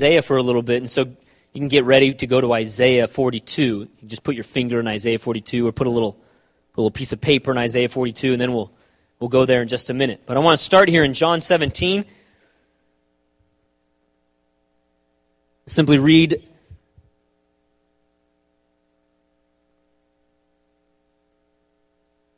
Isaiah 0.00 0.22
for 0.22 0.38
a 0.38 0.42
little 0.42 0.62
bit, 0.62 0.78
and 0.78 0.88
so 0.88 1.02
you 1.02 1.60
can 1.60 1.68
get 1.68 1.84
ready 1.84 2.14
to 2.14 2.26
go 2.26 2.40
to 2.40 2.54
Isaiah 2.54 3.06
42. 3.06 3.62
You 3.62 3.88
just 4.06 4.24
put 4.24 4.34
your 4.34 4.44
finger 4.44 4.80
in 4.80 4.88
Isaiah 4.88 5.18
42, 5.18 5.68
or 5.68 5.72
put 5.72 5.86
a 5.86 5.90
little, 5.90 6.18
a 6.74 6.80
little 6.80 6.90
piece 6.90 7.12
of 7.12 7.20
paper 7.20 7.50
in 7.50 7.58
Isaiah 7.58 7.90
42, 7.90 8.32
and 8.32 8.40
then 8.40 8.54
we'll 8.54 8.72
we'll 9.18 9.28
go 9.28 9.44
there 9.44 9.60
in 9.60 9.68
just 9.68 9.90
a 9.90 9.94
minute. 9.94 10.22
But 10.24 10.38
I 10.38 10.40
want 10.40 10.58
to 10.58 10.64
start 10.64 10.88
here 10.88 11.04
in 11.04 11.12
John 11.12 11.42
17. 11.42 12.06
Simply 15.66 15.98
read 15.98 16.48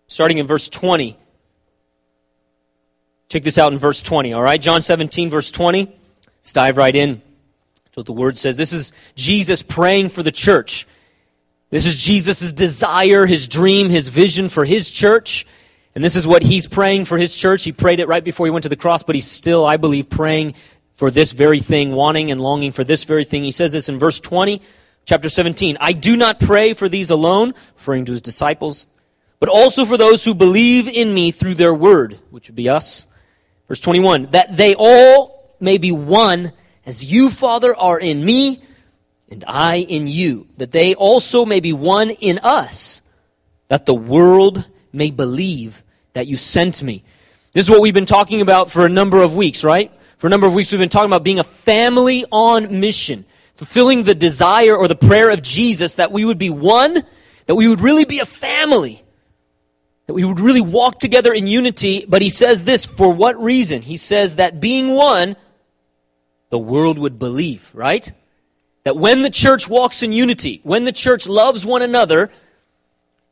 starting 0.08 0.38
in 0.38 0.48
verse 0.48 0.68
20. 0.68 1.16
Check 3.28 3.44
this 3.44 3.56
out 3.56 3.72
in 3.72 3.78
verse 3.78 4.02
20, 4.02 4.32
all 4.32 4.42
right? 4.42 4.60
John 4.60 4.82
17, 4.82 5.30
verse 5.30 5.52
20. 5.52 5.84
Let's 5.86 6.52
dive 6.52 6.76
right 6.76 6.94
in. 6.96 7.22
That's 7.92 7.98
what 7.98 8.06
the 8.06 8.14
word 8.14 8.38
says. 8.38 8.56
This 8.56 8.72
is 8.72 8.94
Jesus 9.16 9.62
praying 9.62 10.08
for 10.08 10.22
the 10.22 10.32
church. 10.32 10.86
This 11.68 11.84
is 11.84 12.02
Jesus' 12.02 12.50
desire, 12.50 13.26
his 13.26 13.46
dream, 13.46 13.90
his 13.90 14.08
vision 14.08 14.48
for 14.48 14.64
his 14.64 14.90
church. 14.90 15.46
And 15.94 16.02
this 16.02 16.16
is 16.16 16.26
what 16.26 16.42
he's 16.42 16.66
praying 16.66 17.04
for 17.04 17.18
his 17.18 17.36
church. 17.36 17.64
He 17.64 17.72
prayed 17.72 18.00
it 18.00 18.08
right 18.08 18.24
before 18.24 18.46
he 18.46 18.50
went 18.50 18.62
to 18.62 18.70
the 18.70 18.76
cross, 18.76 19.02
but 19.02 19.14
he's 19.14 19.30
still, 19.30 19.66
I 19.66 19.76
believe, 19.76 20.08
praying 20.08 20.54
for 20.94 21.10
this 21.10 21.32
very 21.32 21.60
thing, 21.60 21.92
wanting 21.92 22.30
and 22.30 22.40
longing 22.40 22.72
for 22.72 22.82
this 22.82 23.04
very 23.04 23.24
thing. 23.24 23.44
He 23.44 23.50
says 23.50 23.72
this 23.72 23.90
in 23.90 23.98
verse 23.98 24.20
20, 24.20 24.62
chapter 25.04 25.28
17. 25.28 25.76
I 25.78 25.92
do 25.92 26.16
not 26.16 26.40
pray 26.40 26.72
for 26.72 26.88
these 26.88 27.10
alone, 27.10 27.52
referring 27.76 28.06
to 28.06 28.12
his 28.12 28.22
disciples, 28.22 28.86
but 29.38 29.50
also 29.50 29.84
for 29.84 29.98
those 29.98 30.24
who 30.24 30.34
believe 30.34 30.88
in 30.88 31.12
me 31.12 31.30
through 31.30 31.54
their 31.54 31.74
word, 31.74 32.18
which 32.30 32.48
would 32.48 32.56
be 32.56 32.70
us. 32.70 33.06
Verse 33.68 33.80
21, 33.80 34.30
that 34.30 34.56
they 34.56 34.74
all 34.74 35.56
may 35.60 35.76
be 35.76 35.92
one 35.92 36.52
as 36.84 37.04
you, 37.04 37.30
Father, 37.30 37.74
are 37.74 37.98
in 37.98 38.24
me 38.24 38.60
and 39.30 39.44
I 39.46 39.76
in 39.76 40.06
you, 40.06 40.46
that 40.58 40.72
they 40.72 40.94
also 40.94 41.44
may 41.44 41.60
be 41.60 41.72
one 41.72 42.10
in 42.10 42.38
us, 42.38 43.02
that 43.68 43.86
the 43.86 43.94
world 43.94 44.66
may 44.92 45.10
believe 45.10 45.82
that 46.12 46.26
you 46.26 46.36
sent 46.36 46.82
me. 46.82 47.04
This 47.52 47.66
is 47.66 47.70
what 47.70 47.80
we've 47.80 47.94
been 47.94 48.06
talking 48.06 48.40
about 48.40 48.70
for 48.70 48.84
a 48.84 48.90
number 48.90 49.22
of 49.22 49.34
weeks, 49.34 49.64
right? 49.64 49.92
For 50.18 50.26
a 50.26 50.30
number 50.30 50.46
of 50.46 50.54
weeks, 50.54 50.70
we've 50.70 50.78
been 50.78 50.88
talking 50.88 51.10
about 51.10 51.24
being 51.24 51.38
a 51.38 51.44
family 51.44 52.24
on 52.30 52.80
mission, 52.80 53.24
fulfilling 53.54 54.02
the 54.02 54.14
desire 54.14 54.76
or 54.76 54.88
the 54.88 54.96
prayer 54.96 55.30
of 55.30 55.42
Jesus 55.42 55.94
that 55.94 56.12
we 56.12 56.24
would 56.24 56.38
be 56.38 56.50
one, 56.50 57.02
that 57.46 57.54
we 57.54 57.68
would 57.68 57.80
really 57.80 58.04
be 58.04 58.20
a 58.20 58.26
family 58.26 59.02
that 60.06 60.14
we 60.14 60.24
would 60.24 60.40
really 60.40 60.60
walk 60.60 60.98
together 60.98 61.32
in 61.32 61.46
unity. 61.46 62.04
But 62.06 62.22
he 62.22 62.28
says 62.28 62.64
this 62.64 62.84
for 62.84 63.12
what 63.12 63.40
reason? 63.40 63.82
He 63.82 63.96
says 63.96 64.36
that 64.36 64.60
being 64.60 64.94
one, 64.94 65.36
the 66.52 66.58
world 66.58 66.98
would 66.98 67.18
believe, 67.18 67.70
right? 67.72 68.12
That 68.84 68.94
when 68.94 69.22
the 69.22 69.30
church 69.30 69.70
walks 69.70 70.02
in 70.02 70.12
unity, 70.12 70.60
when 70.64 70.84
the 70.84 70.92
church 70.92 71.26
loves 71.26 71.64
one 71.64 71.80
another 71.80 72.30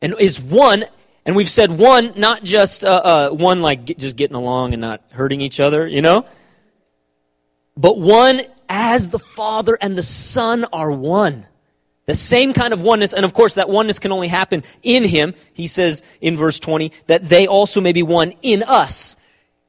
and 0.00 0.14
is 0.18 0.40
one, 0.40 0.86
and 1.26 1.36
we've 1.36 1.50
said 1.50 1.70
one, 1.70 2.14
not 2.16 2.42
just 2.42 2.82
uh, 2.82 2.88
uh, 2.88 3.30
one 3.30 3.60
like 3.60 3.84
get, 3.84 3.98
just 3.98 4.16
getting 4.16 4.36
along 4.36 4.72
and 4.72 4.80
not 4.80 5.02
hurting 5.10 5.42
each 5.42 5.60
other, 5.60 5.86
you 5.86 6.00
know, 6.00 6.24
but 7.76 8.00
one 8.00 8.40
as 8.70 9.10
the 9.10 9.18
Father 9.18 9.76
and 9.78 9.98
the 9.98 10.02
Son 10.02 10.64
are 10.72 10.90
one. 10.90 11.46
The 12.06 12.14
same 12.14 12.54
kind 12.54 12.72
of 12.72 12.80
oneness, 12.80 13.12
and 13.12 13.26
of 13.26 13.34
course, 13.34 13.56
that 13.56 13.68
oneness 13.68 13.98
can 13.98 14.12
only 14.12 14.28
happen 14.28 14.62
in 14.82 15.04
Him. 15.04 15.34
He 15.52 15.66
says 15.66 16.02
in 16.22 16.38
verse 16.38 16.58
20 16.58 16.90
that 17.06 17.28
they 17.28 17.46
also 17.46 17.82
may 17.82 17.92
be 17.92 18.02
one 18.02 18.32
in 18.40 18.62
us. 18.62 19.16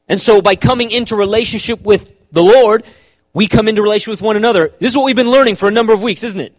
And 0.07 0.21
so, 0.21 0.41
by 0.41 0.55
coming 0.55 0.89
into 0.89 1.17
relationship 1.17 1.81
with 1.81 2.31
the 2.31 2.43
Lord, 2.43 2.85
we 3.33 3.47
come 3.47 3.67
into 3.67 3.81
relation 3.81 4.11
with 4.11 4.21
one 4.21 4.35
another. 4.35 4.71
This 4.79 4.89
is 4.89 4.97
what 4.97 5.05
we've 5.05 5.15
been 5.15 5.31
learning 5.31 5.55
for 5.55 5.67
a 5.67 5.71
number 5.71 5.93
of 5.93 6.01
weeks, 6.01 6.23
isn't 6.23 6.39
it? 6.39 6.55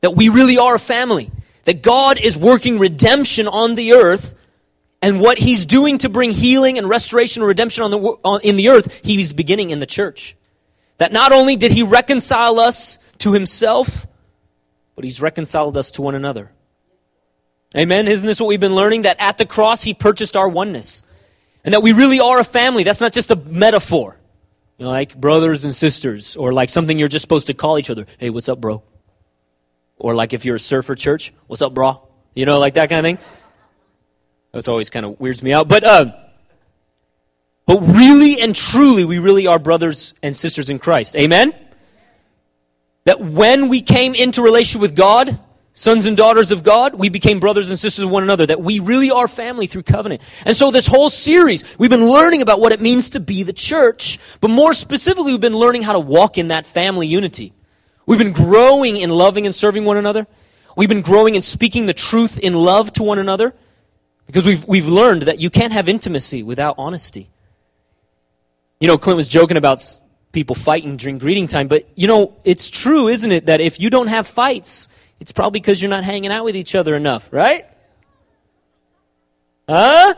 That 0.00 0.12
we 0.12 0.28
really 0.28 0.58
are 0.58 0.74
a 0.74 0.80
family. 0.80 1.30
That 1.64 1.82
God 1.82 2.18
is 2.18 2.36
working 2.36 2.78
redemption 2.78 3.48
on 3.48 3.74
the 3.74 3.92
earth, 3.94 4.34
and 5.00 5.20
what 5.20 5.38
He's 5.38 5.64
doing 5.66 5.98
to 5.98 6.08
bring 6.08 6.30
healing 6.30 6.78
and 6.78 6.88
restoration 6.88 7.42
and 7.42 7.48
redemption 7.48 7.84
on 7.84 7.90
the, 7.90 7.98
on, 7.98 8.40
in 8.42 8.56
the 8.56 8.68
earth, 8.68 9.00
He's 9.02 9.32
beginning 9.32 9.70
in 9.70 9.78
the 9.80 9.86
church. 9.86 10.36
That 10.98 11.12
not 11.12 11.32
only 11.32 11.56
did 11.56 11.72
He 11.72 11.82
reconcile 11.82 12.60
us 12.60 12.98
to 13.18 13.32
Himself, 13.32 14.06
but 14.94 15.04
he's 15.04 15.20
reconciled 15.20 15.76
us 15.76 15.90
to 15.92 16.02
one 16.02 16.14
another. 16.14 16.52
Amen. 17.76 18.06
Isn't 18.06 18.26
this 18.26 18.40
what 18.40 18.46
we've 18.46 18.60
been 18.60 18.76
learning? 18.76 19.02
That 19.02 19.16
at 19.18 19.38
the 19.38 19.46
cross, 19.46 19.82
he 19.82 19.94
purchased 19.94 20.36
our 20.36 20.48
oneness. 20.48 21.02
And 21.64 21.74
that 21.74 21.82
we 21.82 21.92
really 21.92 22.20
are 22.20 22.38
a 22.38 22.44
family. 22.44 22.84
That's 22.84 23.00
not 23.00 23.12
just 23.12 23.30
a 23.30 23.36
metaphor. 23.36 24.16
You 24.78 24.86
know, 24.86 24.90
like 24.90 25.18
brothers 25.18 25.64
and 25.64 25.74
sisters, 25.74 26.36
or 26.36 26.52
like 26.52 26.68
something 26.68 26.98
you're 26.98 27.08
just 27.08 27.22
supposed 27.22 27.46
to 27.46 27.54
call 27.54 27.78
each 27.78 27.90
other. 27.90 28.06
Hey, 28.18 28.30
what's 28.30 28.48
up, 28.48 28.60
bro? 28.60 28.82
Or 29.96 30.14
like 30.14 30.32
if 30.32 30.44
you're 30.44 30.56
a 30.56 30.60
surfer 30.60 30.94
church, 30.94 31.32
what's 31.46 31.62
up, 31.62 31.74
bro? 31.74 32.06
You 32.34 32.46
know, 32.46 32.58
like 32.58 32.74
that 32.74 32.88
kind 32.88 32.98
of 32.98 33.04
thing. 33.04 33.18
That's 34.52 34.68
always 34.68 34.90
kind 34.90 35.06
of 35.06 35.20
weirds 35.20 35.42
me 35.42 35.52
out. 35.52 35.68
But, 35.68 35.84
uh, 35.84 36.12
but 37.66 37.80
really 37.80 38.40
and 38.40 38.54
truly, 38.54 39.04
we 39.04 39.18
really 39.18 39.46
are 39.46 39.58
brothers 39.58 40.14
and 40.22 40.34
sisters 40.34 40.70
in 40.70 40.78
Christ. 40.78 41.16
Amen? 41.16 41.54
that 43.04 43.20
when 43.20 43.68
we 43.68 43.80
came 43.80 44.14
into 44.14 44.42
relation 44.42 44.80
with 44.80 44.96
God, 44.96 45.38
sons 45.74 46.06
and 46.06 46.16
daughters 46.16 46.52
of 46.52 46.62
God, 46.62 46.94
we 46.94 47.08
became 47.08 47.40
brothers 47.40 47.68
and 47.68 47.78
sisters 47.78 48.04
of 48.04 48.10
one 48.10 48.22
another, 48.22 48.46
that 48.46 48.62
we 48.62 48.78
really 48.78 49.10
are 49.10 49.28
family 49.28 49.66
through 49.66 49.82
covenant. 49.82 50.22
And 50.46 50.56
so 50.56 50.70
this 50.70 50.86
whole 50.86 51.10
series, 51.10 51.64
we've 51.78 51.90
been 51.90 52.08
learning 52.08 52.42
about 52.42 52.60
what 52.60 52.72
it 52.72 52.80
means 52.80 53.10
to 53.10 53.20
be 53.20 53.42
the 53.42 53.52
church, 53.52 54.18
but 54.40 54.48
more 54.48 54.72
specifically, 54.72 55.32
we've 55.32 55.40
been 55.40 55.56
learning 55.56 55.82
how 55.82 55.92
to 55.92 55.98
walk 55.98 56.38
in 56.38 56.48
that 56.48 56.64
family 56.64 57.08
unity. 57.08 57.52
We've 58.06 58.18
been 58.18 58.32
growing 58.32 58.96
in 58.96 59.10
loving 59.10 59.46
and 59.46 59.54
serving 59.54 59.84
one 59.84 59.96
another. 59.96 60.26
We've 60.76 60.88
been 60.88 61.02
growing 61.02 61.34
in 61.34 61.42
speaking 61.42 61.86
the 61.86 61.92
truth 61.92 62.38
in 62.38 62.54
love 62.54 62.92
to 62.94 63.02
one 63.02 63.18
another 63.18 63.52
because 64.26 64.46
we've, 64.46 64.64
we've 64.66 64.86
learned 64.86 65.22
that 65.22 65.40
you 65.40 65.50
can't 65.50 65.72
have 65.72 65.88
intimacy 65.88 66.42
without 66.42 66.76
honesty. 66.78 67.30
You 68.78 68.86
know, 68.86 68.98
Clint 68.98 69.16
was 69.16 69.28
joking 69.28 69.56
about 69.56 69.80
people 70.30 70.54
fighting 70.54 70.96
during 70.96 71.18
greeting 71.18 71.48
time. 71.48 71.66
But, 71.66 71.88
you 71.94 72.06
know, 72.06 72.36
it's 72.44 72.70
true, 72.70 73.08
isn't 73.08 73.32
it, 73.32 73.46
that 73.46 73.60
if 73.60 73.80
you 73.80 73.90
don't 73.90 74.08
have 74.08 74.26
fights, 74.26 74.88
it's 75.20 75.32
probably 75.32 75.60
because 75.60 75.80
you're 75.80 75.90
not 75.90 76.04
hanging 76.04 76.30
out 76.30 76.44
with 76.44 76.56
each 76.56 76.74
other 76.74 76.94
enough, 76.96 77.32
right? 77.32 77.64
Huh? 79.68 80.14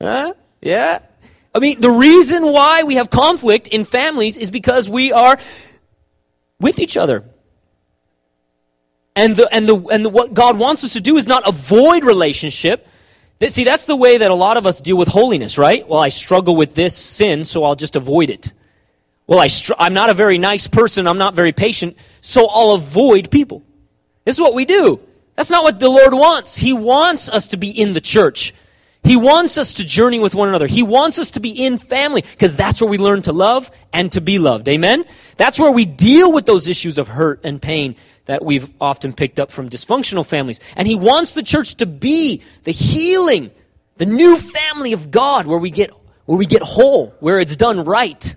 Huh? 0.00 0.34
Yeah? 0.60 1.00
I 1.54 1.58
mean, 1.58 1.80
the 1.80 1.90
reason 1.90 2.44
why 2.44 2.82
we 2.82 2.96
have 2.96 3.10
conflict 3.10 3.68
in 3.68 3.84
families 3.84 4.36
is 4.36 4.50
because 4.50 4.88
we 4.90 5.12
are 5.12 5.38
with 6.60 6.78
each 6.78 6.96
other. 6.96 7.24
And, 9.16 9.34
the, 9.34 9.48
and, 9.52 9.68
the, 9.68 9.76
and 9.88 10.04
the, 10.04 10.10
what 10.10 10.34
God 10.34 10.58
wants 10.58 10.84
us 10.84 10.92
to 10.92 11.00
do 11.00 11.16
is 11.16 11.26
not 11.26 11.48
avoid 11.48 12.04
relationship, 12.04 12.86
See, 13.46 13.62
that's 13.62 13.86
the 13.86 13.94
way 13.94 14.18
that 14.18 14.30
a 14.32 14.34
lot 14.34 14.56
of 14.56 14.66
us 14.66 14.80
deal 14.80 14.96
with 14.96 15.06
holiness, 15.06 15.58
right? 15.58 15.86
Well, 15.86 16.00
I 16.00 16.08
struggle 16.08 16.56
with 16.56 16.74
this 16.74 16.96
sin, 16.96 17.44
so 17.44 17.62
I'll 17.62 17.76
just 17.76 17.94
avoid 17.94 18.30
it. 18.30 18.52
Well, 19.28 19.38
I 19.38 19.46
str- 19.46 19.74
I'm 19.78 19.94
not 19.94 20.10
a 20.10 20.14
very 20.14 20.38
nice 20.38 20.66
person, 20.66 21.06
I'm 21.06 21.18
not 21.18 21.34
very 21.36 21.52
patient, 21.52 21.96
so 22.20 22.48
I'll 22.48 22.72
avoid 22.72 23.30
people. 23.30 23.62
This 24.24 24.34
is 24.36 24.40
what 24.40 24.54
we 24.54 24.64
do. 24.64 25.00
That's 25.36 25.50
not 25.50 25.62
what 25.62 25.78
the 25.78 25.88
Lord 25.88 26.14
wants. 26.14 26.56
He 26.56 26.72
wants 26.72 27.28
us 27.28 27.46
to 27.48 27.56
be 27.56 27.70
in 27.70 27.92
the 27.92 28.00
church. 28.00 28.52
He 29.04 29.16
wants 29.16 29.56
us 29.56 29.74
to 29.74 29.84
journey 29.84 30.18
with 30.18 30.34
one 30.34 30.48
another. 30.48 30.66
He 30.66 30.82
wants 30.82 31.18
us 31.18 31.30
to 31.32 31.40
be 31.40 31.50
in 31.50 31.78
family 31.78 32.22
because 32.22 32.56
that's 32.56 32.80
where 32.80 32.90
we 32.90 32.98
learn 32.98 33.22
to 33.22 33.32
love 33.32 33.70
and 33.92 34.10
to 34.12 34.20
be 34.20 34.38
loved. 34.38 34.68
Amen? 34.68 35.04
That's 35.36 35.60
where 35.60 35.70
we 35.70 35.84
deal 35.84 36.32
with 36.32 36.46
those 36.46 36.66
issues 36.66 36.98
of 36.98 37.06
hurt 37.06 37.40
and 37.44 37.62
pain 37.62 37.96
that 38.24 38.44
we've 38.44 38.68
often 38.80 39.12
picked 39.12 39.38
up 39.38 39.52
from 39.52 39.70
dysfunctional 39.70 40.26
families. 40.26 40.58
And 40.74 40.88
he 40.88 40.96
wants 40.96 41.32
the 41.32 41.42
church 41.42 41.76
to 41.76 41.86
be 41.86 42.42
the 42.64 42.72
healing, 42.72 43.50
the 43.98 44.06
new 44.06 44.36
family 44.36 44.92
of 44.92 45.10
God 45.10 45.46
where 45.46 45.58
we 45.58 45.70
get, 45.70 45.90
where 46.24 46.36
we 46.38 46.46
get 46.46 46.62
whole, 46.62 47.14
where 47.20 47.38
it's 47.40 47.56
done 47.56 47.84
right, 47.84 48.34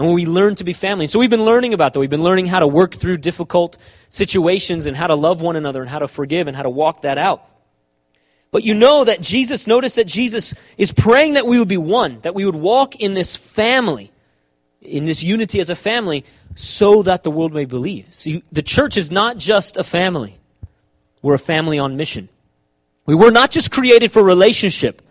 and 0.00 0.08
where 0.08 0.14
we 0.14 0.24
learn 0.24 0.54
to 0.54 0.64
be 0.64 0.72
family. 0.72 1.06
So 1.06 1.18
we've 1.18 1.28
been 1.28 1.44
learning 1.44 1.74
about 1.74 1.92
that. 1.92 2.00
We've 2.00 2.08
been 2.08 2.22
learning 2.22 2.46
how 2.46 2.60
to 2.60 2.66
work 2.66 2.94
through 2.94 3.18
difficult 3.18 3.76
situations 4.08 4.86
and 4.86 4.96
how 4.96 5.06
to 5.08 5.14
love 5.14 5.42
one 5.42 5.56
another 5.56 5.82
and 5.82 5.90
how 5.90 5.98
to 5.98 6.08
forgive 6.08 6.46
and 6.46 6.56
how 6.56 6.62
to 6.62 6.70
walk 6.70 7.02
that 7.02 7.18
out. 7.18 7.44
But 8.50 8.64
you 8.64 8.72
know 8.72 9.04
that 9.04 9.20
Jesus, 9.20 9.66
notice 9.66 9.96
that 9.96 10.06
Jesus 10.06 10.54
is 10.78 10.90
praying 10.90 11.34
that 11.34 11.46
we 11.46 11.58
would 11.58 11.68
be 11.68 11.76
one, 11.76 12.18
that 12.20 12.34
we 12.34 12.46
would 12.46 12.54
walk 12.54 12.96
in 12.96 13.12
this 13.12 13.36
family, 13.36 14.10
in 14.80 15.04
this 15.04 15.22
unity 15.22 15.60
as 15.60 15.68
a 15.68 15.76
family, 15.76 16.24
so 16.54 17.02
that 17.02 17.22
the 17.22 17.30
world 17.30 17.52
may 17.52 17.66
believe. 17.66 18.06
See, 18.10 18.42
the 18.50 18.62
church 18.62 18.96
is 18.96 19.10
not 19.10 19.36
just 19.36 19.76
a 19.76 19.84
family, 19.84 20.38
we're 21.20 21.34
a 21.34 21.38
family 21.38 21.78
on 21.78 21.98
mission. 21.98 22.30
We 23.04 23.14
were 23.14 23.30
not 23.30 23.50
just 23.50 23.70
created 23.70 24.10
for 24.12 24.22
relationship, 24.22 25.02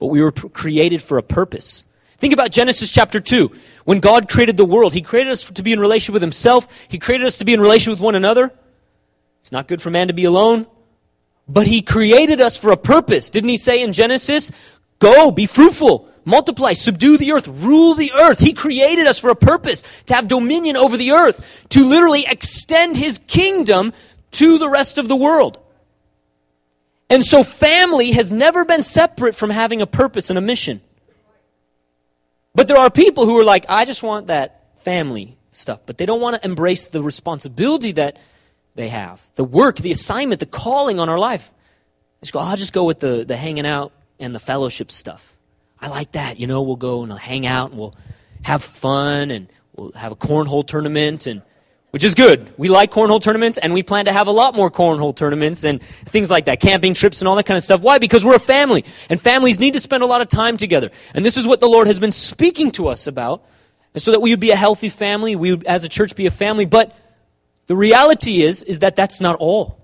but 0.00 0.06
we 0.08 0.20
were 0.20 0.32
created 0.32 1.00
for 1.00 1.16
a 1.16 1.22
purpose. 1.22 1.84
Think 2.18 2.32
about 2.32 2.50
Genesis 2.50 2.90
chapter 2.90 3.20
2. 3.20 3.52
When 3.86 4.00
God 4.00 4.28
created 4.28 4.56
the 4.56 4.64
world, 4.64 4.94
He 4.94 5.00
created 5.00 5.30
us 5.30 5.44
to 5.44 5.62
be 5.62 5.72
in 5.72 5.78
relation 5.78 6.12
with 6.12 6.20
Himself. 6.20 6.66
He 6.88 6.98
created 6.98 7.24
us 7.24 7.38
to 7.38 7.44
be 7.44 7.54
in 7.54 7.60
relation 7.60 7.92
with 7.92 8.00
one 8.00 8.16
another. 8.16 8.52
It's 9.40 9.52
not 9.52 9.68
good 9.68 9.80
for 9.80 9.90
man 9.90 10.08
to 10.08 10.12
be 10.12 10.24
alone. 10.24 10.66
But 11.48 11.68
He 11.68 11.82
created 11.82 12.40
us 12.40 12.58
for 12.58 12.72
a 12.72 12.76
purpose. 12.76 13.30
Didn't 13.30 13.48
He 13.48 13.56
say 13.56 13.80
in 13.80 13.92
Genesis, 13.92 14.50
Go, 14.98 15.30
be 15.30 15.46
fruitful, 15.46 16.08
multiply, 16.24 16.72
subdue 16.72 17.16
the 17.16 17.30
earth, 17.30 17.46
rule 17.46 17.94
the 17.94 18.10
earth. 18.10 18.40
He 18.40 18.54
created 18.54 19.06
us 19.06 19.20
for 19.20 19.30
a 19.30 19.36
purpose, 19.36 19.84
to 20.06 20.14
have 20.14 20.26
dominion 20.26 20.76
over 20.76 20.96
the 20.96 21.12
earth, 21.12 21.64
to 21.68 21.84
literally 21.84 22.26
extend 22.26 22.96
his 22.96 23.18
kingdom 23.28 23.92
to 24.32 24.58
the 24.58 24.68
rest 24.68 24.98
of 24.98 25.06
the 25.06 25.14
world. 25.14 25.60
And 27.08 27.22
so 27.22 27.44
family 27.44 28.10
has 28.12 28.32
never 28.32 28.64
been 28.64 28.82
separate 28.82 29.36
from 29.36 29.50
having 29.50 29.80
a 29.80 29.86
purpose 29.86 30.28
and 30.28 30.36
a 30.36 30.42
mission. 30.42 30.80
But 32.56 32.68
there 32.68 32.78
are 32.78 32.90
people 32.90 33.26
who 33.26 33.38
are 33.38 33.44
like, 33.44 33.66
I 33.68 33.84
just 33.84 34.02
want 34.02 34.28
that 34.28 34.62
family 34.78 35.36
stuff, 35.50 35.80
but 35.84 35.98
they 35.98 36.06
don't 36.06 36.22
want 36.22 36.36
to 36.36 36.44
embrace 36.44 36.88
the 36.88 37.02
responsibility 37.02 37.92
that 37.92 38.16
they 38.74 38.88
have, 38.88 39.22
the 39.34 39.44
work, 39.44 39.76
the 39.76 39.90
assignment, 39.90 40.40
the 40.40 40.46
calling 40.46 40.98
on 40.98 41.10
our 41.10 41.18
life. 41.18 41.52
Just 42.22 42.32
go, 42.32 42.38
I'll 42.38 42.56
just 42.56 42.72
go 42.72 42.84
with 42.84 42.98
the, 43.00 43.26
the 43.26 43.36
hanging 43.36 43.66
out 43.66 43.92
and 44.18 44.34
the 44.34 44.38
fellowship 44.38 44.90
stuff. 44.90 45.36
I 45.78 45.88
like 45.88 46.12
that. 46.12 46.40
You 46.40 46.46
know, 46.46 46.62
we'll 46.62 46.76
go 46.76 47.02
and 47.02 47.12
hang 47.12 47.46
out 47.46 47.72
and 47.72 47.78
we'll 47.78 47.94
have 48.42 48.64
fun 48.64 49.30
and 49.30 49.48
we'll 49.74 49.92
have 49.92 50.12
a 50.12 50.16
cornhole 50.16 50.66
tournament 50.66 51.26
and 51.26 51.42
which 51.96 52.04
is 52.04 52.14
good. 52.14 52.52
We 52.58 52.68
like 52.68 52.90
cornhole 52.90 53.22
tournaments, 53.22 53.56
and 53.56 53.72
we 53.72 53.82
plan 53.82 54.04
to 54.04 54.12
have 54.12 54.26
a 54.26 54.30
lot 54.30 54.54
more 54.54 54.70
cornhole 54.70 55.16
tournaments 55.16 55.64
and 55.64 55.82
things 55.82 56.30
like 56.30 56.44
that, 56.44 56.60
camping 56.60 56.92
trips 56.92 57.22
and 57.22 57.26
all 57.26 57.36
that 57.36 57.46
kind 57.46 57.56
of 57.56 57.62
stuff. 57.62 57.80
Why? 57.80 57.96
Because 57.96 58.22
we're 58.22 58.34
a 58.34 58.38
family, 58.38 58.84
and 59.08 59.18
families 59.18 59.58
need 59.58 59.72
to 59.72 59.80
spend 59.80 60.02
a 60.02 60.06
lot 60.06 60.20
of 60.20 60.28
time 60.28 60.58
together. 60.58 60.90
And 61.14 61.24
this 61.24 61.38
is 61.38 61.46
what 61.46 61.60
the 61.60 61.68
Lord 61.68 61.86
has 61.86 61.98
been 61.98 62.10
speaking 62.10 62.70
to 62.72 62.88
us 62.88 63.06
about, 63.06 63.46
so 63.94 64.10
that 64.10 64.20
we 64.20 64.28
would 64.28 64.40
be 64.40 64.50
a 64.50 64.56
healthy 64.56 64.90
family, 64.90 65.36
we 65.36 65.52
would, 65.52 65.64
as 65.64 65.84
a 65.84 65.88
church, 65.88 66.14
be 66.16 66.26
a 66.26 66.30
family. 66.30 66.66
But 66.66 66.94
the 67.66 67.74
reality 67.74 68.42
is, 68.42 68.62
is 68.62 68.80
that 68.80 68.94
that's 68.94 69.22
not 69.22 69.36
all 69.36 69.80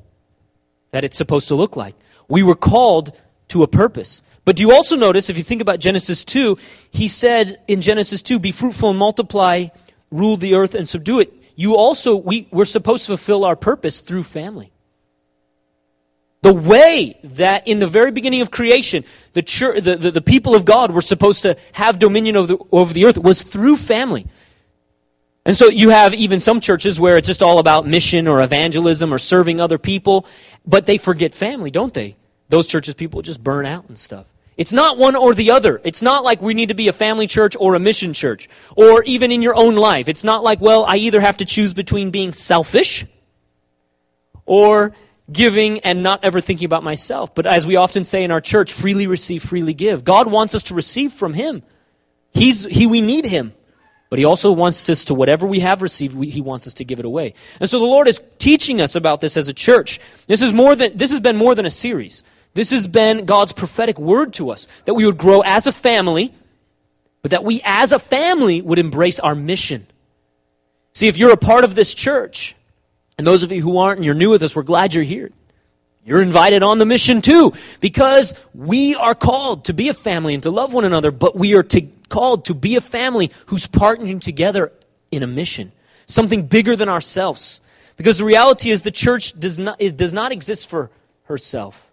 that 0.90 1.04
it's 1.04 1.16
supposed 1.16 1.48
to 1.48 1.54
look 1.54 1.76
like. 1.76 1.94
We 2.28 2.42
were 2.42 2.56
called 2.56 3.18
to 3.48 3.62
a 3.62 3.66
purpose. 3.66 4.22
But 4.44 4.56
do 4.56 4.62
you 4.64 4.72
also 4.72 4.96
notice, 4.96 5.30
if 5.30 5.38
you 5.38 5.44
think 5.44 5.62
about 5.62 5.80
Genesis 5.80 6.26
2, 6.26 6.58
he 6.90 7.08
said 7.08 7.56
in 7.68 7.80
Genesis 7.80 8.20
2, 8.20 8.38
be 8.38 8.52
fruitful 8.52 8.90
and 8.90 8.98
multiply, 8.98 9.68
rule 10.10 10.36
the 10.36 10.56
earth 10.56 10.74
and 10.74 10.86
subdue 10.86 11.20
it 11.20 11.38
you 11.56 11.76
also, 11.76 12.16
we, 12.16 12.48
we're 12.50 12.64
supposed 12.64 13.04
to 13.06 13.16
fulfill 13.16 13.44
our 13.44 13.56
purpose 13.56 14.00
through 14.00 14.24
family. 14.24 14.72
The 16.42 16.52
way 16.52 17.18
that 17.22 17.68
in 17.68 17.78
the 17.78 17.86
very 17.86 18.10
beginning 18.10 18.40
of 18.40 18.50
creation, 18.50 19.04
the, 19.32 19.42
church, 19.42 19.84
the, 19.84 19.96
the, 19.96 20.10
the 20.10 20.20
people 20.20 20.56
of 20.56 20.64
God 20.64 20.90
were 20.90 21.00
supposed 21.00 21.42
to 21.42 21.56
have 21.72 22.00
dominion 22.00 22.36
over 22.36 22.46
the, 22.48 22.58
over 22.72 22.92
the 22.92 23.04
earth 23.04 23.16
was 23.16 23.42
through 23.42 23.76
family. 23.76 24.26
And 25.44 25.56
so 25.56 25.66
you 25.66 25.90
have 25.90 26.14
even 26.14 26.40
some 26.40 26.60
churches 26.60 26.98
where 26.98 27.16
it's 27.16 27.26
just 27.26 27.42
all 27.42 27.58
about 27.58 27.86
mission 27.86 28.26
or 28.26 28.42
evangelism 28.42 29.12
or 29.12 29.18
serving 29.18 29.60
other 29.60 29.78
people, 29.78 30.26
but 30.66 30.86
they 30.86 30.98
forget 30.98 31.34
family, 31.34 31.70
don't 31.70 31.94
they? 31.94 32.16
Those 32.48 32.66
churches, 32.66 32.94
people 32.94 33.22
just 33.22 33.42
burn 33.42 33.64
out 33.64 33.88
and 33.88 33.98
stuff. 33.98 34.26
It's 34.56 34.72
not 34.72 34.98
one 34.98 35.16
or 35.16 35.34
the 35.34 35.50
other. 35.50 35.80
It's 35.82 36.02
not 36.02 36.24
like 36.24 36.42
we 36.42 36.54
need 36.54 36.68
to 36.68 36.74
be 36.74 36.88
a 36.88 36.92
family 36.92 37.26
church 37.26 37.56
or 37.58 37.74
a 37.74 37.80
mission 37.80 38.12
church. 38.12 38.48
Or 38.76 39.02
even 39.04 39.32
in 39.32 39.42
your 39.42 39.54
own 39.54 39.76
life. 39.76 40.08
It's 40.08 40.24
not 40.24 40.42
like, 40.42 40.60
well, 40.60 40.84
I 40.84 40.96
either 40.96 41.20
have 41.20 41.38
to 41.38 41.44
choose 41.44 41.72
between 41.74 42.10
being 42.10 42.32
selfish 42.32 43.06
or 44.44 44.92
giving 45.30 45.80
and 45.80 46.02
not 46.02 46.24
ever 46.24 46.40
thinking 46.40 46.66
about 46.66 46.82
myself. 46.82 47.34
But 47.34 47.46
as 47.46 47.66
we 47.66 47.76
often 47.76 48.04
say 48.04 48.24
in 48.24 48.30
our 48.30 48.40
church, 48.40 48.72
freely 48.72 49.06
receive, 49.06 49.42
freely 49.42 49.74
give. 49.74 50.04
God 50.04 50.30
wants 50.30 50.54
us 50.54 50.64
to 50.64 50.74
receive 50.74 51.12
from 51.12 51.32
Him. 51.32 51.62
He's, 52.32 52.64
he, 52.64 52.86
we 52.86 53.00
need 53.00 53.24
Him. 53.24 53.54
But 54.10 54.18
He 54.18 54.26
also 54.26 54.52
wants 54.52 54.90
us 54.90 55.06
to, 55.06 55.14
whatever 55.14 55.46
we 55.46 55.60
have 55.60 55.80
received, 55.80 56.14
we, 56.14 56.28
He 56.28 56.42
wants 56.42 56.66
us 56.66 56.74
to 56.74 56.84
give 56.84 56.98
it 56.98 57.06
away. 57.06 57.32
And 57.60 57.70
so 57.70 57.78
the 57.78 57.86
Lord 57.86 58.08
is 58.08 58.20
teaching 58.38 58.82
us 58.82 58.94
about 58.94 59.22
this 59.22 59.38
as 59.38 59.48
a 59.48 59.54
church. 59.54 60.00
This 60.26 60.42
is 60.42 60.52
more 60.52 60.76
than, 60.76 60.94
this 60.96 61.10
has 61.12 61.20
been 61.20 61.36
more 61.36 61.54
than 61.54 61.64
a 61.64 61.70
series. 61.70 62.22
This 62.54 62.70
has 62.70 62.86
been 62.86 63.24
God's 63.24 63.52
prophetic 63.52 63.98
word 63.98 64.34
to 64.34 64.50
us 64.50 64.68
that 64.84 64.94
we 64.94 65.06
would 65.06 65.16
grow 65.16 65.40
as 65.40 65.66
a 65.66 65.72
family, 65.72 66.34
but 67.22 67.30
that 67.30 67.44
we 67.44 67.62
as 67.64 67.92
a 67.92 67.98
family 67.98 68.60
would 68.60 68.78
embrace 68.78 69.18
our 69.20 69.34
mission. 69.34 69.86
See, 70.92 71.08
if 71.08 71.16
you're 71.16 71.32
a 71.32 71.38
part 71.38 71.64
of 71.64 71.74
this 71.74 71.94
church, 71.94 72.54
and 73.16 73.26
those 73.26 73.42
of 73.42 73.52
you 73.52 73.62
who 73.62 73.78
aren't 73.78 73.98
and 73.98 74.04
you're 74.04 74.14
new 74.14 74.30
with 74.30 74.42
us, 74.42 74.54
we're 74.54 74.62
glad 74.62 74.92
you're 74.92 75.04
here. 75.04 75.30
You're 76.04 76.20
invited 76.20 76.62
on 76.62 76.78
the 76.78 76.84
mission 76.84 77.22
too, 77.22 77.54
because 77.80 78.34
we 78.52 78.96
are 78.96 79.14
called 79.14 79.66
to 79.66 79.72
be 79.72 79.88
a 79.88 79.94
family 79.94 80.34
and 80.34 80.42
to 80.42 80.50
love 80.50 80.74
one 80.74 80.84
another, 80.84 81.10
but 81.10 81.36
we 81.36 81.54
are 81.54 81.62
to, 81.62 81.82
called 82.08 82.46
to 82.46 82.54
be 82.54 82.76
a 82.76 82.80
family 82.80 83.30
who's 83.46 83.66
partnering 83.66 84.20
together 84.20 84.72
in 85.10 85.22
a 85.22 85.26
mission, 85.26 85.72
something 86.06 86.46
bigger 86.46 86.76
than 86.76 86.88
ourselves. 86.88 87.60
Because 87.96 88.18
the 88.18 88.24
reality 88.24 88.70
is 88.70 88.82
the 88.82 88.90
church 88.90 89.38
does 89.38 89.58
not, 89.58 89.80
is, 89.80 89.92
does 89.92 90.12
not 90.12 90.32
exist 90.32 90.68
for 90.68 90.90
herself 91.24 91.91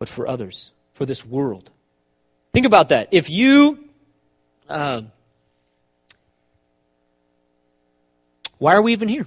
but 0.00 0.08
for 0.08 0.26
others, 0.26 0.72
for 0.94 1.06
this 1.06 1.24
world. 1.24 1.70
Think 2.52 2.66
about 2.66 2.88
that. 2.88 3.08
If 3.12 3.30
you. 3.30 3.78
Uh, 4.68 5.02
why 8.58 8.74
are 8.74 8.82
we 8.82 8.92
even 8.92 9.08
here? 9.08 9.26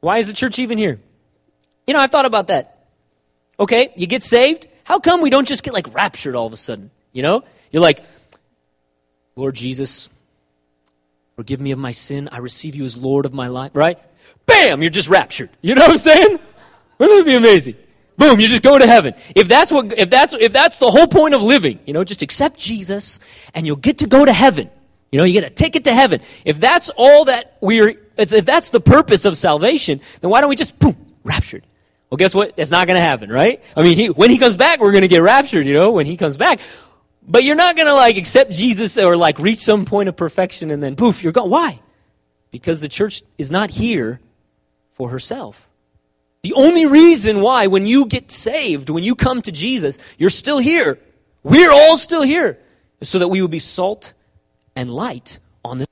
Why 0.00 0.18
is 0.18 0.28
the 0.28 0.32
church 0.32 0.58
even 0.58 0.78
here? 0.78 1.00
You 1.86 1.94
know, 1.94 2.00
I've 2.00 2.10
thought 2.10 2.26
about 2.26 2.46
that. 2.46 2.86
Okay, 3.58 3.92
you 3.96 4.06
get 4.06 4.22
saved. 4.22 4.66
How 4.84 5.00
come 5.00 5.20
we 5.20 5.30
don't 5.30 5.48
just 5.48 5.62
get 5.62 5.74
like 5.74 5.92
raptured 5.94 6.34
all 6.34 6.46
of 6.46 6.52
a 6.52 6.56
sudden? 6.56 6.90
You 7.12 7.22
know? 7.22 7.42
You're 7.70 7.82
like, 7.82 8.00
Lord 9.34 9.54
Jesus, 9.54 10.08
forgive 11.34 11.60
me 11.60 11.72
of 11.72 11.78
my 11.78 11.92
sin. 11.92 12.28
I 12.30 12.38
receive 12.38 12.74
you 12.74 12.84
as 12.84 12.96
Lord 12.96 13.26
of 13.26 13.34
my 13.34 13.48
life, 13.48 13.72
right? 13.74 13.98
Bam, 14.44 14.82
you're 14.82 14.90
just 14.90 15.08
raptured. 15.08 15.50
You 15.60 15.74
know 15.74 15.82
what 15.82 15.92
I'm 15.92 15.98
saying? 15.98 16.38
Wouldn't 16.98 17.18
that 17.18 17.24
be 17.24 17.34
amazing? 17.34 17.76
Boom, 18.16 18.40
you 18.40 18.48
just 18.48 18.62
go 18.62 18.78
to 18.78 18.86
heaven. 18.86 19.14
If 19.34 19.46
that's 19.46 19.70
what, 19.70 19.98
if 19.98 20.08
that's, 20.08 20.34
if 20.34 20.52
that's 20.52 20.78
the 20.78 20.90
whole 20.90 21.06
point 21.06 21.34
of 21.34 21.42
living, 21.42 21.80
you 21.84 21.92
know, 21.92 22.02
just 22.02 22.22
accept 22.22 22.58
Jesus 22.58 23.20
and 23.54 23.66
you'll 23.66 23.76
get 23.76 23.98
to 23.98 24.06
go 24.06 24.24
to 24.24 24.32
heaven. 24.32 24.70
You 25.12 25.18
know, 25.18 25.24
you 25.24 25.34
get 25.34 25.44
a 25.44 25.54
ticket 25.54 25.84
to 25.84 25.94
heaven. 25.94 26.20
If 26.44 26.58
that's 26.58 26.90
all 26.96 27.26
that 27.26 27.56
we're, 27.60 27.94
if 28.16 28.44
that's 28.44 28.70
the 28.70 28.80
purpose 28.80 29.24
of 29.24 29.36
salvation, 29.36 30.00
then 30.20 30.30
why 30.30 30.40
don't 30.40 30.48
we 30.50 30.56
just, 30.56 30.78
boom, 30.78 30.96
raptured? 31.24 31.64
Well, 32.10 32.16
guess 32.16 32.34
what? 32.34 32.54
It's 32.56 32.70
not 32.70 32.86
going 32.86 32.96
to 32.96 33.02
happen, 33.02 33.30
right? 33.30 33.62
I 33.76 33.82
mean, 33.82 33.96
he, 33.96 34.08
when 34.08 34.30
he 34.30 34.38
comes 34.38 34.56
back, 34.56 34.80
we're 34.80 34.92
going 34.92 35.02
to 35.02 35.08
get 35.08 35.18
raptured, 35.18 35.66
you 35.66 35.74
know, 35.74 35.92
when 35.92 36.06
he 36.06 36.16
comes 36.16 36.36
back. 36.36 36.60
But 37.28 37.44
you're 37.44 37.56
not 37.56 37.76
going 37.76 37.88
to 37.88 37.94
like 37.94 38.16
accept 38.16 38.52
Jesus 38.52 38.96
or 38.96 39.16
like 39.16 39.38
reach 39.38 39.58
some 39.58 39.84
point 39.84 40.08
of 40.08 40.16
perfection 40.16 40.70
and 40.70 40.82
then 40.82 40.96
poof, 40.96 41.22
you're 41.22 41.32
gone. 41.32 41.50
Why? 41.50 41.80
Because 42.50 42.80
the 42.80 42.88
church 42.88 43.22
is 43.36 43.50
not 43.50 43.70
here 43.70 44.20
for 44.92 45.10
herself. 45.10 45.65
The 46.46 46.54
only 46.54 46.86
reason 46.86 47.40
why, 47.40 47.66
when 47.66 47.86
you 47.86 48.06
get 48.06 48.30
saved, 48.30 48.88
when 48.88 49.02
you 49.02 49.16
come 49.16 49.42
to 49.42 49.50
Jesus, 49.50 49.98
you're 50.16 50.30
still 50.30 50.58
here. 50.58 50.96
We're 51.42 51.72
all 51.72 51.96
still 51.96 52.22
here. 52.22 52.60
So 53.02 53.18
that 53.18 53.26
we 53.26 53.42
would 53.42 53.50
be 53.50 53.58
salt 53.58 54.14
and 54.76 54.88
light 54.88 55.40
on 55.64 55.78
this. 55.78 55.88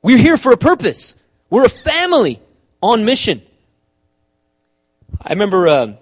We're 0.00 0.16
here 0.16 0.36
for 0.36 0.52
a 0.52 0.56
purpose. 0.56 1.16
We're 1.50 1.64
a 1.64 1.68
family 1.68 2.40
on 2.80 3.04
mission. 3.04 3.42
I 5.20 5.30
remember, 5.32 5.66
uh, 5.66 5.86
you 5.86 5.96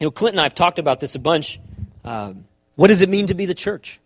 know, 0.00 0.10
Clint 0.10 0.34
and 0.34 0.40
I 0.40 0.42
have 0.42 0.56
talked 0.56 0.80
about 0.80 0.98
this 0.98 1.14
a 1.14 1.20
bunch. 1.20 1.60
Uh, 2.04 2.32
what 2.74 2.88
does 2.88 3.00
it 3.00 3.08
mean 3.08 3.28
to 3.28 3.34
be 3.34 3.46
the 3.46 3.54
church? 3.54 4.00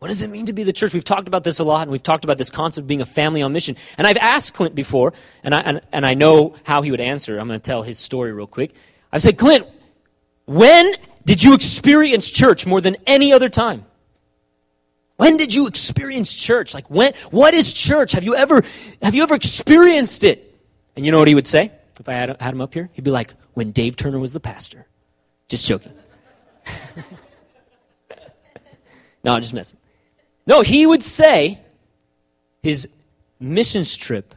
What 0.00 0.08
does 0.08 0.22
it 0.22 0.30
mean 0.30 0.46
to 0.46 0.54
be 0.54 0.62
the 0.62 0.72
church? 0.72 0.94
We've 0.94 1.04
talked 1.04 1.28
about 1.28 1.44
this 1.44 1.58
a 1.58 1.64
lot, 1.64 1.82
and 1.82 1.90
we've 1.90 2.02
talked 2.02 2.24
about 2.24 2.38
this 2.38 2.48
concept 2.48 2.84
of 2.84 2.88
being 2.88 3.02
a 3.02 3.06
family 3.06 3.42
on 3.42 3.52
mission. 3.52 3.76
And 3.98 4.06
I've 4.06 4.16
asked 4.16 4.54
Clint 4.54 4.74
before, 4.74 5.12
and 5.44 5.54
I, 5.54 5.60
and, 5.60 5.82
and 5.92 6.06
I 6.06 6.14
know 6.14 6.54
how 6.64 6.80
he 6.80 6.90
would 6.90 7.02
answer. 7.02 7.38
I'm 7.38 7.48
going 7.48 7.60
to 7.60 7.62
tell 7.62 7.82
his 7.82 7.98
story 7.98 8.32
real 8.32 8.46
quick. 8.46 8.72
I've 9.12 9.20
said, 9.20 9.36
Clint, 9.36 9.66
when 10.46 10.94
did 11.26 11.42
you 11.42 11.52
experience 11.52 12.30
church 12.30 12.64
more 12.64 12.80
than 12.80 12.96
any 13.06 13.30
other 13.34 13.50
time? 13.50 13.84
When 15.16 15.36
did 15.36 15.52
you 15.52 15.66
experience 15.66 16.34
church? 16.34 16.72
Like 16.72 16.88
when 16.88 17.12
what 17.30 17.52
is 17.52 17.74
church? 17.74 18.12
Have 18.12 18.24
you 18.24 18.34
ever 18.34 18.62
have 19.02 19.14
you 19.14 19.22
ever 19.22 19.34
experienced 19.34 20.24
it? 20.24 20.58
And 20.96 21.04
you 21.04 21.12
know 21.12 21.18
what 21.18 21.28
he 21.28 21.34
would 21.34 21.46
say? 21.46 21.72
If 21.98 22.08
I 22.08 22.14
had, 22.14 22.40
had 22.40 22.54
him 22.54 22.62
up 22.62 22.72
here, 22.72 22.88
he'd 22.94 23.04
be 23.04 23.10
like, 23.10 23.34
when 23.52 23.72
Dave 23.72 23.96
Turner 23.96 24.18
was 24.18 24.32
the 24.32 24.40
pastor. 24.40 24.86
Just 25.46 25.66
joking. 25.66 25.92
no, 29.22 29.34
I'm 29.34 29.42
just 29.42 29.52
messing. 29.52 29.78
No, 30.46 30.62
he 30.62 30.86
would 30.86 31.02
say 31.02 31.60
his 32.62 32.88
missions 33.38 33.96
trip 33.96 34.34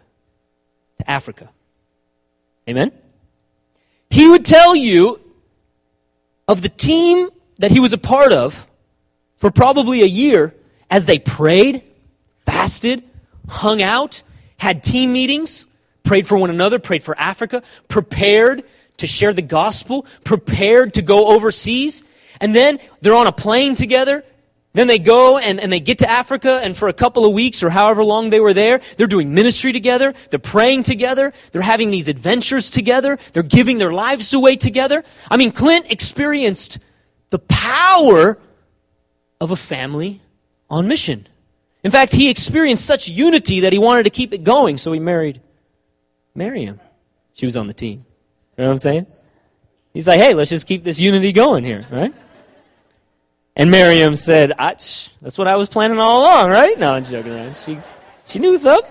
to 1.00 1.10
Africa. 1.10 1.50
Amen? 2.68 2.92
He 4.10 4.30
would 4.30 4.46
tell 4.46 4.76
you 4.76 5.20
of 6.48 6.62
the 6.62 6.70
team 6.70 7.30
that 7.60 7.72
he 7.72 7.80
was 7.80 7.94
a 7.94 7.98
part 7.98 8.32
of 8.32 8.68
for 9.36 9.52
probably 9.52 10.02
a 10.02 10.08
year 10.08 10.54
as 10.90 11.06
they 11.06 11.20
prayed, 11.20 11.84
fasted, 12.46 13.04
hung 13.50 13.82
out, 13.82 14.24
had 14.58 14.84
team 14.84 15.14
meetings, 15.14 15.68
prayed 16.04 16.28
for 16.28 16.38
one 16.38 16.50
another, 16.50 16.80
prayed 16.80 17.04
for 17.04 17.18
Africa, 17.18 17.64
prepared 17.88 18.64
to 18.98 19.08
share 19.08 19.34
the 19.34 19.42
gospel, 19.42 20.06
prepared 20.24 20.94
to 20.94 21.02
go 21.02 21.34
overseas. 21.36 22.04
And 22.40 22.56
then 22.56 22.80
they're 23.02 23.16
on 23.16 23.28
a 23.28 23.32
plane 23.32 23.76
together 23.76 24.24
then 24.74 24.88
they 24.88 24.98
go 25.00 25.38
and, 25.38 25.60
and 25.60 25.72
they 25.72 25.80
get 25.80 26.00
to 26.00 26.10
Africa, 26.10 26.60
and 26.64 26.76
for 26.76 26.88
a 26.88 26.94
couple 26.94 27.26
of 27.26 27.34
weeks 27.34 27.62
or 27.62 27.70
however 27.70 28.04
long 28.04 28.32
they 28.32 28.40
were 28.40 28.54
there, 28.54 28.82
they're 28.98 29.08
doing 29.08 29.34
ministry 29.34 29.72
together, 29.72 30.14
they're 30.32 30.40
praying 30.40 30.84
together, 30.84 31.32
they're 31.52 31.62
having 31.62 31.92
these 31.92 32.08
adventures 32.08 32.72
together, 32.72 33.20
they're 33.34 33.44
giving 33.44 33.78
their 33.78 33.92
lives 33.92 34.34
away 34.34 34.56
together. 34.56 35.04
I 35.30 35.38
mean, 35.38 35.52
Clint 35.52 35.92
experienced 35.92 36.80
the 37.30 37.40
power 37.40 38.40
of 39.40 39.52
a 39.52 39.56
family 39.56 40.22
on 40.70 40.88
mission. 40.88 41.28
In 41.84 41.92
fact, 41.92 42.14
he 42.14 42.30
experienced 42.30 42.86
such 42.86 43.08
unity 43.08 43.60
that 43.62 43.74
he 43.74 43.80
wanted 43.80 44.04
to 44.04 44.10
keep 44.10 44.34
it 44.34 44.44
going, 44.44 44.78
so 44.80 44.92
he 44.92 45.00
married 45.00 45.42
Miriam. 46.34 46.80
She 47.34 47.46
was 47.46 47.58
on 47.58 47.68
the 47.68 47.74
team. 47.74 48.06
You 48.58 48.64
know 48.64 48.68
what 48.70 48.74
I'm 48.74 48.80
saying? 48.80 49.08
He's 49.94 50.08
like, 50.08 50.20
hey, 50.20 50.34
let's 50.34 50.50
just 50.50 50.66
keep 50.66 50.84
this 50.84 51.00
unity 51.00 51.32
going 51.32 51.64
here, 51.64 51.86
right? 51.92 52.14
And 53.56 53.70
Miriam 53.70 54.16
said, 54.16 54.54
that's 54.58 55.10
what 55.38 55.48
I 55.48 55.56
was 55.56 55.70
planning 55.70 56.00
all 56.00 56.22
along, 56.22 56.50
right? 56.50 56.78
No, 56.80 56.94
I'm 56.94 57.06
joking 57.06 57.34
around. 57.34 57.56
She, 57.56 57.78
she 58.26 58.40
knew 58.40 58.52
what's 58.52 58.66
up. 58.66 58.90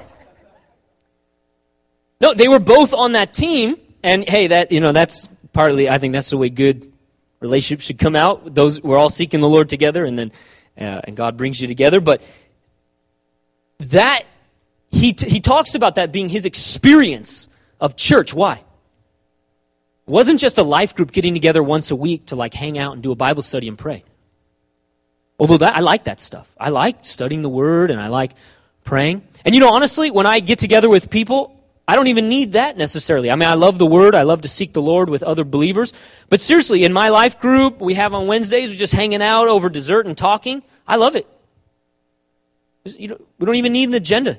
No, 2.20 2.32
they 2.32 2.46
were 2.46 2.60
both 2.60 2.94
on 2.94 3.12
that 3.12 3.34
team, 3.34 3.76
and 4.04 4.28
hey, 4.28 4.46
that, 4.46 4.70
you 4.70 4.80
know, 4.80 4.92
that's 4.92 5.28
partly, 5.52 5.90
I 5.90 5.98
think 5.98 6.12
that's 6.12 6.30
the 6.30 6.36
way 6.36 6.48
good 6.48 6.92
relationships 7.40 7.86
should 7.86 7.98
come 7.98 8.14
out. 8.14 8.54
Those, 8.54 8.80
we're 8.80 8.96
all 8.96 9.10
seeking 9.10 9.40
the 9.40 9.48
Lord 9.48 9.68
together, 9.68 10.04
and 10.04 10.16
then, 10.16 10.32
uh, 10.78 11.00
and 11.02 11.16
God 11.16 11.36
brings 11.36 11.60
you 11.60 11.66
together. 11.66 12.00
But 12.00 12.22
that, 13.78 14.22
he, 14.92 15.12
t- 15.12 15.28
he 15.28 15.40
talks 15.40 15.74
about 15.74 15.96
that 15.96 16.12
being 16.12 16.28
his 16.28 16.46
experience 16.46 17.48
of 17.80 17.96
church. 17.96 18.32
Why? 18.32 18.54
It 18.58 18.62
wasn't 20.06 20.38
just 20.38 20.58
a 20.58 20.62
life 20.62 20.94
group 20.94 21.10
getting 21.10 21.34
together 21.34 21.64
once 21.64 21.90
a 21.90 21.96
week 21.96 22.26
to 22.26 22.36
like 22.36 22.54
hang 22.54 22.78
out 22.78 22.92
and 22.92 23.02
do 23.02 23.10
a 23.10 23.16
Bible 23.16 23.42
study 23.42 23.66
and 23.66 23.76
pray. 23.76 24.04
Although 25.42 25.56
that, 25.56 25.74
I 25.74 25.80
like 25.80 26.04
that 26.04 26.20
stuff. 26.20 26.48
I 26.56 26.68
like 26.68 26.98
studying 27.04 27.42
the 27.42 27.48
Word 27.48 27.90
and 27.90 28.00
I 28.00 28.06
like 28.06 28.30
praying. 28.84 29.26
And 29.44 29.56
you 29.56 29.60
know, 29.60 29.72
honestly, 29.72 30.08
when 30.08 30.24
I 30.24 30.38
get 30.38 30.60
together 30.60 30.88
with 30.88 31.10
people, 31.10 31.60
I 31.88 31.96
don't 31.96 32.06
even 32.06 32.28
need 32.28 32.52
that 32.52 32.76
necessarily. 32.76 33.28
I 33.28 33.34
mean, 33.34 33.48
I 33.48 33.54
love 33.54 33.76
the 33.76 33.84
Word. 33.84 34.14
I 34.14 34.22
love 34.22 34.42
to 34.42 34.48
seek 34.48 34.72
the 34.72 34.80
Lord 34.80 35.10
with 35.10 35.24
other 35.24 35.42
believers. 35.42 35.92
But 36.28 36.40
seriously, 36.40 36.84
in 36.84 36.92
my 36.92 37.08
life 37.08 37.40
group 37.40 37.80
we 37.80 37.94
have 37.94 38.14
on 38.14 38.28
Wednesdays, 38.28 38.70
we're 38.70 38.76
just 38.76 38.92
hanging 38.92 39.20
out 39.20 39.48
over 39.48 39.68
dessert 39.68 40.06
and 40.06 40.16
talking. 40.16 40.62
I 40.86 40.94
love 40.94 41.16
it. 41.16 41.26
You 42.84 43.08
know, 43.08 43.18
we 43.40 43.44
don't 43.44 43.56
even 43.56 43.72
need 43.72 43.88
an 43.88 43.94
agenda. 43.94 44.38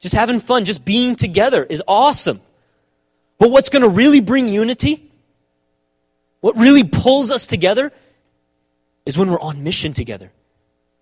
Just 0.00 0.14
having 0.14 0.40
fun, 0.40 0.64
just 0.64 0.86
being 0.86 1.16
together 1.16 1.62
is 1.64 1.82
awesome. 1.86 2.40
But 3.36 3.50
what's 3.50 3.68
going 3.68 3.82
to 3.82 3.90
really 3.90 4.20
bring 4.20 4.48
unity, 4.48 5.06
what 6.40 6.56
really 6.56 6.82
pulls 6.82 7.30
us 7.30 7.44
together, 7.44 7.92
is 9.06 9.18
when 9.18 9.30
we're 9.30 9.40
on 9.40 9.62
mission 9.62 9.92
together. 9.92 10.32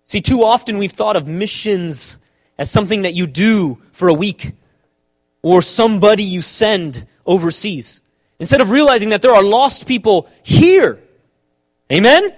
See, 0.05 0.21
too 0.21 0.43
often 0.43 0.77
we've 0.77 0.91
thought 0.91 1.15
of 1.15 1.27
missions 1.27 2.17
as 2.57 2.69
something 2.69 3.03
that 3.03 3.13
you 3.13 3.27
do 3.27 3.81
for 3.91 4.07
a 4.07 4.13
week 4.13 4.51
or 5.41 5.61
somebody 5.61 6.23
you 6.23 6.41
send 6.41 7.07
overseas. 7.25 8.01
Instead 8.39 8.61
of 8.61 8.69
realizing 8.69 9.09
that 9.09 9.21
there 9.21 9.33
are 9.33 9.43
lost 9.43 9.87
people 9.87 10.29
here. 10.43 10.99
Amen? 11.91 12.33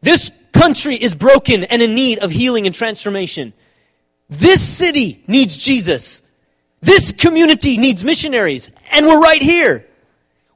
This 0.00 0.30
country 0.52 0.96
is 0.96 1.14
broken 1.14 1.64
and 1.64 1.82
in 1.82 1.94
need 1.94 2.18
of 2.18 2.30
healing 2.30 2.66
and 2.66 2.74
transformation. 2.74 3.52
This 4.28 4.62
city 4.62 5.22
needs 5.26 5.56
Jesus. 5.56 6.22
This 6.80 7.12
community 7.12 7.76
needs 7.78 8.04
missionaries. 8.04 8.70
And 8.90 9.06
we're 9.06 9.20
right 9.20 9.42
here. 9.42 9.86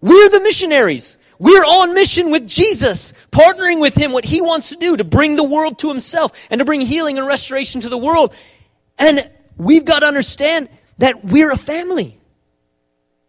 We're 0.00 0.28
the 0.28 0.40
missionaries. 0.40 1.18
We're 1.38 1.64
on 1.64 1.94
mission 1.94 2.30
with 2.30 2.46
Jesus, 2.46 3.12
partnering 3.30 3.80
with 3.80 3.94
Him 3.94 4.12
what 4.12 4.24
He 4.24 4.40
wants 4.40 4.70
to 4.70 4.76
do 4.76 4.96
to 4.96 5.04
bring 5.04 5.36
the 5.36 5.44
world 5.44 5.78
to 5.80 5.88
Himself 5.88 6.32
and 6.50 6.58
to 6.60 6.64
bring 6.64 6.80
healing 6.80 7.18
and 7.18 7.26
restoration 7.26 7.80
to 7.82 7.88
the 7.88 7.98
world. 7.98 8.34
And 8.98 9.30
we've 9.56 9.84
got 9.84 10.00
to 10.00 10.06
understand 10.06 10.68
that 10.98 11.24
we're 11.24 11.52
a 11.52 11.56
family. 11.56 12.18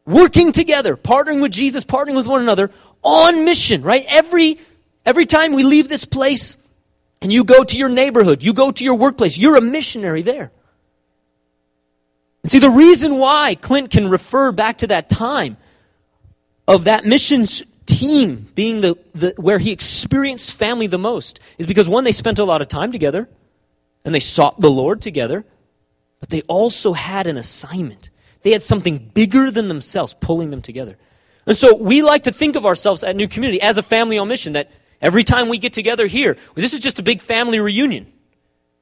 Working 0.06 0.54
together, 0.54 0.96
partnering 0.96 1.42
with 1.42 1.52
Jesus, 1.52 1.84
partnering 1.84 2.16
with 2.16 2.28
one 2.28 2.42
another 2.42 2.72
on 3.04 3.44
mission, 3.44 3.82
right? 3.82 4.06
Every, 4.08 4.58
every 5.06 5.26
time 5.26 5.52
we 5.52 5.64
leave 5.64 5.90
this 5.90 6.06
place 6.06 6.56
and 7.22 7.32
you 7.32 7.44
go 7.44 7.64
to 7.66 7.78
your 7.78 7.90
neighborhood, 7.90 8.42
you 8.42 8.54
go 8.54 8.72
to 8.72 8.84
your 8.86 8.96
workplace, 8.96 9.38
you're 9.38 9.58
a 9.58 9.62
missionary 9.62 10.22
there. 10.22 10.52
See, 12.46 12.60
the 12.60 12.70
reason 12.70 13.18
why 13.18 13.56
Clint 13.56 13.92
can 13.92 14.08
refer 14.08 14.54
back 14.54 14.78
to 14.78 14.88
that 14.88 15.10
time 15.10 15.58
of 16.68 16.86
that 16.86 17.06
missions 17.06 17.64
team 17.88 18.48
being 18.54 18.82
the, 18.82 18.98
the, 19.16 19.34
where 19.38 19.58
he 19.58 19.72
experienced 19.72 20.54
family 20.54 20.86
the 20.86 21.00
most 21.00 21.40
is 21.58 21.66
because 21.66 21.90
one, 21.90 22.04
they 22.04 22.12
spent 22.12 22.38
a 22.38 22.44
lot 22.44 22.62
of 22.62 22.68
time 22.68 22.92
together 22.92 23.28
and 24.06 24.14
they 24.14 24.20
sought 24.20 24.60
the 24.60 24.70
Lord 24.70 25.02
together, 25.02 25.46
but 26.20 26.30
they 26.30 26.42
also 26.44 26.94
had 26.94 27.26
an 27.26 27.38
assignment. 27.38 28.10
They 28.44 28.52
had 28.52 28.62
something 28.62 28.98
bigger 28.98 29.50
than 29.50 29.68
themselves 29.68 30.14
pulling 30.14 30.52
them 30.52 30.62
together. 30.62 30.98
And 31.48 31.58
so 31.58 31.76
we 31.76 32.02
like 32.02 32.24
to 32.24 32.32
think 32.32 32.56
of 32.56 32.66
ourselves 32.66 33.04
at 33.04 33.16
New 33.16 33.28
Community 33.28 33.62
as 33.62 33.78
a 33.78 33.84
family 33.84 34.18
on 34.18 34.28
mission 34.28 34.54
that 34.54 34.70
every 35.02 35.24
time 35.24 35.50
we 35.50 35.58
get 35.58 35.74
together 35.74 36.06
here, 36.06 36.38
this 36.56 36.74
is 36.74 36.80
just 36.80 37.00
a 37.00 37.04
big 37.04 37.22
family 37.22 37.60
reunion. 37.60 38.12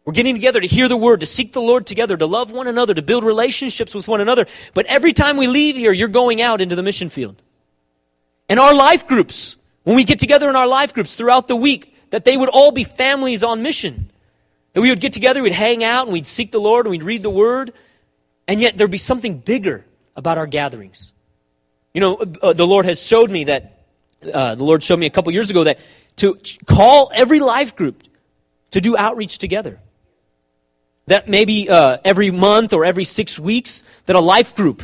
We're 0.04 0.14
getting 0.14 0.36
together 0.36 0.62
to 0.62 0.68
hear 0.68 0.88
the 0.88 0.98
word, 0.98 1.22
to 1.22 1.26
seek 1.26 1.54
the 1.54 1.62
Lord 1.62 1.88
together, 1.88 2.16
to 2.18 2.26
love 2.28 2.52
one 2.52 2.68
another, 2.68 2.94
to 2.94 3.02
build 3.02 3.24
relationships 3.24 3.96
with 3.96 4.08
one 4.08 4.22
another. 4.22 4.46
But 4.74 4.86
every 4.86 5.14
time 5.14 5.38
we 5.38 5.48
leave 5.48 5.76
here, 5.76 5.92
you're 5.92 6.08
going 6.08 6.42
out 6.42 6.62
into 6.62 6.76
the 6.76 6.84
mission 6.84 7.10
field. 7.10 7.42
And 8.48 8.60
our 8.60 8.74
life 8.74 9.08
groups, 9.08 9.58
when 9.84 9.96
we 9.96 10.04
get 10.04 10.20
together 10.20 10.50
in 10.50 10.56
our 10.56 10.68
life 10.68 10.94
groups 10.94 11.16
throughout 11.16 11.48
the 11.48 11.56
week, 11.56 11.96
that 12.12 12.26
they 12.26 12.38
would 12.38 12.50
all 12.50 12.72
be 12.72 12.84
families 12.84 13.44
on 13.44 13.62
mission. 13.62 14.12
That 14.74 14.82
we 14.82 14.90
would 14.90 15.00
get 15.00 15.14
together, 15.14 15.42
we'd 15.42 15.54
hang 15.54 15.84
out, 15.84 16.08
and 16.08 16.14
we'd 16.14 16.26
seek 16.26 16.52
the 16.52 16.60
Lord, 16.60 16.86
and 16.86 16.92
we'd 16.92 17.04
read 17.04 17.24
the 17.24 17.30
Word, 17.30 17.74
and 18.48 18.62
yet 18.62 18.78
there'd 18.78 18.92
be 18.92 18.98
something 18.98 19.40
bigger 19.40 19.86
about 20.16 20.38
our 20.38 20.48
gatherings. 20.48 21.14
You 21.94 22.02
know, 22.02 22.16
uh, 22.16 22.54
the 22.54 22.68
Lord 22.68 22.86
has 22.86 23.02
showed 23.02 23.32
me 23.32 23.46
that, 23.46 23.86
uh, 24.34 24.56
the 24.56 24.64
Lord 24.64 24.84
showed 24.84 25.00
me 25.00 25.06
a 25.06 25.10
couple 25.10 25.32
years 25.32 25.50
ago 25.50 25.64
that 25.64 25.80
to 26.18 26.38
call 26.66 27.12
every 27.14 27.40
life 27.40 27.76
group 27.76 28.04
to 28.72 28.82
do 28.82 28.98
outreach 28.98 29.38
together. 29.38 29.80
That 31.08 31.30
maybe 31.30 31.70
uh, 31.70 31.98
every 32.04 32.32
month 32.32 32.74
or 32.74 32.84
every 32.84 33.04
six 33.04 33.40
weeks, 33.40 33.84
that 34.06 34.16
a 34.16 34.20
life 34.20 34.56
group 34.56 34.84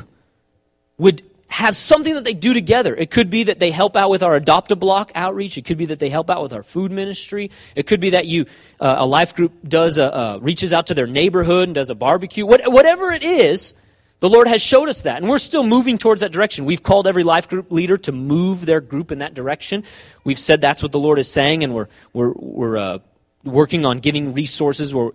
would 0.98 1.24
have 1.52 1.76
something 1.76 2.16
that 2.16 2.24
they 2.24 2.34
do 2.34 2.54
together. 2.54 2.96
It 2.96 3.12
could 3.12 3.30
be 3.30 3.44
that 3.44 3.60
they 3.60 3.72
help 3.72 3.98
out 3.98 4.10
with 4.10 4.24
our 4.24 4.36
adopt 4.36 4.72
a 4.72 4.76
block 4.78 5.12
outreach. 5.16 5.58
It 5.58 5.66
could 5.66 5.78
be 5.78 5.88
that 5.88 6.00
they 6.00 6.10
help 6.10 6.30
out 6.30 6.42
with 6.42 6.54
our 6.54 6.64
food 6.64 6.94
ministry. 6.94 7.52
It 7.76 7.86
could 7.88 8.00
be 8.00 8.12
that 8.12 8.26
you 8.26 8.46
uh, 8.80 8.96
a 9.00 9.06
life 9.06 9.36
group 9.36 9.52
does 9.68 9.98
a, 9.98 10.16
uh, 10.16 10.40
reaches 10.42 10.72
out 10.72 10.88
to 10.88 10.94
their 10.94 11.08
neighborhood 11.08 11.68
and 11.68 11.76
does 11.76 11.90
a 11.90 11.96
barbecue. 11.96 12.46
What, 12.46 12.62
whatever 12.72 13.12
it 13.12 13.24
is, 13.24 13.74
the 14.22 14.30
Lord 14.30 14.48
has 14.48 14.62
showed 14.62 14.88
us 14.88 15.02
that, 15.02 15.18
and 15.18 15.30
we're 15.30 15.40
still 15.40 15.66
moving 15.66 15.98
towards 15.98 16.22
that 16.22 16.32
direction. 16.32 16.64
We've 16.64 16.84
called 16.84 17.06
every 17.06 17.24
life 17.24 17.50
group 17.50 17.70
leader 17.70 17.98
to 17.98 18.14
move 18.14 18.66
their 18.66 18.80
group 18.80 19.12
in 19.12 19.20
that 19.20 19.34
direction. 19.34 19.84
We've 20.24 20.40
said 20.40 20.62
that's 20.62 20.82
what 20.82 20.94
the 20.94 21.00
Lord 21.00 21.20
is 21.20 21.30
saying, 21.30 21.66
and 21.66 21.76
we're 21.76 21.88
we're 22.14 22.32
we're 22.32 22.78
uh, 22.78 23.00
working 23.44 23.86
on 23.86 24.00
giving 24.00 24.34
resources. 24.34 24.96
We're 24.96 25.12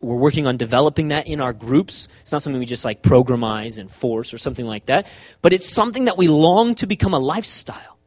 we're 0.00 0.16
working 0.16 0.46
on 0.46 0.56
developing 0.56 1.08
that 1.08 1.26
in 1.26 1.40
our 1.40 1.52
groups. 1.52 2.08
It's 2.20 2.32
not 2.32 2.42
something 2.42 2.60
we 2.60 2.66
just 2.66 2.84
like 2.84 3.02
programize 3.02 3.78
and 3.78 3.90
force 3.90 4.32
or 4.32 4.38
something 4.38 4.66
like 4.66 4.86
that, 4.86 5.06
but 5.42 5.52
it's 5.52 5.68
something 5.68 6.04
that 6.04 6.16
we 6.16 6.28
long 6.28 6.74
to 6.76 6.86
become 6.86 7.14
a 7.14 7.18
lifestyle. 7.18 7.98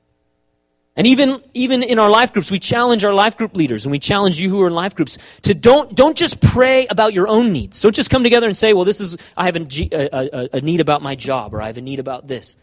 And 0.96 1.08
even, 1.08 1.42
even 1.54 1.84
in 1.84 2.00
our 2.00 2.10
life 2.10 2.34
groups, 2.34 2.52
we 2.52 2.60
challenge 2.60 3.06
our 3.06 3.14
life 3.14 3.38
group 3.38 3.56
leaders 3.56 3.86
and 3.86 3.92
we 3.92 4.00
challenge 4.00 4.42
you 4.42 4.50
who 4.50 4.62
are 4.62 4.68
in 4.68 4.74
life 4.74 4.94
groups 4.94 5.18
to 5.44 5.54
don't, 5.54 5.96
don't 5.96 6.18
just 6.18 6.42
pray 6.42 6.86
about 6.88 7.14
your 7.14 7.28
own 7.28 7.54
needs. 7.54 7.82
Don't 7.82 7.96
just 7.96 8.10
come 8.10 8.24
together 8.24 8.48
and 8.48 8.58
say, 8.58 8.74
well, 8.74 8.84
this 8.84 9.00
is, 9.00 9.16
I 9.38 9.46
have 9.46 9.56
a, 9.56 9.62
a, 9.92 10.50
a 10.58 10.62
need 10.62 10.82
about 10.82 11.02
my 11.02 11.16
job 11.16 11.54
or 11.54 11.62
I 11.62 11.68
have 11.68 11.78
a 11.78 11.82
need 11.82 12.00
about 12.00 12.28
this. 12.28 12.58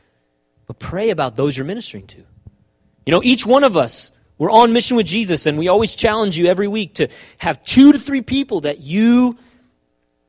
But 0.67 0.79
pray 0.79 1.09
about 1.09 1.37
those 1.37 1.57
you're 1.57 1.67
ministering 1.67 2.07
to. 2.09 2.19
You 3.07 3.13
know, 3.13 3.23
each 3.23 3.47
one 3.47 3.65
of 3.65 3.79
us 3.79 4.13
we're 4.39 4.51
on 4.51 4.73
mission 4.73 4.97
with 4.97 5.07
Jesus, 5.07 5.47
and 5.47 5.59
we 5.59 5.69
always 5.69 5.95
challenge 5.95 6.39
you 6.39 6.47
every 6.47 6.69
week 6.69 6.95
to 6.95 7.09
have 7.39 7.63
two 7.63 7.93
to 7.93 7.99
three 7.99 8.23
people 8.23 8.63
that 8.63 8.81
you 8.81 9.37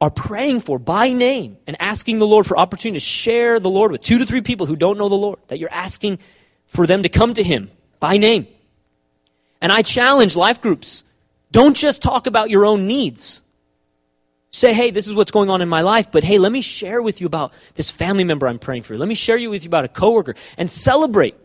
are 0.02 0.10
praying 0.10 0.62
for 0.62 0.80
by 0.80 1.14
name 1.14 1.58
and 1.68 1.78
asking 1.80 2.20
the 2.20 2.28
Lord 2.28 2.46
for 2.46 2.58
opportunity 2.58 3.00
to 3.00 3.06
share 3.06 3.60
the 3.60 3.70
Lord 3.70 3.92
with 3.92 4.02
two 4.02 4.18
to 4.18 4.26
three 4.26 4.42
people 4.42 4.66
who 4.66 4.76
don't 4.76 4.98
know 4.98 5.10
the 5.10 5.16
Lord, 5.16 5.40
that 5.48 5.60
you're 5.60 5.72
asking 5.72 6.20
for 6.68 6.88
them 6.88 7.04
to 7.04 7.10
come 7.10 7.34
to 7.36 7.44
Him 7.44 7.70
by 8.00 8.18
name. 8.18 8.48
And 9.62 9.72
I 9.72 9.84
challenge 9.84 10.36
life 10.36 10.62
groups 10.62 11.04
don't 11.52 11.76
just 11.76 12.02
talk 12.02 12.28
about 12.28 12.50
your 12.50 12.66
own 12.66 12.88
needs. 12.88 13.42
Say, 14.52 14.74
hey, 14.74 14.90
this 14.92 15.08
is 15.08 15.14
what's 15.14 15.32
going 15.32 15.50
on 15.50 15.62
in 15.62 15.70
my 15.70 15.82
life, 15.82 16.12
but 16.12 16.24
hey, 16.24 16.40
let 16.40 16.52
me 16.52 16.62
share 16.62 17.02
with 17.02 17.22
you 17.22 17.28
about 17.28 17.54
this 17.76 17.92
family 17.92 18.24
member 18.24 18.48
I'm 18.48 18.58
praying 18.58 18.84
for. 18.84 18.98
Let 18.98 19.08
me 19.08 19.16
share 19.16 19.38
you 19.38 19.50
with 19.50 19.64
you 19.64 19.68
about 19.68 19.86
a 19.86 19.90
coworker 19.90 20.36
and 20.58 20.70
celebrate 20.70 21.36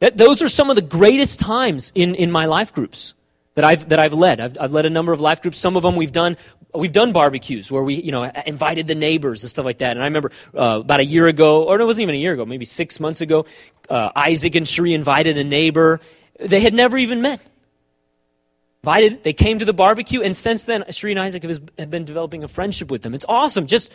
that, 0.00 0.16
those 0.16 0.42
are 0.42 0.48
some 0.48 0.70
of 0.70 0.76
the 0.76 0.82
greatest 0.82 1.40
times 1.40 1.92
in, 1.94 2.14
in 2.14 2.30
my 2.30 2.46
life 2.46 2.74
groups 2.74 3.14
that 3.54 3.64
I've, 3.64 3.88
that 3.90 3.98
I've 3.98 4.14
led. 4.14 4.40
I've, 4.40 4.56
I've 4.58 4.72
led 4.72 4.86
a 4.86 4.90
number 4.90 5.12
of 5.12 5.20
life 5.20 5.42
groups. 5.42 5.58
Some 5.58 5.76
of 5.76 5.82
them 5.82 5.96
we've 5.96 6.12
done, 6.12 6.36
we've 6.74 6.92
done 6.92 7.12
barbecues 7.12 7.70
where 7.70 7.82
we, 7.82 7.94
you 7.94 8.12
know, 8.12 8.24
invited 8.46 8.86
the 8.86 8.94
neighbors 8.94 9.42
and 9.42 9.50
stuff 9.50 9.64
like 9.64 9.78
that. 9.78 9.92
And 9.92 10.02
I 10.02 10.06
remember 10.06 10.32
uh, 10.54 10.80
about 10.80 11.00
a 11.00 11.04
year 11.04 11.26
ago, 11.26 11.64
or 11.64 11.78
it 11.80 11.84
wasn't 11.84 12.02
even 12.02 12.14
a 12.14 12.18
year 12.18 12.32
ago, 12.32 12.46
maybe 12.46 12.64
six 12.64 12.98
months 12.98 13.20
ago, 13.20 13.46
uh, 13.88 14.10
Isaac 14.16 14.54
and 14.54 14.66
Cherie 14.66 14.94
invited 14.94 15.36
a 15.36 15.44
neighbor. 15.44 16.00
They 16.38 16.60
had 16.60 16.74
never 16.74 16.96
even 16.96 17.20
met. 17.20 17.40
Invited, 18.82 19.22
they 19.24 19.34
came 19.34 19.58
to 19.58 19.66
the 19.66 19.74
barbecue, 19.74 20.22
and 20.22 20.34
since 20.34 20.64
then, 20.64 20.84
Cherie 20.90 21.12
and 21.12 21.20
Isaac 21.20 21.42
have 21.42 21.90
been 21.90 22.06
developing 22.06 22.44
a 22.44 22.48
friendship 22.48 22.90
with 22.90 23.02
them. 23.02 23.12
It's 23.14 23.26
awesome. 23.28 23.66
Just, 23.66 23.92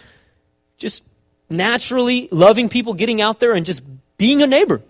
just 0.78 1.02
naturally 1.50 2.28
loving 2.32 2.70
people, 2.70 2.94
getting 2.94 3.20
out 3.20 3.40
there 3.40 3.54
and 3.54 3.66
just 3.66 3.82
being 4.18 4.44
a 4.44 4.48
neighbor. 4.48 4.84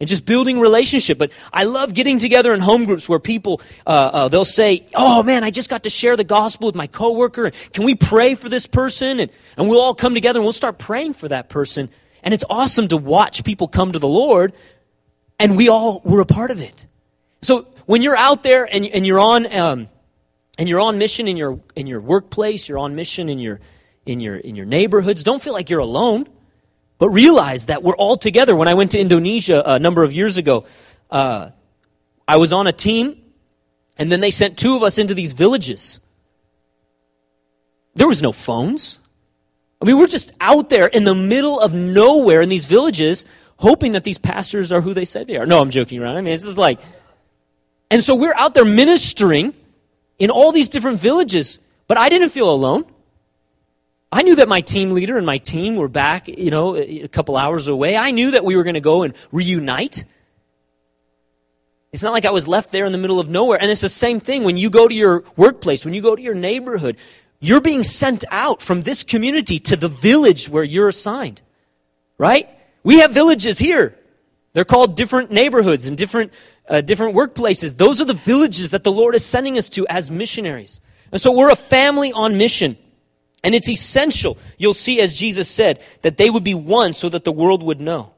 And 0.00 0.08
just 0.08 0.24
building 0.24 0.58
relationship. 0.58 1.18
But 1.18 1.30
I 1.52 1.64
love 1.64 1.94
getting 1.94 2.18
together 2.18 2.54
in 2.54 2.60
home 2.60 2.86
groups 2.86 3.08
where 3.08 3.18
people 3.18 3.60
uh, 3.86 3.90
uh, 3.90 4.28
they'll 4.28 4.44
say, 4.44 4.86
"Oh 4.94 5.22
man, 5.22 5.44
I 5.44 5.50
just 5.50 5.68
got 5.68 5.84
to 5.84 5.90
share 5.90 6.16
the 6.16 6.24
gospel 6.24 6.66
with 6.66 6.74
my 6.74 6.86
coworker. 6.86 7.46
And 7.46 7.54
Can 7.72 7.84
we 7.84 7.94
pray 7.94 8.34
for 8.34 8.48
this 8.48 8.66
person?" 8.66 9.20
And 9.20 9.30
and 9.56 9.68
we'll 9.68 9.80
all 9.80 9.94
come 9.94 10.14
together 10.14 10.38
and 10.38 10.44
we'll 10.44 10.52
start 10.52 10.78
praying 10.78 11.14
for 11.14 11.28
that 11.28 11.48
person. 11.48 11.90
And 12.22 12.34
it's 12.34 12.44
awesome 12.50 12.88
to 12.88 12.96
watch 12.96 13.44
people 13.44 13.68
come 13.68 13.92
to 13.92 13.98
the 13.98 14.08
Lord, 14.08 14.52
and 15.38 15.56
we 15.56 15.68
all 15.68 16.00
were 16.04 16.20
a 16.20 16.26
part 16.26 16.50
of 16.50 16.60
it. 16.60 16.86
So 17.42 17.68
when 17.86 18.02
you're 18.02 18.16
out 18.16 18.42
there 18.42 18.68
and, 18.70 18.86
and 18.86 19.06
you're 19.06 19.20
on 19.20 19.52
um, 19.54 19.88
and 20.58 20.68
you're 20.68 20.80
on 20.80 20.98
mission 20.98 21.28
in 21.28 21.36
your 21.36 21.60
in 21.76 21.86
your 21.86 22.00
workplace, 22.00 22.68
you're 22.68 22.78
on 22.78 22.94
mission 22.94 23.28
in 23.28 23.38
your 23.38 23.60
in 24.06 24.20
your 24.20 24.36
in 24.36 24.56
your 24.56 24.66
neighborhoods, 24.66 25.22
don't 25.22 25.42
feel 25.42 25.52
like 25.52 25.70
you're 25.70 25.80
alone. 25.80 26.26
But 27.00 27.08
realize 27.08 27.66
that 27.66 27.82
we're 27.82 27.96
all 27.96 28.16
together. 28.16 28.54
When 28.54 28.68
I 28.68 28.74
went 28.74 28.92
to 28.92 29.00
Indonesia 29.00 29.62
a 29.64 29.78
number 29.78 30.04
of 30.04 30.12
years 30.12 30.36
ago, 30.36 30.66
uh, 31.10 31.50
I 32.28 32.36
was 32.36 32.52
on 32.52 32.66
a 32.66 32.72
team, 32.72 33.20
and 33.96 34.12
then 34.12 34.20
they 34.20 34.30
sent 34.30 34.58
two 34.58 34.76
of 34.76 34.82
us 34.82 34.98
into 34.98 35.14
these 35.14 35.32
villages. 35.32 35.98
There 37.94 38.06
was 38.06 38.20
no 38.20 38.32
phones. 38.32 38.98
I 39.80 39.86
mean, 39.86 39.98
we're 39.98 40.08
just 40.08 40.32
out 40.42 40.68
there 40.68 40.86
in 40.86 41.04
the 41.04 41.14
middle 41.14 41.58
of 41.58 41.72
nowhere 41.72 42.42
in 42.42 42.50
these 42.50 42.66
villages, 42.66 43.24
hoping 43.56 43.92
that 43.92 44.04
these 44.04 44.18
pastors 44.18 44.70
are 44.70 44.82
who 44.82 44.92
they 44.92 45.06
say 45.06 45.24
they 45.24 45.38
are. 45.38 45.46
No, 45.46 45.60
I'm 45.60 45.70
joking 45.70 46.02
around. 46.02 46.16
I 46.16 46.20
mean, 46.20 46.34
this 46.34 46.44
is 46.44 46.58
like, 46.58 46.80
and 47.90 48.04
so 48.04 48.14
we're 48.14 48.34
out 48.34 48.52
there 48.52 48.66
ministering 48.66 49.54
in 50.18 50.28
all 50.28 50.52
these 50.52 50.68
different 50.68 50.98
villages, 50.98 51.60
but 51.88 51.96
I 51.96 52.10
didn't 52.10 52.28
feel 52.28 52.50
alone. 52.50 52.84
I 54.12 54.22
knew 54.22 54.36
that 54.36 54.48
my 54.48 54.60
team 54.60 54.90
leader 54.90 55.16
and 55.16 55.26
my 55.26 55.38
team 55.38 55.76
were 55.76 55.88
back, 55.88 56.26
you 56.26 56.50
know, 56.50 56.76
a 56.76 57.06
couple 57.06 57.36
hours 57.36 57.68
away. 57.68 57.96
I 57.96 58.10
knew 58.10 58.32
that 58.32 58.44
we 58.44 58.56
were 58.56 58.64
going 58.64 58.74
to 58.74 58.80
go 58.80 59.02
and 59.02 59.14
reunite. 59.30 60.04
It's 61.92 62.02
not 62.02 62.12
like 62.12 62.24
I 62.24 62.30
was 62.30 62.48
left 62.48 62.72
there 62.72 62.84
in 62.84 62.92
the 62.92 62.98
middle 62.98 63.20
of 63.20 63.28
nowhere. 63.28 63.60
And 63.60 63.70
it's 63.70 63.80
the 63.80 63.88
same 63.88 64.18
thing 64.18 64.42
when 64.42 64.56
you 64.56 64.68
go 64.68 64.88
to 64.88 64.94
your 64.94 65.24
workplace, 65.36 65.84
when 65.84 65.94
you 65.94 66.02
go 66.02 66.16
to 66.16 66.22
your 66.22 66.34
neighborhood. 66.34 66.96
You're 67.38 67.60
being 67.60 67.84
sent 67.84 68.24
out 68.30 68.60
from 68.60 68.82
this 68.82 69.02
community 69.02 69.58
to 69.60 69.76
the 69.76 69.88
village 69.88 70.48
where 70.48 70.64
you're 70.64 70.88
assigned. 70.88 71.40
Right? 72.18 72.48
We 72.82 72.98
have 73.00 73.12
villages 73.12 73.58
here. 73.58 73.96
They're 74.52 74.64
called 74.64 74.96
different 74.96 75.30
neighborhoods 75.30 75.86
and 75.86 75.96
different, 75.96 76.32
uh, 76.68 76.80
different 76.80 77.14
workplaces. 77.14 77.76
Those 77.76 78.00
are 78.00 78.04
the 78.04 78.14
villages 78.14 78.72
that 78.72 78.82
the 78.82 78.92
Lord 78.92 79.14
is 79.14 79.24
sending 79.24 79.56
us 79.56 79.68
to 79.70 79.86
as 79.86 80.10
missionaries. 80.10 80.80
And 81.12 81.20
so 81.20 81.30
we're 81.32 81.50
a 81.50 81.56
family 81.56 82.12
on 82.12 82.36
mission. 82.36 82.76
And 83.42 83.54
it's 83.54 83.68
essential, 83.68 84.36
you'll 84.58 84.74
see, 84.74 85.00
as 85.00 85.14
Jesus 85.14 85.48
said, 85.48 85.82
that 86.02 86.18
they 86.18 86.28
would 86.28 86.44
be 86.44 86.54
one 86.54 86.92
so 86.92 87.08
that 87.08 87.24
the 87.24 87.32
world 87.32 87.62
would 87.62 87.80
know. 87.80 88.12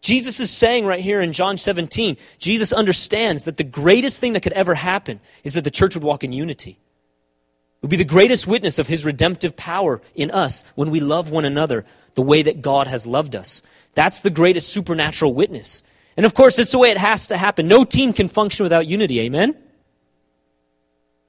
Jesus 0.00 0.40
is 0.40 0.50
saying 0.50 0.86
right 0.86 1.00
here 1.00 1.20
in 1.20 1.32
John 1.32 1.56
17, 1.56 2.16
Jesus 2.38 2.72
understands 2.72 3.44
that 3.44 3.56
the 3.56 3.64
greatest 3.64 4.20
thing 4.20 4.32
that 4.32 4.42
could 4.42 4.52
ever 4.54 4.74
happen 4.74 5.20
is 5.44 5.54
that 5.54 5.64
the 5.64 5.70
church 5.70 5.94
would 5.94 6.04
walk 6.04 6.24
in 6.24 6.32
unity. 6.32 6.70
It 6.70 7.82
would 7.82 7.90
be 7.90 7.96
the 7.96 8.04
greatest 8.04 8.46
witness 8.46 8.78
of 8.78 8.86
his 8.86 9.04
redemptive 9.04 9.56
power 9.56 10.00
in 10.14 10.30
us 10.30 10.64
when 10.74 10.90
we 10.90 11.00
love 11.00 11.30
one 11.30 11.44
another 11.44 11.84
the 12.14 12.22
way 12.22 12.42
that 12.42 12.62
God 12.62 12.86
has 12.86 13.06
loved 13.06 13.34
us. 13.34 13.62
That's 13.94 14.20
the 14.20 14.30
greatest 14.30 14.68
supernatural 14.68 15.34
witness. 15.34 15.82
And 16.16 16.24
of 16.24 16.34
course, 16.34 16.58
it's 16.58 16.72
the 16.72 16.78
way 16.78 16.90
it 16.90 16.98
has 16.98 17.26
to 17.28 17.36
happen. 17.36 17.66
No 17.66 17.84
team 17.84 18.12
can 18.12 18.28
function 18.28 18.64
without 18.64 18.86
unity. 18.86 19.20
Amen? 19.20 19.54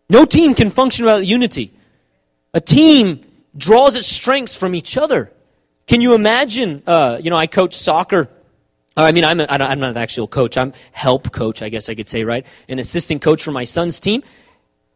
No 0.10 0.26
team 0.26 0.54
can 0.54 0.70
function 0.70 1.06
without 1.06 1.26
unity. 1.26 1.72
A 2.54 2.60
team 2.60 3.24
draws 3.56 3.96
its 3.96 4.08
strengths 4.08 4.56
from 4.56 4.76
each 4.76 4.98
other. 4.98 5.32
Can 5.88 6.02
you 6.02 6.14
imagine? 6.14 6.84
Uh, 6.88 7.20
you 7.22 7.30
know, 7.30 7.36
I 7.36 7.48
coach 7.48 7.74
soccer. 7.74 8.30
Uh, 8.96 9.04
I 9.04 9.12
mean, 9.12 9.24
I'm, 9.24 9.40
a, 9.40 9.48
I'm 9.50 9.80
not 9.80 9.92
an 9.92 9.98
actual 9.98 10.28
coach. 10.28 10.58
I'm 10.58 10.74
help 10.92 11.32
coach, 11.32 11.62
I 11.62 11.70
guess 11.70 11.90
I 11.90 11.96
could 11.96 12.08
say, 12.08 12.24
right? 12.24 12.46
An 12.68 12.80
assistant 12.80 13.22
coach 13.22 13.44
for 13.44 13.52
my 13.52 13.64
son's 13.64 14.00
team. 14.00 14.24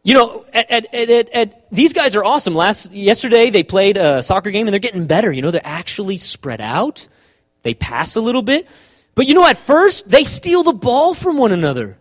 You 0.03 0.13
know, 0.13 0.45
at, 0.53 0.69
at, 0.69 0.93
at, 0.93 1.29
at, 1.29 1.71
these 1.71 1.91
guys 1.91 2.15
are 2.15 2.23
awesome. 2.23 2.53
Last 2.53 2.91
yesterday 2.91 3.49
they 3.49 3.63
played 3.63 3.97
a 3.97 4.21
soccer 4.21 4.51
game 4.51 4.67
and 4.67 4.73
they're 4.73 4.79
getting 4.79 5.07
better. 5.07 5.31
You 5.31 5.41
know, 5.41 5.49
they're 5.49 5.61
actually 5.63 6.17
spread 6.17 6.61
out. 6.61 7.07
They 7.63 7.73
pass 7.73 8.15
a 8.15 8.21
little 8.21 8.43
bit. 8.43 8.67
But 9.15 9.25
you 9.25 9.33
know, 9.33 9.47
at 9.47 9.57
first 9.57 10.09
they 10.09 10.23
steal 10.23 10.61
the 10.61 10.73
ball 10.73 11.13
from 11.13 11.37
one 11.37 11.51
another. 11.51 11.97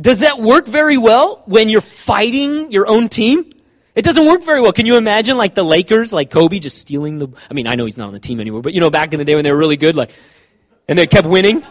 does 0.00 0.20
that 0.20 0.40
work 0.40 0.66
very 0.66 0.96
well 0.96 1.42
when 1.46 1.68
you're 1.68 1.82
fighting 1.82 2.72
your 2.72 2.88
own 2.88 3.08
team? 3.08 3.52
It 3.94 4.02
doesn't 4.02 4.24
work 4.24 4.44
very 4.44 4.60
well. 4.60 4.72
Can 4.72 4.86
you 4.86 4.96
imagine 4.96 5.36
like 5.36 5.54
the 5.54 5.64
Lakers, 5.64 6.12
like 6.12 6.30
Kobe 6.30 6.58
just 6.58 6.78
stealing 6.78 7.18
the 7.18 7.28
I 7.50 7.54
mean, 7.54 7.66
I 7.66 7.74
know 7.74 7.84
he's 7.84 7.96
not 7.96 8.06
on 8.06 8.12
the 8.12 8.20
team 8.20 8.40
anymore, 8.40 8.62
but 8.62 8.72
you 8.72 8.80
know, 8.80 8.90
back 8.90 9.12
in 9.12 9.18
the 9.18 9.24
day 9.24 9.34
when 9.34 9.44
they 9.44 9.50
were 9.50 9.58
really 9.58 9.76
good, 9.76 9.96
like 9.96 10.10
and 10.88 10.98
they 10.98 11.06
kept 11.06 11.26
winning? 11.26 11.64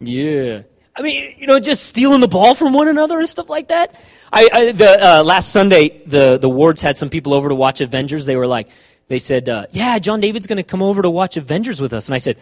Yeah. 0.00 0.62
I 0.94 1.02
mean, 1.02 1.34
you 1.38 1.46
know, 1.46 1.60
just 1.60 1.86
stealing 1.86 2.20
the 2.20 2.28
ball 2.28 2.54
from 2.54 2.72
one 2.72 2.88
another 2.88 3.18
and 3.20 3.28
stuff 3.28 3.48
like 3.48 3.68
that. 3.68 3.94
I, 4.32 4.48
I 4.52 4.72
the 4.72 5.06
uh, 5.06 5.22
last 5.22 5.52
Sunday, 5.52 6.02
the 6.04 6.38
the 6.38 6.48
wards 6.48 6.82
had 6.82 6.98
some 6.98 7.08
people 7.08 7.34
over 7.34 7.48
to 7.48 7.54
watch 7.54 7.80
Avengers. 7.80 8.26
They 8.26 8.36
were 8.36 8.46
like, 8.46 8.68
they 9.06 9.18
said, 9.18 9.48
uh, 9.48 9.66
"Yeah, 9.70 9.98
John 10.00 10.20
David's 10.20 10.46
going 10.46 10.58
to 10.58 10.64
come 10.64 10.82
over 10.82 11.02
to 11.02 11.10
watch 11.10 11.36
Avengers 11.36 11.80
with 11.80 11.92
us." 11.92 12.08
And 12.08 12.14
I 12.14 12.18
said, 12.18 12.36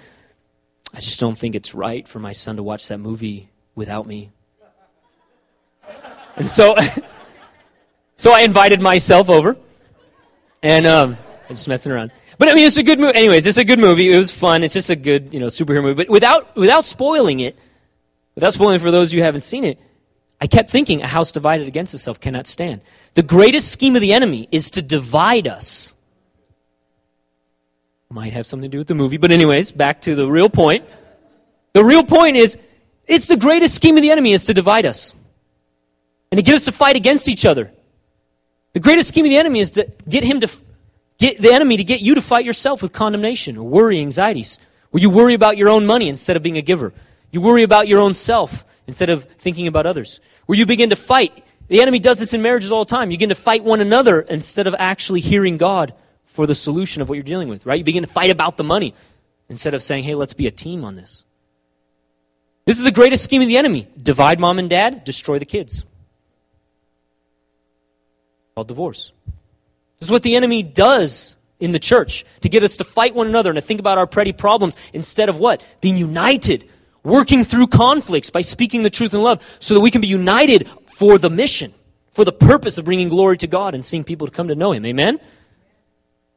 "I 0.92 1.00
just 1.00 1.20
don't 1.20 1.36
think 1.36 1.54
it's 1.54 1.74
right 1.74 2.08
for 2.08 2.18
my 2.18 2.32
son 2.32 2.56
to 2.56 2.62
watch 2.62 2.88
that 2.88 2.98
movie 2.98 3.50
without 3.74 4.06
me." 4.06 4.30
And 6.36 6.48
so 6.48 6.76
So 8.16 8.32
I 8.32 8.40
invited 8.40 8.80
myself 8.80 9.28
over, 9.28 9.56
and 10.62 10.86
um, 10.86 11.16
I'm 11.48 11.54
just 11.54 11.68
messing 11.68 11.92
around. 11.92 12.12
But 12.38 12.48
I 12.48 12.54
mean, 12.54 12.66
it's 12.66 12.76
a 12.76 12.82
good 12.82 12.98
movie. 12.98 13.16
Anyways, 13.16 13.46
it's 13.46 13.58
a 13.58 13.64
good 13.64 13.78
movie. 13.78 14.12
It 14.12 14.16
was 14.16 14.30
fun. 14.30 14.62
It's 14.62 14.74
just 14.74 14.90
a 14.90 14.96
good, 14.96 15.32
you 15.32 15.40
know, 15.40 15.46
superhero 15.46 15.82
movie. 15.82 16.04
But 16.04 16.10
without 16.10 16.56
without 16.56 16.84
spoiling 16.84 17.40
it, 17.40 17.58
without 18.34 18.52
spoiling 18.52 18.80
for 18.80 18.90
those 18.90 19.12
who 19.12 19.20
haven't 19.20 19.42
seen 19.42 19.64
it, 19.64 19.78
I 20.40 20.46
kept 20.46 20.70
thinking 20.70 21.02
a 21.02 21.06
house 21.06 21.32
divided 21.32 21.66
against 21.68 21.94
itself 21.94 22.20
cannot 22.20 22.46
stand. 22.46 22.82
The 23.14 23.22
greatest 23.22 23.70
scheme 23.70 23.94
of 23.96 24.02
the 24.02 24.12
enemy 24.12 24.48
is 24.50 24.70
to 24.72 24.82
divide 24.82 25.46
us. 25.46 25.94
Might 28.08 28.32
have 28.34 28.46
something 28.46 28.70
to 28.70 28.74
do 28.74 28.78
with 28.78 28.86
the 28.86 28.94
movie, 28.94 29.16
but 29.16 29.30
anyways, 29.30 29.72
back 29.72 30.02
to 30.02 30.14
the 30.14 30.26
real 30.26 30.48
point. 30.48 30.84
The 31.72 31.84
real 31.84 32.04
point 32.04 32.36
is, 32.36 32.56
it's 33.06 33.26
the 33.26 33.36
greatest 33.36 33.74
scheme 33.74 33.96
of 33.96 34.02
the 34.02 34.10
enemy 34.10 34.32
is 34.32 34.46
to 34.46 34.54
divide 34.54 34.86
us 34.86 35.14
and 36.30 36.38
to 36.38 36.42
get 36.42 36.54
us 36.54 36.64
to 36.66 36.72
fight 36.72 36.96
against 36.96 37.28
each 37.28 37.44
other. 37.44 37.72
The 38.76 38.80
greatest 38.80 39.08
scheme 39.08 39.24
of 39.24 39.30
the 39.30 39.38
enemy 39.38 39.60
is 39.60 39.70
to 39.70 39.90
get 40.06 40.22
him 40.22 40.40
to 40.40 40.48
get 41.16 41.40
the 41.40 41.50
enemy 41.50 41.78
to 41.78 41.82
get 41.82 42.02
you 42.02 42.14
to 42.14 42.20
fight 42.20 42.44
yourself 42.44 42.82
with 42.82 42.92
condemnation 42.92 43.56
or 43.56 43.66
worry, 43.66 43.98
anxieties, 44.00 44.58
where 44.90 45.00
you 45.00 45.08
worry 45.08 45.32
about 45.32 45.56
your 45.56 45.70
own 45.70 45.86
money 45.86 46.10
instead 46.10 46.36
of 46.36 46.42
being 46.42 46.58
a 46.58 46.60
giver. 46.60 46.92
You 47.30 47.40
worry 47.40 47.62
about 47.62 47.88
your 47.88 48.00
own 48.00 48.12
self 48.12 48.66
instead 48.86 49.08
of 49.08 49.24
thinking 49.24 49.66
about 49.66 49.86
others. 49.86 50.20
Where 50.44 50.58
you 50.58 50.66
begin 50.66 50.90
to 50.90 50.96
fight. 50.96 51.42
The 51.68 51.80
enemy 51.80 52.00
does 52.00 52.18
this 52.18 52.34
in 52.34 52.42
marriages 52.42 52.70
all 52.70 52.84
the 52.84 52.90
time. 52.90 53.10
You 53.10 53.16
begin 53.16 53.30
to 53.30 53.34
fight 53.34 53.64
one 53.64 53.80
another 53.80 54.20
instead 54.20 54.66
of 54.66 54.74
actually 54.78 55.20
hearing 55.20 55.56
God 55.56 55.94
for 56.26 56.46
the 56.46 56.54
solution 56.54 57.00
of 57.00 57.08
what 57.08 57.14
you're 57.14 57.22
dealing 57.22 57.48
with, 57.48 57.64
right? 57.64 57.78
You 57.78 57.84
begin 57.84 58.02
to 58.02 58.10
fight 58.10 58.30
about 58.30 58.58
the 58.58 58.64
money 58.64 58.92
instead 59.48 59.72
of 59.72 59.82
saying, 59.82 60.04
hey, 60.04 60.14
let's 60.14 60.34
be 60.34 60.48
a 60.48 60.50
team 60.50 60.84
on 60.84 60.92
this. 60.92 61.24
This 62.66 62.76
is 62.76 62.84
the 62.84 62.92
greatest 62.92 63.24
scheme 63.24 63.40
of 63.40 63.48
the 63.48 63.56
enemy. 63.56 63.88
Divide 64.02 64.38
mom 64.38 64.58
and 64.58 64.68
dad, 64.68 65.02
destroy 65.04 65.38
the 65.38 65.46
kids 65.46 65.86
called 68.56 68.68
divorce. 68.68 69.12
This 69.98 70.08
is 70.08 70.10
what 70.10 70.22
the 70.22 70.34
enemy 70.34 70.62
does 70.62 71.36
in 71.60 71.72
the 71.72 71.78
church 71.78 72.24
to 72.40 72.48
get 72.48 72.62
us 72.62 72.78
to 72.78 72.84
fight 72.84 73.14
one 73.14 73.26
another 73.26 73.50
and 73.50 73.56
to 73.58 73.60
think 73.60 73.80
about 73.80 73.98
our 73.98 74.06
petty 74.06 74.32
problems 74.32 74.76
instead 74.94 75.28
of 75.28 75.36
what? 75.36 75.62
Being 75.82 75.98
united, 75.98 76.66
working 77.02 77.44
through 77.44 77.66
conflicts 77.66 78.30
by 78.30 78.40
speaking 78.40 78.82
the 78.82 78.88
truth 78.88 79.12
in 79.12 79.20
love 79.20 79.42
so 79.58 79.74
that 79.74 79.80
we 79.80 79.90
can 79.90 80.00
be 80.00 80.06
united 80.06 80.66
for 80.86 81.18
the 81.18 81.28
mission, 81.28 81.74
for 82.12 82.24
the 82.24 82.32
purpose 82.32 82.78
of 82.78 82.86
bringing 82.86 83.10
glory 83.10 83.36
to 83.36 83.46
God 83.46 83.74
and 83.74 83.84
seeing 83.84 84.04
people 84.04 84.26
to 84.26 84.32
come 84.32 84.48
to 84.48 84.54
know 84.54 84.72
Him. 84.72 84.86
Amen? 84.86 85.20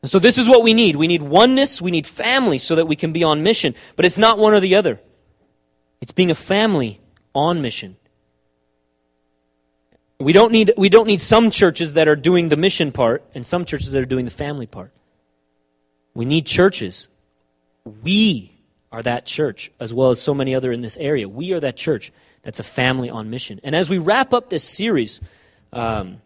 And 0.02 0.12
so 0.12 0.20
this 0.20 0.38
is 0.38 0.50
what 0.50 0.62
we 0.62 0.74
need. 0.74 0.98
We 0.98 1.08
need 1.08 1.22
oneness, 1.22 1.82
we 1.82 1.90
need 1.90 2.06
family 2.06 2.58
so 2.58 2.76
that 2.76 2.86
we 2.86 2.98
can 2.98 3.14
be 3.14 3.24
on 3.24 3.44
mission. 3.44 3.76
But 3.96 4.04
it's 4.04 4.18
not 4.18 4.38
one 4.38 4.54
or 4.54 4.60
the 4.60 4.76
other. 4.76 5.00
It's 6.02 6.12
being 6.12 6.32
a 6.32 6.36
family 6.36 7.00
on 7.34 7.62
mission. 7.62 7.96
We 10.20 10.34
don't 10.34 10.52
need, 10.52 10.74
we 10.78 10.90
don't 10.90 11.08
need 11.08 11.22
some 11.22 11.50
churches 11.50 11.94
that 11.94 12.08
are 12.08 12.16
doing 12.16 12.50
the 12.50 12.58
mission 12.58 12.92
part 12.92 13.24
and 13.34 13.46
some 13.46 13.64
churches 13.64 13.94
that 13.94 14.02
are 14.02 14.06
doing 14.06 14.26
the 14.26 14.32
family 14.32 14.66
part. 14.66 14.92
We 16.14 16.26
need 16.26 16.46
churches. 16.46 17.08
We 18.04 18.52
are 18.92 19.02
that 19.02 19.26
church, 19.26 19.72
as 19.80 19.94
well 19.94 20.10
as 20.10 20.22
so 20.22 20.34
many 20.34 20.56
other 20.56 20.72
in 20.72 20.82
this 20.82 20.98
area. 20.98 21.30
We 21.30 21.54
are 21.54 21.60
that 21.62 21.78
church 21.78 22.12
that's 22.42 22.60
a 22.60 22.64
family 22.64 23.10
on 23.10 23.30
mission. 23.30 23.62
And 23.64 23.76
as 23.76 23.90
we 23.90 23.98
wrap 23.98 24.34
up 24.34 24.50
this 24.50 24.64
series, 24.64 25.22
um, 25.72 26.22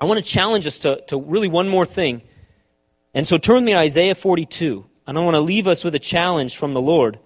I 0.00 0.04
want 0.04 0.18
to 0.18 0.24
challenge 0.24 0.66
us 0.66 0.80
to, 0.80 1.02
to 1.08 1.20
really 1.20 1.48
one 1.48 1.68
more 1.68 1.86
thing. 1.86 2.22
And 3.14 3.26
so 3.26 3.38
turn 3.38 3.64
to 3.66 3.74
Isaiah 3.74 4.14
42. 4.14 4.84
And 5.06 5.18
I 5.18 5.20
want 5.20 5.34
to 5.34 5.40
leave 5.40 5.66
us 5.66 5.84
with 5.84 5.94
a 5.94 5.98
challenge 5.98 6.56
from 6.56 6.72
the 6.72 6.80
Lord. 6.80 7.18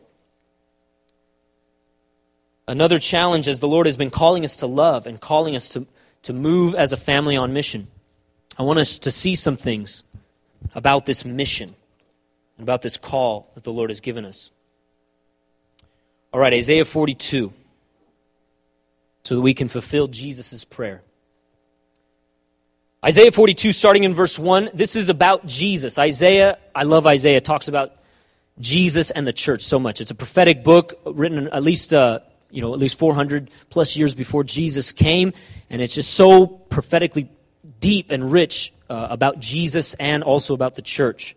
Another 2.69 2.99
challenge 2.99 3.49
as 3.49 3.61
the 3.61 3.69
Lord 3.69 3.87
has 3.87 3.97
been 3.97 4.11
calling 4.11 4.45
us 4.45 4.57
to 4.57 4.67
love 4.67 5.07
and 5.07 5.21
calling 5.21 5.55
us 5.55 5.69
to, 5.71 5.87
to 6.27 6.33
move 6.33 6.75
as 6.75 6.93
a 6.93 6.97
family 6.97 7.37
on 7.37 7.53
mission, 7.53 7.87
I 8.59 8.65
want 8.65 8.81
us 8.81 8.99
to 8.99 9.13
see 9.13 9.37
some 9.37 9.57
things 9.57 10.03
about 10.75 11.07
this 11.07 11.25
mission. 11.25 11.77
and 12.59 12.65
about 12.65 12.83
this 12.83 12.97
call 12.97 13.51
that 13.55 13.63
the 13.63 13.73
Lord 13.73 13.91
has 13.91 14.01
given 14.01 14.25
us. 14.25 14.51
All 16.33 16.41
right, 16.41 16.53
Isaiah 16.53 16.85
42, 16.85 17.53
so 19.23 19.35
that 19.37 19.41
we 19.41 19.55
can 19.55 19.69
fulfill 19.69 20.09
Jesus' 20.09 20.65
prayer. 20.65 21.03
Isaiah 23.05 23.31
42, 23.31 23.71
starting 23.73 24.03
in 24.03 24.13
verse 24.13 24.37
1, 24.37 24.71
this 24.75 24.97
is 24.97 25.11
about 25.11 25.47
Jesus. 25.47 25.97
Isaiah, 25.97 26.59
I 26.75 26.83
love 26.83 27.07
Isaiah, 27.07 27.41
talks 27.41 27.69
about 27.69 27.93
Jesus 28.59 29.13
and 29.13 29.27
the 29.27 29.33
church 29.33 29.63
so 29.63 29.79
much. 29.79 30.01
It's 30.01 30.11
a 30.11 30.15
prophetic 30.15 30.65
book 30.65 30.99
written 31.05 31.47
at 31.49 31.63
least, 31.63 31.95
uh, 31.95 32.21
you 32.51 32.63
know, 32.63 32.73
at 32.73 32.79
least 32.79 32.99
400 32.99 33.51
plus 33.71 33.97
years 33.97 34.15
before 34.15 34.45
Jesus 34.45 34.93
came, 34.93 35.33
and 35.71 35.83
it's 35.83 35.95
just 35.95 36.15
so 36.15 36.47
prophetically 36.47 37.29
deep 37.81 38.11
and 38.11 38.31
rich 38.31 38.73
uh, 38.89 39.09
about 39.11 39.41
Jesus 39.41 39.95
and 39.95 40.23
also 40.23 40.55
about 40.55 40.75
the 40.75 40.83
church. 40.83 41.37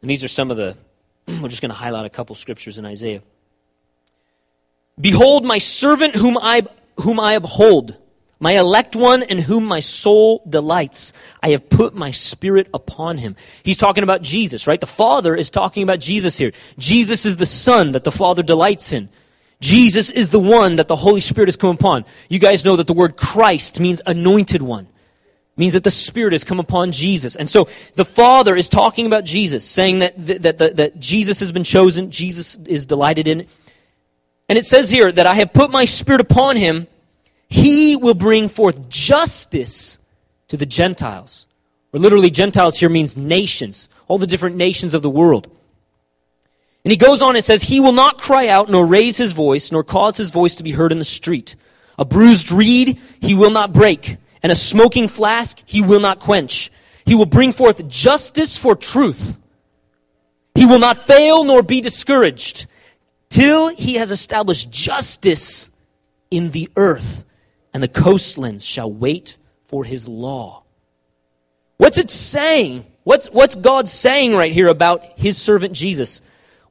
And 0.00 0.10
these 0.10 0.24
are 0.24 0.28
some 0.28 0.50
of 0.50 0.56
the, 0.56 0.76
we're 1.26 1.48
just 1.48 1.62
going 1.62 1.70
to 1.70 1.76
highlight 1.76 2.06
a 2.06 2.10
couple 2.10 2.34
scriptures 2.34 2.78
in 2.78 2.86
Isaiah. 2.86 3.22
Behold, 5.00 5.44
my 5.44 5.58
servant 5.58 6.16
whom 6.16 6.36
I, 6.38 6.62
whom 7.00 7.18
I 7.18 7.34
uphold, 7.34 7.96
my 8.42 8.58
elect 8.58 8.96
one 8.96 9.22
in 9.22 9.38
whom 9.38 9.64
my 9.64 9.78
soul 9.78 10.42
delights. 10.48 11.12
I 11.40 11.50
have 11.50 11.70
put 11.70 11.94
my 11.94 12.10
spirit 12.10 12.68
upon 12.74 13.18
him. 13.18 13.36
He's 13.62 13.76
talking 13.76 14.02
about 14.02 14.20
Jesus, 14.20 14.66
right? 14.66 14.80
The 14.80 14.86
Father 14.86 15.36
is 15.36 15.48
talking 15.48 15.84
about 15.84 16.00
Jesus 16.00 16.36
here. 16.36 16.50
Jesus 16.76 17.24
is 17.24 17.36
the 17.36 17.46
Son 17.46 17.92
that 17.92 18.02
the 18.02 18.10
Father 18.10 18.42
delights 18.42 18.92
in. 18.92 19.08
Jesus 19.62 20.10
is 20.10 20.28
the 20.28 20.40
one 20.40 20.76
that 20.76 20.88
the 20.88 20.96
Holy 20.96 21.20
Spirit 21.20 21.46
has 21.46 21.56
come 21.56 21.74
upon. 21.74 22.04
You 22.28 22.38
guys 22.38 22.64
know 22.64 22.76
that 22.76 22.86
the 22.86 22.92
word 22.92 23.16
Christ 23.16 23.80
means 23.80 24.02
anointed 24.04 24.60
one 24.60 24.88
means 25.56 25.74
that 25.74 25.84
the 25.84 25.90
Spirit 25.90 26.32
has 26.32 26.44
come 26.44 26.58
upon 26.58 26.92
Jesus. 26.92 27.36
And 27.36 27.48
so 27.48 27.68
the 27.94 28.04
Father 28.04 28.56
is 28.56 28.68
talking 28.68 29.06
about 29.06 29.24
Jesus, 29.24 29.64
saying 29.64 30.00
that, 30.00 30.14
that, 30.26 30.58
that, 30.58 30.76
that, 30.76 30.98
Jesus 30.98 31.40
has 31.40 31.52
been 31.52 31.64
chosen, 31.64 32.10
Jesus 32.10 32.56
is 32.66 32.86
delighted 32.86 33.28
in. 33.28 33.42
It. 33.42 33.48
And 34.48 34.58
it 34.58 34.64
says 34.64 34.90
here 34.90 35.12
that 35.12 35.26
I 35.26 35.34
have 35.34 35.52
put 35.52 35.70
my 35.70 35.84
Spirit 35.84 36.20
upon 36.20 36.56
him. 36.56 36.86
He 37.48 37.96
will 37.96 38.14
bring 38.14 38.48
forth 38.48 38.88
justice 38.88 39.98
to 40.48 40.56
the 40.56 40.64
Gentiles. 40.64 41.46
Or 41.92 42.00
literally, 42.00 42.30
Gentiles 42.30 42.78
here 42.78 42.88
means 42.88 43.14
nations, 43.14 43.90
all 44.08 44.16
the 44.16 44.26
different 44.26 44.56
nations 44.56 44.94
of 44.94 45.02
the 45.02 45.10
world. 45.10 45.50
And 46.84 46.90
he 46.90 46.96
goes 46.96 47.22
on 47.22 47.36
and 47.36 47.44
says, 47.44 47.62
He 47.62 47.80
will 47.80 47.92
not 47.92 48.18
cry 48.18 48.48
out, 48.48 48.68
nor 48.68 48.84
raise 48.86 49.16
his 49.16 49.32
voice, 49.32 49.70
nor 49.70 49.84
cause 49.84 50.16
his 50.16 50.30
voice 50.30 50.56
to 50.56 50.62
be 50.62 50.72
heard 50.72 50.92
in 50.92 50.98
the 50.98 51.04
street. 51.04 51.54
A 51.98 52.04
bruised 52.04 52.50
reed 52.50 52.98
he 53.20 53.34
will 53.34 53.50
not 53.50 53.72
break 53.72 54.16
and 54.42 54.50
a 54.50 54.56
smoking 54.56 55.08
flax 55.08 55.54
he 55.66 55.82
will 55.82 56.00
not 56.00 56.18
quench. 56.18 56.70
He 57.04 57.14
will 57.14 57.26
bring 57.26 57.52
forth 57.52 57.86
justice 57.88 58.56
for 58.58 58.74
truth. 58.74 59.36
He 60.54 60.66
will 60.66 60.78
not 60.78 60.96
fail 60.96 61.44
nor 61.44 61.62
be 61.62 61.80
discouraged 61.80 62.66
till 63.28 63.68
he 63.68 63.94
has 63.94 64.10
established 64.10 64.70
justice 64.70 65.70
in 66.30 66.50
the 66.50 66.70
earth, 66.76 67.24
and 67.72 67.82
the 67.82 67.88
coastlands 67.88 68.64
shall 68.64 68.92
wait 68.92 69.36
for 69.64 69.84
his 69.84 70.06
law. 70.06 70.62
What's 71.78 71.98
it 71.98 72.10
saying? 72.10 72.84
What's, 73.04 73.26
what's 73.30 73.54
God 73.54 73.88
saying 73.88 74.34
right 74.34 74.52
here 74.52 74.68
about 74.68 75.18
his 75.18 75.36
servant 75.40 75.72
Jesus? 75.74 76.20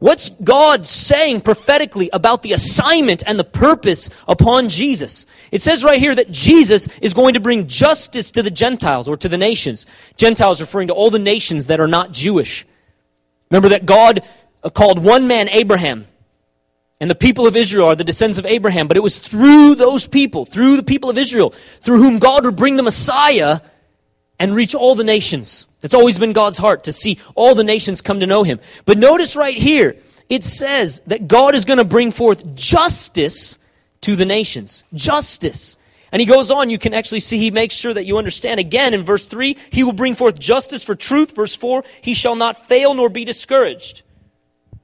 What's 0.02 0.32
God 0.32 0.88
saying 0.88 1.42
prophetically 1.42 2.10
about 2.12 2.42
the 2.42 2.54
assignment 2.54 3.22
and 3.24 3.38
the 3.38 3.44
purpose 3.44 4.10
upon 4.28 4.68
Jesus? 4.68 5.28
It 5.52 5.62
says 5.62 5.84
right 5.84 6.00
here 6.00 6.16
that 6.16 6.32
Jesus 6.32 6.88
is 7.02 7.14
going 7.14 7.36
to 7.36 7.40
bring 7.40 7.68
justice 7.68 8.32
to 8.32 8.42
the 8.42 8.50
Gentiles 8.50 9.08
or 9.08 9.16
to 9.18 9.30
the 9.30 9.38
nations. 9.38 9.86
Gentiles 10.18 10.60
referring 10.60 10.88
to 10.88 10.96
all 10.96 11.12
the 11.12 11.20
nations 11.20 11.68
that 11.68 11.80
are 11.80 11.88
not 11.88 12.14
Jewish. 12.14 12.66
Remember 13.52 13.70
that 13.70 13.86
God 13.86 14.24
called 14.74 14.98
one 14.98 15.28
man 15.28 15.48
Abraham, 15.50 16.08
and 17.00 17.08
the 17.08 17.14
people 17.14 17.46
of 17.46 17.56
Israel 17.56 17.90
are 17.90 17.96
the 17.96 18.04
descendants 18.04 18.40
of 18.40 18.48
Abraham, 18.48 18.88
but 18.88 18.98
it 18.98 19.04
was 19.04 19.20
through 19.20 19.76
those 19.76 20.08
people, 20.08 20.46
through 20.46 20.78
the 20.78 20.84
people 20.84 21.12
of 21.12 21.18
Israel, 21.20 21.52
through 21.80 22.00
whom 22.00 22.18
God 22.18 22.44
would 22.44 22.56
bring 22.56 22.76
the 22.76 22.82
Messiah 22.82 23.60
and 24.40 24.56
reach 24.56 24.74
all 24.74 24.96
the 24.96 25.04
nations. 25.04 25.68
It's 25.82 25.94
always 25.94 26.18
been 26.18 26.34
God's 26.34 26.58
heart 26.58 26.84
to 26.86 26.92
see 26.92 27.20
all 27.36 27.56
the 27.56 27.64
nations 27.64 28.02
come 28.02 28.20
to 28.20 28.28
know 28.28 28.44
him. 28.44 28.60
But 28.86 28.98
notice 28.98 29.36
right 29.36 29.58
here, 29.58 29.96
it 30.30 30.44
says 30.44 31.02
that 31.08 31.28
God 31.28 31.56
is 31.56 31.66
going 31.66 31.80
to 31.80 31.86
bring 31.86 32.12
forth 32.12 32.56
justice 32.56 33.58
to 34.02 34.16
the 34.16 34.26
nations. 34.26 34.84
Justice. 34.94 35.78
And 36.12 36.20
he 36.20 36.26
goes 36.26 36.52
on, 36.52 36.70
you 36.70 36.78
can 36.78 36.94
actually 36.94 37.22
see 37.22 37.38
he 37.38 37.52
makes 37.52 37.76
sure 37.76 37.94
that 37.94 38.06
you 38.06 38.18
understand 38.18 38.60
again 38.60 38.94
in 38.94 39.04
verse 39.04 39.26
3, 39.26 39.58
he 39.72 39.84
will 39.84 39.94
bring 39.94 40.14
forth 40.14 40.38
justice 40.38 40.84
for 40.84 40.96
truth. 40.96 41.36
Verse 41.36 41.56
4, 41.56 41.84
he 42.02 42.14
shall 42.14 42.36
not 42.36 42.68
fail 42.68 42.94
nor 42.94 43.10
be 43.10 43.26
discouraged 43.26 44.04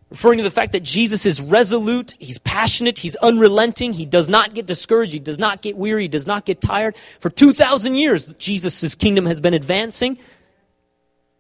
referring 0.10 0.38
to 0.38 0.44
the 0.44 0.52
fact 0.52 0.72
that 0.72 0.84
Jesus 0.84 1.26
is 1.26 1.42
resolute, 1.42 2.16
he's 2.18 2.38
passionate, 2.38 3.00
he's 3.00 3.16
unrelenting, 3.18 3.94
he 3.94 4.06
does 4.06 4.30
not 4.30 4.54
get 4.54 4.66
discouraged, 4.66 5.14
he 5.14 5.20
does 5.20 5.38
not 5.38 5.62
get 5.62 5.78
weary, 5.78 6.04
he 6.04 6.08
does 6.08 6.26
not 6.26 6.46
get 6.46 6.62
tired. 6.62 6.96
For 7.20 7.30
2,000 7.30 7.96
years, 7.96 8.26
Jesus' 8.36 8.96
kingdom 8.96 9.26
has 9.26 9.40
been 9.40 9.54
advancing, 9.54 10.18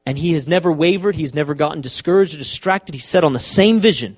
and 0.07 0.17
he 0.17 0.31
has 0.31 0.47
never 0.47 0.71
wavered, 0.71 1.17
he's 1.17 1.35
never 1.35 1.53
gotten 1.53 1.81
discouraged 1.81 2.33
or 2.33 2.37
distracted. 2.37 2.95
He's 2.95 3.03
set 3.03 3.25
on 3.25 3.33
the 3.33 3.39
same 3.39 3.81
vision, 3.81 4.15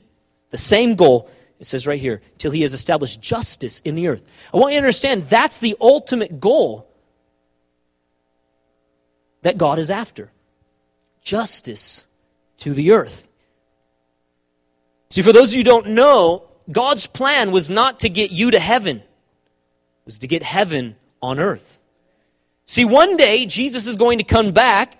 the 0.51 0.57
same 0.57 0.93
goal. 0.93 1.31
It 1.59 1.65
says 1.65 1.87
right 1.87 1.99
here, 1.99 2.21
till 2.37 2.51
he 2.51 2.61
has 2.61 2.75
established 2.75 3.19
justice 3.19 3.79
in 3.79 3.95
the 3.95 4.07
earth. 4.07 4.23
I 4.53 4.57
want 4.57 4.73
you 4.73 4.79
to 4.79 4.85
understand 4.85 5.23
that's 5.23 5.57
the 5.57 5.75
ultimate 5.81 6.39
goal 6.39 6.87
that 9.41 9.57
God 9.57 9.79
is 9.79 9.89
after 9.89 10.31
justice 11.23 12.05
to 12.57 12.71
the 12.71 12.91
earth. 12.91 13.27
See, 15.09 15.23
for 15.23 15.33
those 15.33 15.49
of 15.49 15.53
you 15.55 15.61
who 15.61 15.63
don't 15.63 15.87
know, 15.87 16.43
God's 16.71 17.07
plan 17.07 17.49
was 17.49 17.67
not 17.67 18.01
to 18.01 18.09
get 18.09 18.29
you 18.29 18.51
to 18.51 18.59
heaven. 18.59 18.97
It 18.97 20.05
was 20.05 20.19
to 20.19 20.27
get 20.27 20.43
heaven 20.43 20.97
on 21.19 21.39
earth. 21.39 21.81
See, 22.67 22.85
one 22.85 23.17
day 23.17 23.47
Jesus 23.47 23.87
is 23.87 23.95
going 23.95 24.19
to 24.19 24.23
come 24.23 24.51
back 24.51 24.98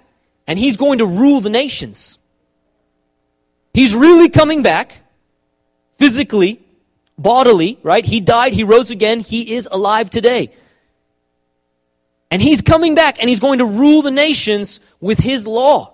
and 0.49 0.57
he's 0.57 0.77
going 0.77 0.97
to 0.97 1.05
rule 1.05 1.41
the 1.41 1.49
nations. 1.51 2.17
He's 3.71 3.93
really 3.95 4.29
coming 4.29 4.63
back 4.63 4.93
physically, 5.99 6.59
bodily, 7.19 7.77
right? 7.83 8.03
He 8.03 8.19
died, 8.19 8.53
he 8.53 8.63
rose 8.63 8.89
again, 8.89 9.19
he 9.19 9.53
is 9.53 9.69
alive 9.71 10.09
today. 10.09 10.51
And 12.31 12.41
he's 12.41 12.63
coming 12.63 12.95
back 12.95 13.17
and 13.19 13.29
he's 13.29 13.39
going 13.39 13.59
to 13.59 13.65
rule 13.65 14.01
the 14.01 14.09
nations 14.09 14.79
with 14.99 15.19
his 15.19 15.45
law. 15.45 15.93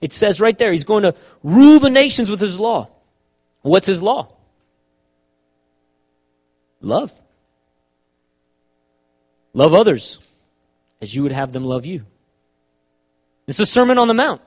It 0.00 0.12
says 0.12 0.40
right 0.40 0.56
there, 0.56 0.70
he's 0.70 0.84
going 0.84 1.02
to 1.02 1.16
rule 1.42 1.80
the 1.80 1.90
nations 1.90 2.30
with 2.30 2.40
his 2.40 2.60
law. 2.60 2.88
What's 3.62 3.88
his 3.88 4.00
law? 4.00 4.32
Love. 6.80 7.20
Love 9.54 9.74
others 9.74 10.20
as 11.02 11.12
you 11.16 11.24
would 11.24 11.32
have 11.32 11.50
them 11.50 11.64
love 11.64 11.84
you. 11.84 12.06
It's 13.48 13.58
a 13.58 13.66
Sermon 13.66 13.98
on 13.98 14.06
the 14.06 14.14
Mount. 14.14 14.40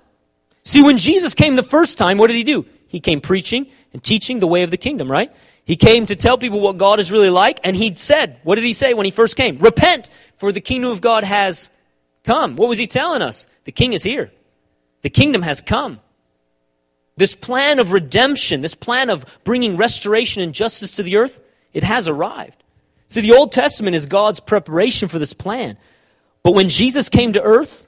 See, 0.63 0.81
when 0.81 0.97
Jesus 0.97 1.33
came 1.33 1.55
the 1.57 1.63
first 1.63 1.97
time, 1.97 2.17
what 2.17 2.27
did 2.27 2.37
he 2.37 2.43
do? 2.43 2.65
He 2.87 2.99
came 2.99 3.19
preaching 3.19 3.65
and 3.91 4.01
teaching 4.01 4.39
the 4.39 4.47
way 4.47 4.63
of 4.63 4.71
the 4.71 4.77
kingdom, 4.77 5.11
right? 5.11 5.33
He 5.65 5.75
came 5.75 6.05
to 6.05 6.15
tell 6.15 6.37
people 6.37 6.61
what 6.61 6.77
God 6.77 6.99
is 6.99 7.11
really 7.11 7.29
like, 7.29 7.59
and 7.63 7.75
he 7.75 7.93
said, 7.95 8.39
what 8.43 8.55
did 8.55 8.63
he 8.63 8.73
say 8.73 8.93
when 8.93 9.05
he 9.05 9.11
first 9.11 9.35
came? 9.35 9.57
Repent, 9.57 10.09
for 10.37 10.51
the 10.51 10.61
kingdom 10.61 10.91
of 10.91 11.01
God 11.01 11.23
has 11.23 11.69
come. 12.23 12.55
What 12.55 12.69
was 12.69 12.77
he 12.77 12.87
telling 12.87 13.21
us? 13.21 13.47
The 13.63 13.71
king 13.71 13.93
is 13.93 14.03
here. 14.03 14.31
The 15.01 15.09
kingdom 15.09 15.41
has 15.41 15.61
come. 15.61 15.99
This 17.15 17.35
plan 17.35 17.79
of 17.79 17.91
redemption, 17.91 18.61
this 18.61 18.75
plan 18.75 19.09
of 19.09 19.25
bringing 19.43 19.77
restoration 19.77 20.41
and 20.41 20.53
justice 20.53 20.95
to 20.95 21.03
the 21.03 21.17
earth, 21.17 21.41
it 21.73 21.83
has 21.83 22.07
arrived. 22.07 22.63
See, 23.07 23.21
the 23.21 23.33
Old 23.33 23.51
Testament 23.51 23.95
is 23.95 24.05
God's 24.05 24.39
preparation 24.39 25.07
for 25.07 25.19
this 25.19 25.33
plan. 25.33 25.77
But 26.43 26.53
when 26.53 26.69
Jesus 26.69 27.09
came 27.09 27.33
to 27.33 27.41
earth, 27.41 27.87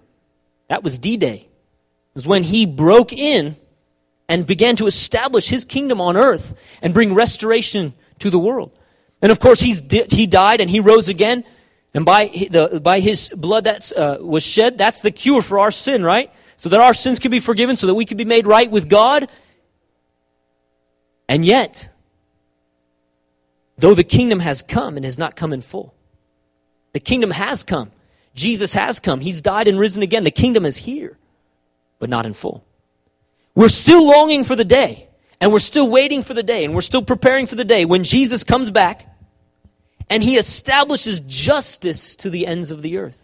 that 0.67 0.83
was 0.83 0.97
D 0.97 1.17
Day. 1.17 1.47
It 1.47 2.15
was 2.15 2.27
when 2.27 2.43
he 2.43 2.65
broke 2.65 3.13
in 3.13 3.55
and 4.29 4.45
began 4.45 4.75
to 4.77 4.87
establish 4.87 5.49
his 5.49 5.65
kingdom 5.65 5.99
on 5.99 6.15
earth 6.15 6.57
and 6.81 6.93
bring 6.93 7.13
restoration 7.13 7.93
to 8.19 8.29
the 8.29 8.39
world. 8.39 8.71
And 9.21 9.31
of 9.31 9.39
course, 9.39 9.59
he's 9.59 9.81
di- 9.81 10.05
he 10.09 10.27
died 10.27 10.61
and 10.61 10.69
he 10.69 10.79
rose 10.79 11.09
again. 11.09 11.43
And 11.93 12.05
by, 12.05 12.27
the, 12.27 12.81
by 12.83 12.99
his 12.99 13.29
blood 13.29 13.65
that 13.65 13.91
uh, 13.95 14.17
was 14.19 14.43
shed, 14.43 14.77
that's 14.77 15.01
the 15.01 15.11
cure 15.11 15.41
for 15.41 15.59
our 15.59 15.69
sin, 15.69 16.03
right? 16.03 16.31
so 16.63 16.69
that 16.69 16.79
our 16.79 16.93
sins 16.93 17.19
can 17.19 17.29
be 17.29 17.41
forgiven, 17.41 17.75
so 17.75 17.87
that 17.87 17.93
we 17.93 18.05
can 18.05 18.15
be 18.15 18.23
made 18.23 18.47
right 18.47 18.71
with 18.71 18.87
God. 18.87 19.29
And 21.27 21.45
yet, 21.45 21.89
though 23.77 23.93
the 23.93 24.03
kingdom 24.05 24.39
has 24.39 24.61
come, 24.61 24.97
it 24.97 25.03
has 25.03 25.17
not 25.17 25.35
come 25.35 25.51
in 25.51 25.61
full. 25.61 25.93
The 26.93 27.01
kingdom 27.01 27.31
has 27.31 27.63
come. 27.63 27.91
Jesus 28.33 28.73
has 28.73 28.99
come. 28.99 29.19
He's 29.19 29.41
died 29.41 29.67
and 29.67 29.79
risen 29.79 30.03
again. 30.03 30.23
The 30.23 30.31
kingdom 30.31 30.65
is 30.65 30.77
here, 30.77 31.17
but 31.99 32.09
not 32.09 32.25
in 32.25 32.33
full. 32.33 32.63
We're 33.55 33.69
still 33.69 34.05
longing 34.05 34.43
for 34.43 34.55
the 34.55 34.65
day, 34.65 35.07
and 35.39 35.51
we're 35.51 35.59
still 35.59 35.89
waiting 35.89 36.23
for 36.23 36.33
the 36.33 36.43
day, 36.43 36.65
and 36.65 36.73
we're 36.73 36.81
still 36.81 37.03
preparing 37.03 37.45
for 37.45 37.55
the 37.55 37.63
day 37.65 37.85
when 37.85 38.03
Jesus 38.03 38.43
comes 38.43 38.71
back 38.71 39.07
and 40.09 40.21
he 40.23 40.37
establishes 40.37 41.19
justice 41.21 42.15
to 42.17 42.29
the 42.29 42.45
ends 42.45 42.71
of 42.71 42.81
the 42.81 42.97
earth. 42.97 43.19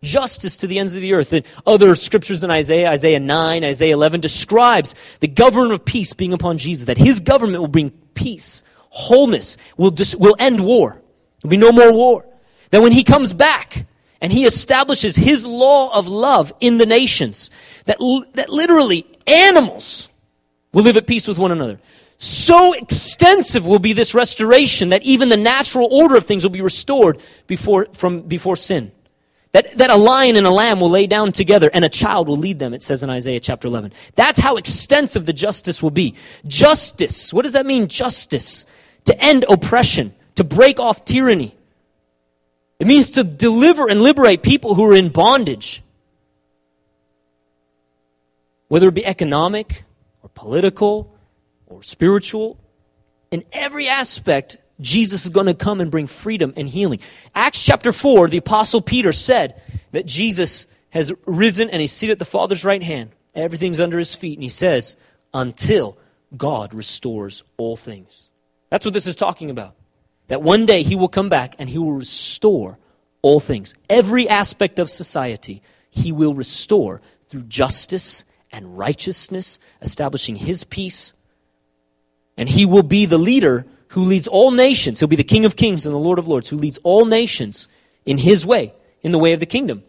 justice 0.00 0.58
to 0.58 0.68
the 0.68 0.78
ends 0.78 0.94
of 0.94 1.02
the 1.02 1.12
earth. 1.12 1.32
And 1.32 1.44
other 1.66 1.94
scriptures 1.96 2.44
in 2.44 2.50
Isaiah, 2.52 2.88
Isaiah 2.90 3.18
9, 3.18 3.64
Isaiah 3.64 3.94
11, 3.94 4.20
describes 4.20 4.94
the 5.18 5.26
government 5.26 5.72
of 5.72 5.84
peace 5.84 6.12
being 6.12 6.32
upon 6.32 6.56
Jesus, 6.56 6.86
that 6.86 6.98
his 6.98 7.18
government 7.18 7.60
will 7.60 7.68
bring 7.68 7.90
peace, 8.14 8.62
wholeness, 8.90 9.56
will, 9.76 9.90
dis- 9.90 10.14
will 10.14 10.36
end 10.38 10.64
war. 10.64 11.02
There'll 11.42 11.50
be 11.50 11.56
no 11.56 11.72
more 11.72 11.92
war. 11.92 12.24
That 12.70 12.80
when 12.80 12.92
he 12.92 13.02
comes 13.02 13.32
back 13.32 13.86
and 14.20 14.32
he 14.32 14.44
establishes 14.44 15.16
his 15.16 15.46
law 15.46 15.96
of 15.96 16.08
love 16.08 16.52
in 16.60 16.78
the 16.78 16.86
nations, 16.86 17.50
that, 17.84 17.98
that 18.34 18.48
literally 18.48 19.06
animals 19.26 20.08
will 20.72 20.82
live 20.82 20.96
at 20.96 21.06
peace 21.06 21.28
with 21.28 21.38
one 21.38 21.52
another. 21.52 21.78
So 22.18 22.72
extensive 22.74 23.64
will 23.64 23.78
be 23.78 23.92
this 23.92 24.12
restoration 24.14 24.88
that 24.88 25.04
even 25.04 25.28
the 25.28 25.36
natural 25.36 25.88
order 25.90 26.16
of 26.16 26.26
things 26.26 26.42
will 26.42 26.50
be 26.50 26.60
restored 26.60 27.18
before, 27.46 27.86
from, 27.92 28.22
before 28.22 28.56
sin. 28.56 28.90
That, 29.52 29.78
that 29.78 29.88
a 29.88 29.96
lion 29.96 30.36
and 30.36 30.46
a 30.46 30.50
lamb 30.50 30.80
will 30.80 30.90
lay 30.90 31.06
down 31.06 31.32
together 31.32 31.70
and 31.72 31.84
a 31.84 31.88
child 31.88 32.28
will 32.28 32.36
lead 32.36 32.58
them, 32.58 32.74
it 32.74 32.82
says 32.82 33.02
in 33.02 33.08
Isaiah 33.08 33.40
chapter 33.40 33.68
11. 33.68 33.92
That's 34.14 34.38
how 34.40 34.56
extensive 34.56 35.26
the 35.26 35.32
justice 35.32 35.82
will 35.82 35.90
be. 35.90 36.16
Justice. 36.46 37.32
What 37.32 37.42
does 37.42 37.54
that 37.54 37.64
mean, 37.64 37.86
justice? 37.88 38.66
To 39.06 39.18
end 39.18 39.46
oppression, 39.48 40.12
to 40.34 40.44
break 40.44 40.78
off 40.78 41.04
tyranny. 41.04 41.54
It 42.78 42.86
means 42.86 43.12
to 43.12 43.24
deliver 43.24 43.88
and 43.88 44.02
liberate 44.02 44.42
people 44.42 44.74
who 44.74 44.84
are 44.90 44.94
in 44.94 45.08
bondage. 45.08 45.82
Whether 48.68 48.88
it 48.88 48.94
be 48.94 49.04
economic 49.04 49.84
or 50.22 50.30
political 50.34 51.14
or 51.66 51.82
spiritual, 51.82 52.58
in 53.30 53.44
every 53.52 53.88
aspect, 53.88 54.58
Jesus 54.80 55.24
is 55.24 55.30
going 55.30 55.46
to 55.46 55.54
come 55.54 55.80
and 55.80 55.90
bring 55.90 56.06
freedom 56.06 56.52
and 56.56 56.68
healing. 56.68 57.00
Acts 57.34 57.64
chapter 57.64 57.92
4, 57.92 58.28
the 58.28 58.36
apostle 58.36 58.80
Peter 58.80 59.12
said 59.12 59.60
that 59.92 60.06
Jesus 60.06 60.66
has 60.90 61.12
risen 61.26 61.68
and 61.70 61.80
he's 61.80 61.92
seated 61.92 62.12
at 62.12 62.18
the 62.18 62.24
Father's 62.24 62.64
right 62.64 62.82
hand. 62.82 63.10
Everything's 63.34 63.80
under 63.80 63.98
his 63.98 64.14
feet. 64.14 64.34
And 64.34 64.42
he 64.42 64.48
says, 64.48 64.96
until 65.34 65.98
God 66.36 66.74
restores 66.74 67.42
all 67.56 67.76
things. 67.76 68.28
That's 68.70 68.84
what 68.84 68.94
this 68.94 69.06
is 69.06 69.16
talking 69.16 69.50
about. 69.50 69.74
That 70.28 70.42
one 70.42 70.66
day 70.66 70.82
he 70.82 70.94
will 70.94 71.08
come 71.08 71.28
back 71.28 71.56
and 71.58 71.68
he 71.68 71.78
will 71.78 71.92
restore 71.92 72.78
all 73.22 73.40
things. 73.40 73.74
Every 73.90 74.28
aspect 74.28 74.78
of 74.78 74.88
society 74.88 75.62
he 75.90 76.12
will 76.12 76.34
restore 76.34 77.00
through 77.28 77.42
justice 77.42 78.24
and 78.52 78.78
righteousness, 78.78 79.58
establishing 79.82 80.36
his 80.36 80.64
peace. 80.64 81.12
And 82.36 82.48
he 82.48 82.64
will 82.64 82.82
be 82.82 83.04
the 83.06 83.18
leader 83.18 83.66
who 83.88 84.04
leads 84.04 84.28
all 84.28 84.50
nations. 84.50 85.00
He'll 85.00 85.08
be 85.08 85.16
the 85.16 85.24
King 85.24 85.44
of 85.44 85.56
Kings 85.56 85.86
and 85.86 85.94
the 85.94 85.98
Lord 85.98 86.18
of 86.18 86.28
Lords, 86.28 86.48
who 86.48 86.56
leads 86.56 86.78
all 86.82 87.04
nations 87.04 87.68
in 88.06 88.18
his 88.18 88.46
way, 88.46 88.72
in 89.02 89.12
the 89.12 89.18
way 89.18 89.32
of 89.32 89.40
the 89.40 89.46
kingdom. 89.46 89.82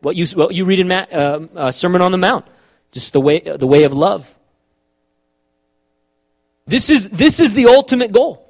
What 0.00 0.16
you, 0.16 0.26
what 0.34 0.54
you 0.54 0.64
read 0.64 0.80
in 0.80 0.88
Ma- 0.88 1.06
uh, 1.12 1.46
uh, 1.54 1.70
Sermon 1.70 2.02
on 2.02 2.12
the 2.12 2.18
Mount, 2.18 2.46
just 2.90 3.12
the 3.12 3.20
way, 3.20 3.40
the 3.40 3.66
way 3.66 3.84
of 3.84 3.94
love. 3.94 4.38
This 6.66 6.90
is, 6.90 7.08
this 7.10 7.40
is 7.40 7.52
the 7.52 7.66
ultimate 7.66 8.12
goal. 8.12 8.41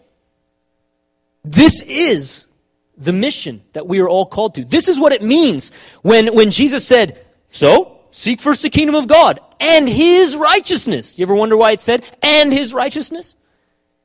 This 1.52 1.82
is 1.82 2.48
the 2.96 3.12
mission 3.12 3.62
that 3.74 3.86
we 3.86 4.00
are 4.00 4.08
all 4.08 4.24
called 4.24 4.54
to. 4.54 4.64
This 4.64 4.88
is 4.88 4.98
what 4.98 5.12
it 5.12 5.22
means 5.22 5.70
when, 6.00 6.34
when 6.34 6.50
Jesus 6.50 6.86
said, 6.86 7.22
So, 7.50 8.00
seek 8.10 8.40
first 8.40 8.62
the 8.62 8.70
kingdom 8.70 8.94
of 8.94 9.06
God 9.06 9.38
and 9.60 9.86
his 9.86 10.34
righteousness. 10.34 11.18
You 11.18 11.24
ever 11.24 11.34
wonder 11.34 11.56
why 11.56 11.72
it 11.72 11.80
said, 11.80 12.04
and 12.22 12.50
his 12.52 12.72
righteousness? 12.72 13.36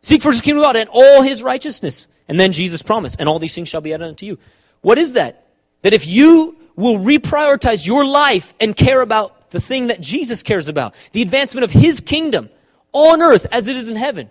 Seek 0.01 0.21
first 0.21 0.39
the 0.39 0.43
kingdom 0.43 0.59
of 0.59 0.67
God 0.67 0.75
and 0.75 0.89
all 0.91 1.21
his 1.21 1.41
righteousness. 1.41 2.09
And 2.27 2.37
then 2.37 2.51
Jesus 2.51 2.81
promised, 2.81 3.15
and 3.17 3.29
all 3.29 3.39
these 3.39 3.55
things 3.55 3.69
shall 3.69 3.79
be 3.79 3.93
added 3.93 4.09
unto 4.09 4.25
you. 4.25 4.37
What 4.81 4.97
is 4.97 5.13
that? 5.13 5.47
That 5.83 5.93
if 5.93 6.05
you 6.05 6.57
will 6.75 6.97
reprioritize 6.97 7.87
your 7.87 8.05
life 8.05 8.53
and 8.59 8.75
care 8.75 8.99
about 8.99 9.51
the 9.51 9.61
thing 9.61 9.87
that 9.87 10.01
Jesus 10.01 10.43
cares 10.43 10.67
about, 10.67 10.95
the 11.13 11.21
advancement 11.21 11.63
of 11.63 11.71
his 11.71 12.01
kingdom 12.01 12.49
on 12.91 13.21
earth 13.21 13.47
as 13.53 13.69
it 13.69 13.77
is 13.77 13.89
in 13.89 13.95
heaven, 13.95 14.29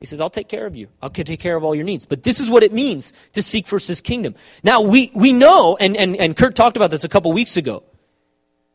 he 0.00 0.06
says, 0.06 0.20
I'll 0.20 0.30
take 0.30 0.48
care 0.48 0.66
of 0.66 0.76
you. 0.76 0.88
I'll 1.00 1.10
take 1.10 1.40
care 1.40 1.56
of 1.56 1.64
all 1.64 1.74
your 1.74 1.84
needs. 1.84 2.04
But 2.04 2.22
this 2.22 2.38
is 2.38 2.50
what 2.50 2.62
it 2.62 2.72
means 2.72 3.12
to 3.32 3.42
seek 3.42 3.66
first 3.66 3.88
his 3.88 4.00
kingdom. 4.00 4.34
Now, 4.62 4.82
we, 4.82 5.10
we 5.14 5.32
know, 5.32 5.76
and, 5.80 5.96
and, 5.96 6.16
and 6.16 6.36
Kurt 6.36 6.54
talked 6.54 6.76
about 6.76 6.90
this 6.90 7.04
a 7.04 7.08
couple 7.08 7.32
weeks 7.32 7.56
ago, 7.56 7.82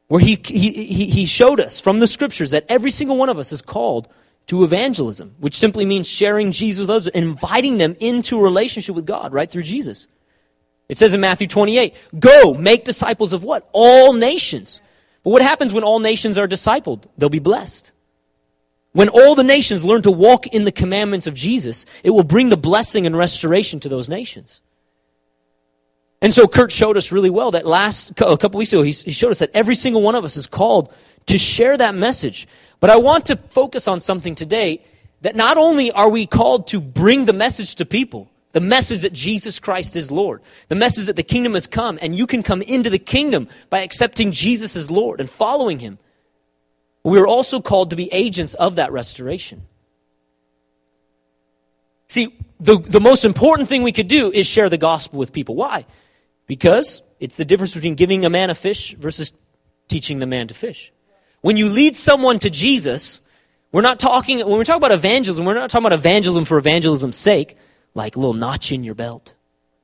where 0.08 0.20
he, 0.20 0.40
he, 0.44 1.06
he 1.06 1.26
showed 1.26 1.60
us 1.60 1.80
from 1.80 2.00
the 2.00 2.08
scriptures 2.08 2.52
that 2.52 2.66
every 2.68 2.92
single 2.92 3.18
one 3.18 3.30
of 3.30 3.38
us 3.38 3.52
is 3.52 3.62
called 3.62 4.08
to 4.48 4.64
evangelism, 4.64 5.36
which 5.40 5.56
simply 5.56 5.86
means 5.86 6.10
sharing 6.10 6.52
Jesus 6.52 6.82
with 6.82 6.90
others 6.90 7.08
inviting 7.08 7.78
them 7.78 7.96
into 8.00 8.38
a 8.40 8.44
relationship 8.44 8.96
with 8.96 9.06
God 9.06 9.32
right 9.32 9.50
through 9.50 9.64
Jesus. 9.64 10.08
It 10.90 10.98
says 10.98 11.14
in 11.14 11.22
Matthew 11.22 11.48
28, 11.48 11.96
go 12.20 12.54
make 12.56 12.84
disciples 12.84 13.32
of 13.32 13.44
what? 13.44 13.70
All 13.72 14.12
nations. 14.12 14.82
But 15.24 15.30
what 15.30 15.42
happens 15.42 15.72
when 15.72 15.84
all 15.84 16.00
nations 16.00 16.38
are 16.38 16.48
discipled? 16.48 17.06
They'll 17.18 17.30
be 17.30 17.40
blessed. 17.40 17.94
When 18.94 19.10
all 19.10 19.36
the 19.36 19.44
nations 19.44 19.84
learn 19.86 20.02
to 20.02 20.12
walk 20.12 20.48
in 20.48 20.66
the 20.66 20.72
commandments 20.72 21.28
of 21.28 21.34
Jesus, 21.34 21.86
it 22.04 22.10
will 22.10 22.24
bring 22.24 22.50
the 22.50 22.58
blessing 22.58 23.06
and 23.06 23.18
restoration 23.18 23.80
to 23.82 23.90
those 23.90 24.10
nations. 24.10 24.62
And 26.22 26.34
so 26.34 26.48
Kurt 26.48 26.72
showed 26.72 26.98
us 26.98 27.12
really 27.12 27.30
well 27.30 27.52
that 27.52 27.66
last, 27.66 28.12
a 28.12 28.38
couple 28.38 28.58
weeks 28.58 28.74
ago, 28.74 28.84
he, 28.84 28.92
showed 28.92 29.32
us 29.32 29.40
that 29.40 29.50
every 29.54 29.76
single 29.76 30.02
one 30.02 30.16
of 30.16 30.24
us 30.24 30.38
is 30.38 30.46
called 30.46 30.94
to 31.28 31.38
share 31.38 31.78
that 31.78 31.96
message. 31.96 32.48
But 32.80 32.90
I 32.90 32.98
want 32.98 33.26
to 33.28 33.38
focus 33.38 33.88
on 33.88 34.00
something 34.00 34.36
today 34.36 34.82
that 35.22 35.36
not 35.36 35.58
only 35.58 35.92
are 35.92 36.10
we 36.10 36.28
called 36.28 36.68
to 36.68 36.82
bring 36.82 37.26
the 37.26 37.34
message 37.34 37.76
to 37.76 37.86
people, 37.86 38.30
the 38.52 38.60
message 38.60 39.04
that 39.04 39.14
Jesus 39.14 39.60
Christ 39.60 39.96
is 39.96 40.12
Lord, 40.12 40.42
the 40.68 40.76
message 40.76 41.06
that 41.06 41.16
the 41.16 41.24
kingdom 41.24 41.54
has 41.54 41.66
come, 41.66 41.98
and 42.02 42.16
you 42.16 42.28
can 42.28 42.44
come 42.44 42.62
into 42.62 42.90
the 42.90 43.00
kingdom 43.00 43.48
by 43.70 43.82
accepting 43.82 44.32
Jesus 44.32 44.76
as 44.76 44.92
Lord 44.92 45.20
and 45.20 45.30
following 45.30 45.80
him. 45.80 45.98
We 47.04 47.20
are 47.20 47.28
also 47.28 47.62
called 47.62 47.90
to 47.90 47.96
be 47.96 48.12
agents 48.14 48.54
of 48.54 48.76
that 48.76 48.92
restoration. 48.92 49.64
See, 52.08 52.36
the, 52.60 52.78
the 52.78 53.00
most 53.00 53.26
important 53.26 53.70
thing 53.70 53.84
we 53.84 53.92
could 53.92 54.08
do 54.08 54.32
is 54.32 54.46
share 54.46 54.70
the 54.70 54.78
gospel 54.78 55.18
with 55.18 55.34
people. 55.34 55.56
Why? 55.56 55.86
Because 56.46 57.02
it's 57.20 57.38
the 57.38 57.46
difference 57.46 57.74
between 57.74 57.96
giving 57.96 58.26
a 58.26 58.30
man 58.30 58.50
a 58.50 58.56
fish 58.56 58.94
versus 58.96 59.34
teaching 59.88 60.20
the 60.20 60.26
man 60.26 60.48
to 60.50 60.54
fish. 60.54 60.92
When 61.42 61.58
you 61.58 61.70
lead 61.70 61.96
someone 61.96 62.38
to 62.40 62.50
Jesus, 62.50 63.22
we're 63.72 63.82
not 63.82 64.00
talking, 64.00 64.40
when 64.40 64.50
we're 64.50 64.64
talking 64.64 64.78
about 64.78 64.92
evangelism, 64.92 65.46
we're 65.46 65.54
not 65.54 65.70
talking 65.70 65.86
about 65.86 65.98
evangelism 65.98 66.46
for 66.46 66.58
evangelism's 66.58 67.18
sake, 67.18 67.58
like 67.96 68.16
a 68.16 68.20
little 68.20 68.34
notch 68.34 68.72
in 68.72 68.84
your 68.84 68.96
belt, 68.96 69.34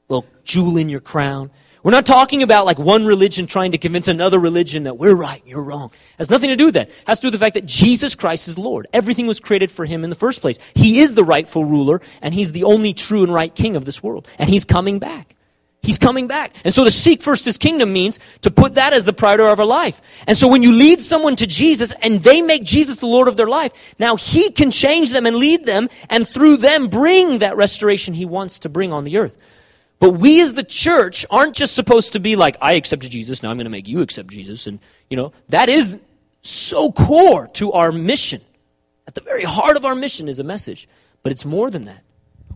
little 0.09 0.25
jewel 0.43 0.77
in 0.77 0.87
your 0.89 1.01
crown. 1.01 1.51
We're 1.83 1.91
not 1.91 2.05
talking 2.05 2.41
about 2.41 2.65
like 2.65 2.79
one 2.79 3.05
religion 3.05 3.45
trying 3.45 3.73
to 3.73 3.77
convince 3.77 4.07
another 4.07 4.39
religion 4.39 4.83
that 4.83 4.97
we're 4.97 5.15
right 5.15 5.41
and 5.41 5.49
you're 5.49 5.63
wrong. 5.63 5.91
It 5.93 6.17
has 6.17 6.29
nothing 6.29 6.49
to 6.49 6.55
do 6.55 6.65
with 6.65 6.73
that. 6.75 6.89
It 6.89 6.95
has 7.07 7.19
to 7.19 7.23
do 7.23 7.27
with 7.27 7.39
the 7.39 7.45
fact 7.45 7.55
that 7.55 7.65
Jesus 7.65 8.15
Christ 8.15 8.47
is 8.47 8.57
Lord. 8.57 8.87
Everything 8.93 9.27
was 9.27 9.39
created 9.39 9.69
for 9.69 9.85
him 9.85 10.03
in 10.03 10.09
the 10.09 10.15
first 10.15 10.41
place. 10.41 10.59
He 10.75 10.99
is 10.99 11.13
the 11.13 11.23
rightful 11.23 11.65
ruler 11.65 12.01
and 12.21 12.33
he's 12.33 12.51
the 12.51 12.63
only 12.63 12.93
true 12.93 13.23
and 13.23 13.33
right 13.33 13.53
king 13.53 13.75
of 13.75 13.85
this 13.85 14.01
world. 14.01 14.27
And 14.39 14.49
he's 14.49 14.65
coming 14.65 14.99
back. 14.99 15.35
He's 15.83 15.97
coming 15.97 16.27
back. 16.27 16.55
And 16.65 16.73
so 16.73 16.83
to 16.83 16.91
seek 16.91 17.21
first 17.21 17.45
his 17.45 17.57
kingdom 17.57 17.93
means 17.93 18.19
to 18.41 18.51
put 18.51 18.75
that 18.75 18.93
as 18.93 19.05
the 19.05 19.13
priority 19.13 19.43
of 19.43 19.59
our 19.59 19.65
life. 19.65 20.01
And 20.25 20.35
so 20.35 20.47
when 20.47 20.63
you 20.63 20.71
lead 20.71 20.99
someone 20.99 21.35
to 21.37 21.47
Jesus 21.47 21.93
and 22.01 22.21
they 22.21 22.41
make 22.41 22.63
Jesus 22.63 22.97
the 22.97 23.07
Lord 23.07 23.27
of 23.27 23.37
their 23.37 23.47
life, 23.47 23.73
now 23.99 24.15
he 24.15 24.51
can 24.51 24.71
change 24.71 25.11
them 25.11 25.25
and 25.25 25.35
lead 25.35 25.65
them 25.65 25.89
and 26.09 26.27
through 26.27 26.57
them 26.57 26.87
bring 26.87 27.39
that 27.39 27.55
restoration 27.55 28.13
he 28.13 28.25
wants 28.25 28.59
to 28.59 28.69
bring 28.69 28.91
on 28.91 29.03
the 29.03 29.17
earth. 29.17 29.37
But 29.99 30.11
we 30.11 30.41
as 30.41 30.53
the 30.53 30.63
church 30.63 31.25
aren't 31.29 31.55
just 31.55 31.75
supposed 31.75 32.13
to 32.13 32.19
be 32.19 32.35
like, 32.35 32.55
I 32.61 32.73
accepted 32.73 33.11
Jesus, 33.11 33.41
now 33.41 33.49
I'm 33.49 33.57
going 33.57 33.65
to 33.65 33.71
make 33.71 33.87
you 33.87 34.01
accept 34.01 34.29
Jesus. 34.29 34.67
And, 34.67 34.79
you 35.09 35.17
know, 35.17 35.31
that 35.49 35.69
is 35.69 35.97
so 36.41 36.91
core 36.91 37.47
to 37.53 37.71
our 37.71 37.91
mission. 37.91 38.41
At 39.07 39.15
the 39.15 39.21
very 39.21 39.43
heart 39.43 39.75
of 39.75 39.85
our 39.85 39.95
mission 39.95 40.27
is 40.27 40.39
a 40.39 40.43
message. 40.43 40.87
But 41.23 41.31
it's 41.31 41.45
more 41.45 41.71
than 41.71 41.85
that. 41.85 42.03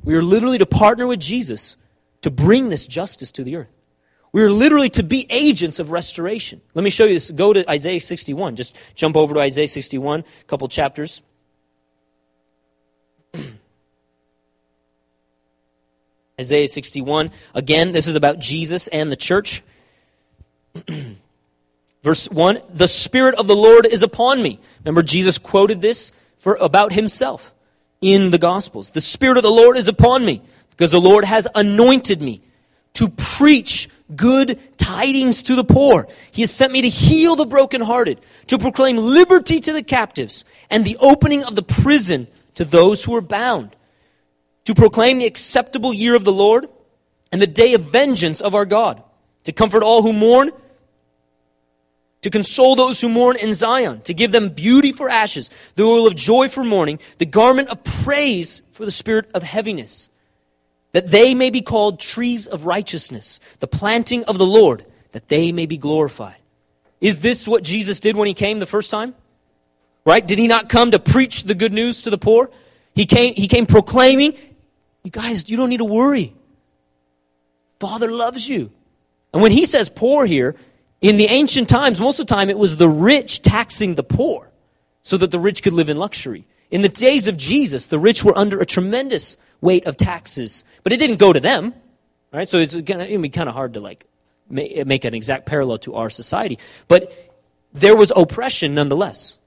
We 0.04 0.16
are 0.16 0.22
literally 0.22 0.58
to 0.60 0.66
partner 0.66 1.08
with 1.08 1.20
Jesus 1.20 1.78
to 2.22 2.30
bring 2.30 2.70
this 2.70 2.86
justice 2.86 3.32
to 3.34 3.44
the 3.44 3.56
earth. 3.56 3.70
We 4.34 4.44
are 4.44 4.52
literally 4.52 4.90
to 4.92 5.04
be 5.04 5.28
agents 5.30 5.80
of 5.80 5.92
restoration. 5.92 6.62
Let 6.74 6.84
me 6.84 6.90
show 6.90 7.06
you 7.06 7.14
this. 7.14 7.32
Go 7.32 7.54
to 7.54 7.70
Isaiah 7.70 8.00
61. 8.00 8.56
Just 8.56 8.78
jump 8.96 9.18
over 9.18 9.34
to 9.34 9.42
Isaiah 9.42 9.68
61, 9.68 10.22
a 10.22 10.44
couple 10.46 10.68
chapters. 10.70 11.22
Isaiah 16.42 16.68
61. 16.68 17.32
Again, 17.54 17.92
this 17.92 18.08
is 18.08 18.16
about 18.16 18.40
Jesus 18.40 18.88
and 18.88 19.12
the 19.12 19.16
church. 19.16 19.62
Verse 22.04 22.30
1 22.30 22.62
The 22.74 22.88
Spirit 22.88 23.36
of 23.36 23.48
the 23.48 23.56
Lord 23.56 23.86
is 23.86 24.02
upon 24.02 24.42
me. 24.42 24.60
Remember, 24.84 25.04
Jesus 25.04 25.38
quoted 25.38 25.82
this 25.82 26.12
for, 26.38 26.56
about 26.56 26.94
himself 26.94 27.54
in 28.02 28.32
the 28.32 28.40
Gospels. 28.40 28.90
The 28.90 29.02
Spirit 29.02 29.38
of 29.38 29.44
the 29.44 29.52
Lord 29.52 29.78
is 29.78 29.88
upon 29.88 30.26
me 30.26 30.42
because 30.72 30.92
the 30.92 31.00
Lord 31.00 31.26
has 31.26 31.48
anointed 31.54 32.22
me 32.22 32.42
to 32.94 33.08
preach 33.08 33.88
good 34.16 34.60
tidings 34.78 35.44
to 35.44 35.56
the 35.56 35.64
poor. 35.64 36.08
He 36.32 36.42
has 36.42 36.52
sent 36.52 36.74
me 36.74 36.82
to 36.82 36.90
heal 36.90 37.36
the 37.36 37.46
brokenhearted, 37.46 38.20
to 38.48 38.58
proclaim 38.58 38.98
liberty 38.98 39.60
to 39.60 39.74
the 39.74 39.84
captives, 39.84 40.44
and 40.70 40.84
the 40.84 40.98
opening 41.00 41.44
of 41.44 41.56
the 41.56 41.64
prison 41.64 42.28
to 42.56 42.66
those 42.66 43.04
who 43.04 43.16
are 43.16 43.22
bound, 43.22 43.76
to 44.66 44.76
proclaim 44.76 45.20
the 45.20 45.26
acceptable 45.26 45.94
year 45.94 46.16
of 46.16 46.24
the 46.24 46.34
Lord 46.34 46.68
and 47.32 47.42
the 47.42 47.48
day 47.48 47.74
of 47.74 47.82
vengeance 47.82 48.42
of 48.42 48.56
our 48.56 48.66
God, 48.66 49.02
to 49.46 49.52
comfort 49.52 49.84
all 49.84 50.02
who 50.02 50.14
mourn, 50.14 50.52
to 52.22 52.30
console 52.30 52.76
those 52.76 53.02
who 53.02 53.10
mourn 53.10 53.36
in 53.38 53.54
Zion, 53.54 54.02
to 54.02 54.14
give 54.14 54.32
them 54.32 54.50
beauty 54.50 54.92
for 54.92 55.10
ashes, 55.10 55.50
the 55.76 55.84
oil 55.84 56.08
of 56.08 56.16
joy 56.16 56.50
for 56.50 56.64
mourning, 56.64 57.00
the 57.18 57.26
garment 57.26 57.70
of 57.70 57.84
praise 57.84 58.62
for 58.72 58.86
the 58.86 58.92
spirit 58.92 59.30
of 59.34 59.42
heaviness, 59.42 60.10
that 60.92 61.10
they 61.10 61.34
may 61.34 61.50
be 61.50 61.62
called 61.62 62.00
trees 62.00 62.46
of 62.46 62.66
righteousness, 62.66 63.40
the 63.60 63.68
planting 63.68 64.24
of 64.26 64.38
the 64.38 64.46
Lord, 64.46 64.86
that 65.14 65.30
they 65.30 65.52
may 65.52 65.66
be 65.66 65.78
glorified. 65.78 66.36
Is 67.00 67.20
this 67.20 67.48
what 67.48 67.64
Jesus 67.64 68.00
did 68.00 68.16
when 68.16 68.28
he 68.28 68.36
came 68.36 68.60
the 68.60 68.68
first 68.68 68.92
time? 68.92 69.16
Right? 70.06 70.26
Did 70.26 70.38
he 70.38 70.48
not 70.48 70.70
come 70.70 70.92
to 70.92 71.00
preach 71.00 71.44
the 71.44 71.56
good 71.56 71.74
news 71.74 72.04
to 72.04 72.10
the 72.10 72.18
poor? 72.18 72.52
He 72.94 73.06
came, 73.06 73.34
he 73.34 73.48
came 73.48 73.66
proclaiming, 73.66 74.34
you 75.04 75.12
guys, 75.12 75.50
you 75.50 75.58
don't 75.58 75.70
need 75.70 75.78
to 75.78 75.86
worry. 75.86 76.34
Father 77.80 78.12
loves 78.12 78.48
you. 78.48 78.72
And 79.34 79.42
when 79.42 79.52
he 79.52 79.66
says 79.66 79.90
poor 79.90 80.26
here, 80.26 80.56
in 81.02 81.18
the 81.18 81.26
ancient 81.26 81.68
times, 81.68 82.00
most 82.00 82.20
of 82.20 82.28
the 82.28 82.34
time 82.34 82.50
it 82.50 82.58
was 82.58 82.78
the 82.78 82.90
rich 82.90 83.42
taxing 83.42 83.96
the 83.96 84.04
poor 84.04 84.52
so 85.02 85.18
that 85.18 85.32
the 85.32 85.40
rich 85.40 85.64
could 85.64 85.74
live 85.74 85.90
in 85.90 85.98
luxury. 85.98 86.46
In 86.70 86.84
the 86.84 86.90
days 86.90 87.28
of 87.28 87.38
Jesus, 87.38 87.88
the 87.88 88.00
rich 88.00 88.24
were 88.24 88.38
under 88.38 88.60
a 88.60 88.66
tremendous 88.66 89.38
weight 89.60 89.88
of 89.88 89.98
taxes, 89.98 90.64
but 90.84 90.94
it 90.94 90.98
didn't 90.98 91.18
go 91.18 91.34
to 91.34 91.40
them. 91.40 91.74
Right? 92.32 92.48
So 92.48 92.60
it's 92.60 92.74
to 92.74 92.82
be 92.82 93.30
kind 93.30 93.50
of 93.50 93.56
hard 93.56 93.74
to 93.74 93.80
like 93.82 94.06
make 94.50 95.04
an 95.04 95.14
exact 95.14 95.46
parallel 95.46 95.80
to 95.80 95.96
our 95.96 96.10
society. 96.10 96.60
But 96.88 97.12
there 97.74 97.96
was 97.96 98.12
oppression 98.16 98.76
nonetheless. 98.76 99.38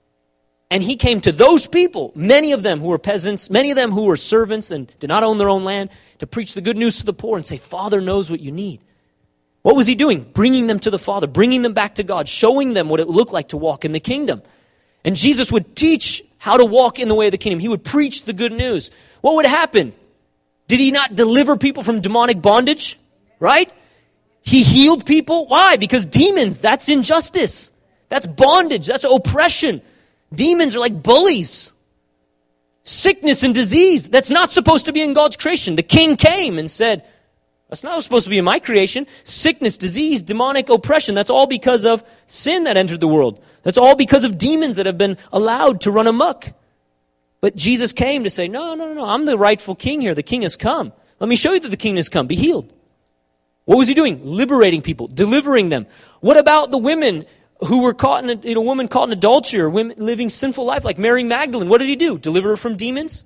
And 0.70 0.82
he 0.82 0.96
came 0.96 1.20
to 1.20 1.32
those 1.32 1.66
people, 1.66 2.10
many 2.14 2.52
of 2.52 2.62
them 2.62 2.80
who 2.80 2.88
were 2.88 2.98
peasants, 2.98 3.50
many 3.50 3.70
of 3.70 3.76
them 3.76 3.92
who 3.92 4.06
were 4.06 4.16
servants 4.16 4.70
and 4.70 4.90
did 4.98 5.08
not 5.08 5.22
own 5.22 5.38
their 5.38 5.48
own 5.48 5.62
land, 5.62 5.90
to 6.18 6.26
preach 6.26 6.54
the 6.54 6.60
good 6.60 6.76
news 6.76 6.98
to 6.98 7.04
the 7.04 7.12
poor 7.12 7.36
and 7.36 7.46
say, 7.46 7.56
Father 7.56 8.00
knows 8.00 8.30
what 8.30 8.40
you 8.40 8.50
need. 8.50 8.80
What 9.62 9.76
was 9.76 9.86
he 9.86 9.94
doing? 9.94 10.22
Bringing 10.22 10.66
them 10.66 10.78
to 10.80 10.90
the 10.90 10.98
Father, 10.98 11.26
bringing 11.26 11.62
them 11.62 11.72
back 11.72 11.96
to 11.96 12.02
God, 12.02 12.28
showing 12.28 12.74
them 12.74 12.88
what 12.88 13.00
it 13.00 13.08
looked 13.08 13.32
like 13.32 13.48
to 13.48 13.56
walk 13.56 13.84
in 13.84 13.92
the 13.92 14.00
kingdom. 14.00 14.42
And 15.04 15.16
Jesus 15.16 15.52
would 15.52 15.76
teach 15.76 16.22
how 16.38 16.56
to 16.56 16.64
walk 16.64 16.98
in 16.98 17.08
the 17.08 17.14
way 17.14 17.26
of 17.26 17.32
the 17.32 17.38
kingdom. 17.38 17.60
He 17.60 17.68
would 17.68 17.84
preach 17.84 18.24
the 18.24 18.32
good 18.32 18.52
news. 18.52 18.90
What 19.20 19.36
would 19.36 19.46
happen? 19.46 19.92
Did 20.66 20.80
he 20.80 20.90
not 20.90 21.14
deliver 21.14 21.56
people 21.56 21.82
from 21.82 22.00
demonic 22.00 22.42
bondage? 22.42 22.98
Right? 23.38 23.72
He 24.42 24.62
healed 24.62 25.06
people. 25.06 25.46
Why? 25.46 25.76
Because 25.76 26.04
demons, 26.04 26.60
that's 26.60 26.88
injustice. 26.88 27.72
That's 28.08 28.26
bondage. 28.26 28.86
That's 28.86 29.04
oppression. 29.04 29.80
Demons 30.32 30.76
are 30.76 30.80
like 30.80 31.02
bullies. 31.02 31.72
Sickness 32.82 33.42
and 33.42 33.54
disease, 33.54 34.10
that's 34.10 34.30
not 34.30 34.50
supposed 34.50 34.86
to 34.86 34.92
be 34.92 35.00
in 35.00 35.14
God's 35.14 35.36
creation. 35.36 35.74
The 35.74 35.82
king 35.82 36.16
came 36.16 36.58
and 36.58 36.70
said, 36.70 37.04
that's 37.68 37.82
not 37.82 38.02
supposed 38.02 38.24
to 38.24 38.30
be 38.30 38.38
in 38.38 38.44
my 38.44 38.58
creation. 38.58 39.06
Sickness, 39.24 39.78
disease, 39.78 40.22
demonic 40.22 40.68
oppression. 40.68 41.14
That's 41.14 41.30
all 41.30 41.46
because 41.46 41.84
of 41.84 42.04
sin 42.26 42.64
that 42.64 42.76
entered 42.76 43.00
the 43.00 43.08
world. 43.08 43.42
That's 43.62 43.78
all 43.78 43.96
because 43.96 44.24
of 44.24 44.38
demons 44.38 44.76
that 44.76 44.86
have 44.86 44.98
been 44.98 45.16
allowed 45.32 45.80
to 45.82 45.90
run 45.90 46.06
amok. 46.06 46.52
But 47.40 47.56
Jesus 47.56 47.92
came 47.92 48.24
to 48.24 48.30
say, 48.30 48.48
no, 48.48 48.74
no, 48.74 48.88
no, 48.88 48.94
no. 48.94 49.06
I'm 49.06 49.24
the 49.24 49.38
rightful 49.38 49.74
king 49.74 50.00
here. 50.00 50.14
The 50.14 50.22
king 50.22 50.42
has 50.42 50.56
come. 50.56 50.92
Let 51.20 51.28
me 51.28 51.36
show 51.36 51.52
you 51.52 51.60
that 51.60 51.70
the 51.70 51.76
king 51.76 51.96
has 51.96 52.08
come. 52.08 52.26
Be 52.26 52.36
healed. 52.36 52.72
What 53.64 53.76
was 53.76 53.88
he 53.88 53.94
doing? 53.94 54.24
Liberating 54.24 54.82
people, 54.82 55.08
delivering 55.08 55.70
them. 55.70 55.86
What 56.20 56.36
about 56.36 56.70
the 56.70 56.78
women 56.78 57.24
who 57.60 57.82
were 57.82 57.94
caught 57.94 58.24
in 58.24 58.30
a, 58.30 58.34
you 58.34 58.54
know, 58.54 58.60
woman 58.60 58.88
caught 58.88 59.08
in 59.08 59.12
adultery 59.12 59.60
or 59.60 59.70
women 59.70 59.96
living 59.98 60.30
sinful 60.30 60.64
life 60.64 60.84
like 60.84 60.98
Mary 60.98 61.22
Magdalene? 61.22 61.68
What 61.68 61.78
did 61.78 61.88
he 61.88 61.96
do? 61.96 62.18
Deliver 62.18 62.50
her 62.50 62.56
from 62.56 62.76
demons? 62.76 63.24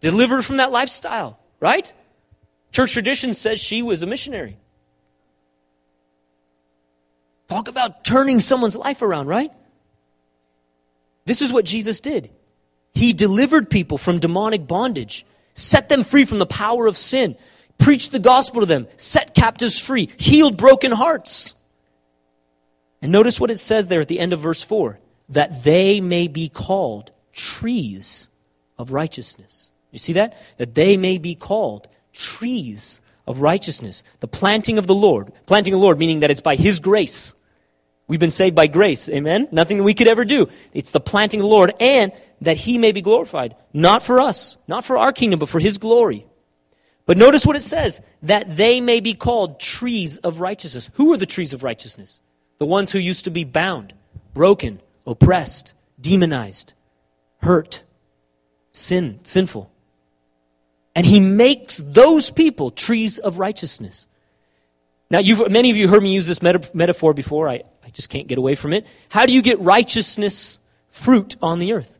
Deliver 0.00 0.36
her 0.36 0.42
from 0.42 0.58
that 0.58 0.72
lifestyle, 0.72 1.38
right? 1.60 1.92
Church 2.70 2.92
tradition 2.92 3.34
says 3.34 3.60
she 3.60 3.82
was 3.82 4.02
a 4.02 4.06
missionary. 4.06 4.58
Talk 7.48 7.68
about 7.68 8.04
turning 8.04 8.40
someone's 8.40 8.76
life 8.76 9.02
around, 9.02 9.28
right? 9.28 9.52
This 11.24 11.42
is 11.42 11.52
what 11.52 11.64
Jesus 11.64 12.00
did. 12.00 12.30
He 12.92 13.12
delivered 13.12 13.68
people 13.68 13.98
from 13.98 14.20
demonic 14.20 14.66
bondage, 14.66 15.26
set 15.54 15.88
them 15.88 16.02
free 16.02 16.24
from 16.24 16.38
the 16.38 16.46
power 16.46 16.86
of 16.86 16.96
sin, 16.96 17.36
preached 17.78 18.10
the 18.10 18.18
gospel 18.18 18.60
to 18.60 18.66
them, 18.66 18.88
set 18.96 19.34
captives 19.34 19.78
free, 19.78 20.08
healed 20.16 20.56
broken 20.56 20.92
hearts. 20.92 21.54
And 23.06 23.12
notice 23.12 23.38
what 23.38 23.52
it 23.52 23.60
says 23.60 23.86
there 23.86 24.00
at 24.00 24.08
the 24.08 24.18
end 24.18 24.32
of 24.32 24.40
verse 24.40 24.64
4 24.64 24.98
that 25.28 25.62
they 25.62 26.00
may 26.00 26.26
be 26.26 26.48
called 26.48 27.12
trees 27.32 28.28
of 28.78 28.90
righteousness. 28.90 29.70
You 29.92 30.00
see 30.00 30.14
that? 30.14 30.36
That 30.56 30.74
they 30.74 30.96
may 30.96 31.18
be 31.18 31.36
called 31.36 31.86
trees 32.12 33.00
of 33.24 33.42
righteousness, 33.42 34.02
the 34.18 34.26
planting 34.26 34.76
of 34.76 34.88
the 34.88 34.94
Lord. 34.96 35.30
Planting 35.46 35.72
of 35.72 35.78
the 35.78 35.84
Lord, 35.84 36.00
meaning 36.00 36.18
that 36.18 36.32
it's 36.32 36.40
by 36.40 36.56
His 36.56 36.80
grace. 36.80 37.32
We've 38.08 38.18
been 38.18 38.32
saved 38.32 38.56
by 38.56 38.66
grace. 38.66 39.08
Amen? 39.08 39.46
Nothing 39.52 39.76
that 39.76 39.84
we 39.84 39.94
could 39.94 40.08
ever 40.08 40.24
do. 40.24 40.48
It's 40.72 40.90
the 40.90 40.98
planting 40.98 41.38
of 41.38 41.44
the 41.44 41.48
Lord, 41.48 41.74
and 41.78 42.10
that 42.40 42.56
He 42.56 42.76
may 42.76 42.90
be 42.90 43.02
glorified. 43.02 43.54
Not 43.72 44.02
for 44.02 44.18
us, 44.18 44.56
not 44.66 44.84
for 44.84 44.98
our 44.98 45.12
kingdom, 45.12 45.38
but 45.38 45.48
for 45.48 45.60
His 45.60 45.78
glory. 45.78 46.26
But 47.04 47.18
notice 47.18 47.46
what 47.46 47.54
it 47.54 47.62
says 47.62 48.00
that 48.22 48.56
they 48.56 48.80
may 48.80 48.98
be 48.98 49.14
called 49.14 49.60
trees 49.60 50.18
of 50.18 50.40
righteousness. 50.40 50.90
Who 50.94 51.12
are 51.12 51.16
the 51.16 51.24
trees 51.24 51.52
of 51.52 51.62
righteousness? 51.62 52.20
The 52.58 52.66
ones 52.66 52.92
who 52.92 52.98
used 52.98 53.24
to 53.24 53.30
be 53.30 53.44
bound, 53.44 53.92
broken, 54.34 54.80
oppressed, 55.06 55.74
demonized, 56.00 56.74
hurt, 57.42 57.84
sin, 58.72 59.20
sinful. 59.22 59.70
And 60.94 61.04
he 61.04 61.20
makes 61.20 61.78
those 61.78 62.30
people 62.30 62.70
trees 62.70 63.18
of 63.18 63.38
righteousness. 63.38 64.06
Now, 65.10 65.20
many 65.48 65.70
of 65.70 65.76
you 65.76 65.88
heard 65.88 66.02
me 66.02 66.14
use 66.14 66.26
this 66.26 66.42
meta- 66.42 66.68
metaphor 66.74 67.14
before. 67.14 67.48
I, 67.48 67.62
I 67.84 67.90
just 67.90 68.08
can't 68.08 68.26
get 68.26 68.38
away 68.38 68.54
from 68.54 68.72
it. 68.72 68.86
How 69.08 69.26
do 69.26 69.32
you 69.32 69.42
get 69.42 69.60
righteousness 69.60 70.58
fruit 70.88 71.36
on 71.42 71.58
the 71.58 71.74
earth? 71.74 71.98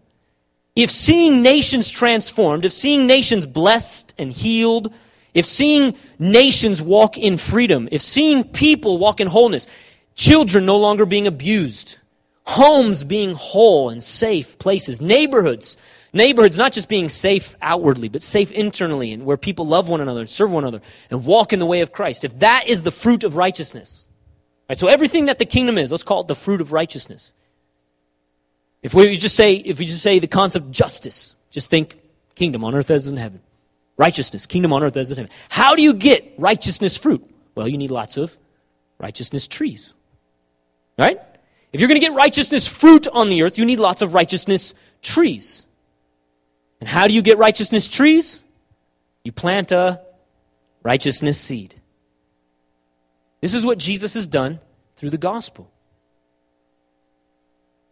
If 0.75 0.91
seeing 0.91 1.43
nations 1.43 1.91
transformed, 1.91 2.65
if 2.65 2.73
seeing 2.73 3.07
nations 3.07 3.47
blessed 3.47 4.15
and 4.19 4.33
healed, 4.33 4.93
if 5.33 5.47
seeing 5.47 5.97
nations 6.19 6.83
walk 6.83 7.17
in 7.17 7.37
freedom, 7.37 7.89
if 7.93 8.03
seeing 8.03 8.45
people 8.45 8.99
walk 8.99 9.21
in 9.21 9.27
wholeness, 9.27 9.67
children 10.17 10.67
no 10.67 10.77
longer 10.77 11.07
being 11.07 11.29
abused, 11.29 11.99
homes 12.45 13.05
being 13.05 13.35
whole 13.35 13.91
and 13.91 14.03
safe 14.03 14.59
places, 14.59 15.01
neighborhoods 15.01 15.77
Neighborhoods 16.17 16.57
not 16.57 16.73
just 16.73 16.89
being 16.89 17.11
safe 17.11 17.59
outwardly, 17.61 18.09
but 18.09 18.23
safe 18.23 18.51
internally 18.51 19.13
and 19.13 19.27
where 19.27 19.37
people 19.37 19.67
love 19.67 19.91
one 19.91 20.01
another 20.01 20.21
and 20.21 20.31
serve 20.31 20.51
one 20.51 20.65
another 20.65 20.81
and 21.11 21.27
walk 21.27 21.53
in 21.53 21.59
the 21.59 21.67
way 21.67 21.83
of 21.83 21.93
Christ. 21.93 22.25
If 22.25 22.39
that 22.39 22.67
is 22.67 22.81
the 22.81 22.91
fruit 22.91 23.23
of 23.23 23.37
righteousness. 23.37 24.09
Right, 24.67 24.79
so 24.79 24.89
everything 24.89 25.27
that 25.27 25.39
the 25.39 25.45
kingdom 25.45 25.77
is, 25.77 25.91
let's 25.91 26.03
call 26.03 26.23
it 26.23 26.27
the 26.27 26.35
fruit 26.35 26.63
of 26.63 26.73
righteousness. 26.73 27.35
If 28.83 28.95
we 28.95 29.15
just 29.19 29.37
say, 29.37 29.57
if 29.57 29.79
we 29.79 29.85
just 29.85 30.03
say 30.03 30.19
the 30.19 30.27
concept 30.27 30.71
justice, 30.71 31.37
just 31.51 31.69
think 31.69 32.01
kingdom 32.35 32.65
on 32.65 32.75
earth 32.75 32.91
as 32.91 33.09
in 33.09 33.19
heaven. 33.19 33.41
Righteousness, 33.99 34.47
kingdom 34.47 34.73
on 34.73 34.83
earth 34.83 34.97
as 34.97 35.11
in 35.11 35.19
heaven. 35.19 35.31
How 35.51 35.77
do 35.77 35.83
you 35.83 35.93
get 35.93 36.33
righteousness 36.39 36.97
fruit? 36.97 37.23
Well, 37.55 37.69
you 37.69 37.77
need 37.77 37.91
lots 37.91 38.17
of 38.17 38.39
righteousness 38.99 39.47
trees. 39.47 39.97
Right? 40.99 41.21
If 41.73 41.81
you're 41.81 41.89
going 41.89 42.01
to 42.01 42.07
get 42.07 42.15
righteousness 42.15 42.67
fruit 42.67 43.07
on 43.09 43.29
the 43.29 43.43
earth, 43.43 43.59
you 43.59 43.65
need 43.65 43.81
lots 43.81 44.03
of 44.03 44.15
righteousness 44.15 44.75
trees. 45.03 45.65
And 46.81 46.89
how 46.89 47.07
do 47.07 47.15
you 47.15 47.23
get 47.23 47.39
righteousness 47.39 47.89
trees? 47.89 48.41
You 49.25 49.33
plant 49.33 49.73
a 49.73 50.01
righteousness 50.83 51.41
seed. 51.41 51.75
This 53.41 53.55
is 53.55 53.67
what 53.67 53.79
Jesus 53.79 54.15
has 54.15 54.27
done 54.27 54.61
through 54.97 55.11
the 55.11 55.19
gospel. 55.19 55.71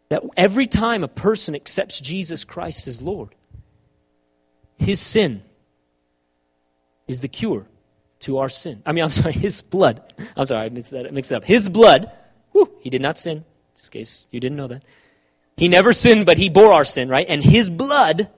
That 0.09 0.23
every 0.37 0.67
time 0.67 1.03
a 1.03 1.09
person 1.09 1.55
accepts 1.55 2.01
Jesus 2.01 2.45
Christ 2.45 2.87
as 2.87 3.03
Lord, 3.03 3.35
his 4.79 5.01
sin 5.01 5.43
is 7.07 7.21
the 7.21 7.29
cure 7.29 7.67
to 8.21 8.39
our 8.39 8.49
sin. 8.49 8.83
I 8.87 8.93
mean, 8.93 9.05
I'm 9.05 9.11
sorry, 9.11 9.35
his 9.35 9.61
blood. 9.61 10.03
I'm 10.37 10.45
sorry, 10.47 10.67
I 10.67 10.69
mixed, 10.69 10.93
that, 10.93 11.07
it 11.07 11.33
up. 11.33 11.45
His 11.45 11.69
blood, 11.69 12.11
whew, 12.55 12.73
he 12.81 12.89
did 12.89 13.03
not 13.03 13.19
sin, 13.19 13.45
just 13.75 13.95
in 13.95 14.01
case 14.01 14.27
you 14.31 14.41
didn't 14.41 14.57
know 14.57 14.69
that. 14.69 14.83
He 15.57 15.69
never 15.69 15.93
sinned, 15.93 16.25
but 16.25 16.39
he 16.39 16.49
bore 16.49 16.73
our 16.73 16.85
sin, 16.85 17.09
right? 17.09 17.27
And 17.29 17.43
his 17.43 17.69
blood 17.69 18.31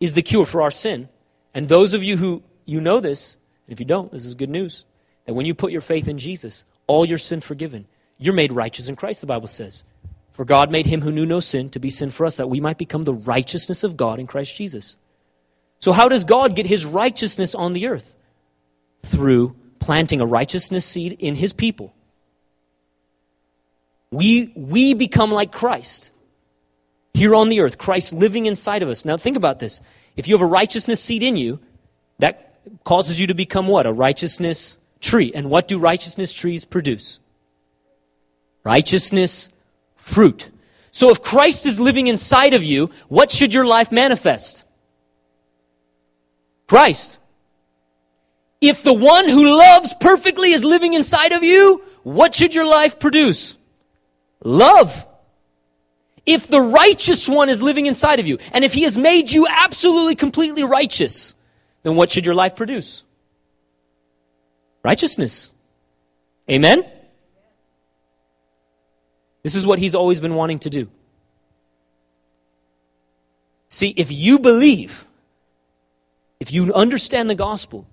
is 0.00 0.14
the 0.14 0.22
cure 0.22 0.46
for 0.46 0.62
our 0.62 0.70
sin. 0.70 1.08
And 1.52 1.68
those 1.68 1.94
of 1.94 2.02
you 2.02 2.16
who 2.16 2.42
you 2.64 2.80
know 2.80 3.00
this, 3.00 3.36
and 3.66 3.72
if 3.72 3.80
you 3.80 3.86
don't, 3.86 4.10
this 4.10 4.24
is 4.24 4.34
good 4.34 4.50
news, 4.50 4.84
that 5.26 5.34
when 5.34 5.46
you 5.46 5.54
put 5.54 5.72
your 5.72 5.80
faith 5.80 6.08
in 6.08 6.18
Jesus, 6.18 6.64
all 6.86 7.04
your 7.04 7.18
sin 7.18 7.40
forgiven. 7.40 7.86
You're 8.18 8.34
made 8.34 8.52
righteous 8.52 8.88
in 8.88 8.96
Christ, 8.96 9.20
the 9.20 9.26
Bible 9.26 9.48
says. 9.48 9.84
For 10.32 10.44
God 10.44 10.70
made 10.70 10.86
him 10.86 11.02
who 11.02 11.12
knew 11.12 11.26
no 11.26 11.40
sin 11.40 11.70
to 11.70 11.78
be 11.78 11.90
sin 11.90 12.10
for 12.10 12.24
us, 12.24 12.36
that 12.36 12.48
we 12.48 12.60
might 12.60 12.78
become 12.78 13.02
the 13.02 13.14
righteousness 13.14 13.84
of 13.84 13.96
God 13.96 14.18
in 14.18 14.26
Christ 14.26 14.56
Jesus. 14.56 14.96
So, 15.78 15.92
how 15.92 16.08
does 16.08 16.24
God 16.24 16.56
get 16.56 16.66
his 16.66 16.86
righteousness 16.86 17.54
on 17.54 17.72
the 17.72 17.88
earth? 17.88 18.16
Through 19.02 19.56
planting 19.78 20.20
a 20.20 20.26
righteousness 20.26 20.86
seed 20.86 21.16
in 21.18 21.34
his 21.34 21.52
people. 21.52 21.94
We, 24.12 24.52
we 24.54 24.92
become 24.94 25.32
like 25.32 25.50
Christ 25.50 26.10
here 27.14 27.34
on 27.34 27.48
the 27.48 27.60
earth, 27.60 27.78
Christ 27.78 28.12
living 28.12 28.46
inside 28.46 28.82
of 28.82 28.90
us. 28.90 29.04
Now, 29.04 29.16
think 29.16 29.36
about 29.36 29.58
this. 29.58 29.80
If 30.16 30.28
you 30.28 30.34
have 30.34 30.42
a 30.42 30.46
righteousness 30.46 31.00
seed 31.02 31.22
in 31.22 31.36
you, 31.36 31.58
that 32.18 32.54
causes 32.84 33.18
you 33.18 33.26
to 33.28 33.34
become 33.34 33.66
what? 33.66 33.86
A 33.86 33.92
righteousness 33.92 34.76
tree. 35.00 35.32
And 35.34 35.48
what 35.48 35.66
do 35.66 35.78
righteousness 35.78 36.32
trees 36.32 36.66
produce? 36.66 37.20
Righteousness 38.64 39.48
fruit. 39.96 40.50
So 40.90 41.10
if 41.10 41.22
Christ 41.22 41.64
is 41.64 41.80
living 41.80 42.06
inside 42.06 42.52
of 42.52 42.62
you, 42.62 42.90
what 43.08 43.30
should 43.30 43.54
your 43.54 43.64
life 43.64 43.90
manifest? 43.90 44.64
Christ. 46.68 47.18
If 48.60 48.82
the 48.82 48.92
one 48.92 49.28
who 49.28 49.56
loves 49.56 49.94
perfectly 50.00 50.52
is 50.52 50.64
living 50.64 50.92
inside 50.92 51.32
of 51.32 51.42
you, 51.42 51.82
what 52.02 52.34
should 52.34 52.54
your 52.54 52.66
life 52.66 53.00
produce? 53.00 53.56
Love. 54.44 55.06
If 56.24 56.46
the 56.46 56.60
righteous 56.60 57.28
one 57.28 57.48
is 57.48 57.62
living 57.62 57.86
inside 57.86 58.20
of 58.20 58.26
you, 58.26 58.38
and 58.52 58.64
if 58.64 58.72
he 58.72 58.82
has 58.82 58.96
made 58.96 59.30
you 59.30 59.46
absolutely 59.48 60.14
completely 60.14 60.62
righteous, 60.62 61.34
then 61.82 61.96
what 61.96 62.10
should 62.10 62.24
your 62.24 62.34
life 62.34 62.54
produce? 62.54 63.02
Righteousness. 64.84 65.50
Amen? 66.50 66.84
This 69.42 69.54
is 69.54 69.66
what 69.66 69.78
he's 69.78 69.94
always 69.94 70.20
been 70.20 70.34
wanting 70.34 70.60
to 70.60 70.70
do. 70.70 70.88
See, 73.68 73.88
if 73.96 74.12
you 74.12 74.38
believe, 74.38 75.06
if 76.38 76.52
you 76.52 76.72
understand 76.74 77.30
the 77.30 77.34
gospel, 77.34 77.86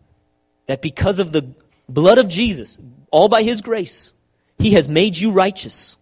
that 0.68 0.82
because 0.82 1.20
of 1.20 1.32
the 1.32 1.54
blood 1.88 2.18
of 2.18 2.28
Jesus, 2.28 2.78
all 3.12 3.30
by 3.30 3.44
his 3.44 3.62
grace, 3.62 4.14
he 4.60 4.74
has 4.74 4.88
made 4.88 5.18
you 5.18 5.32
righteous, 5.32 5.98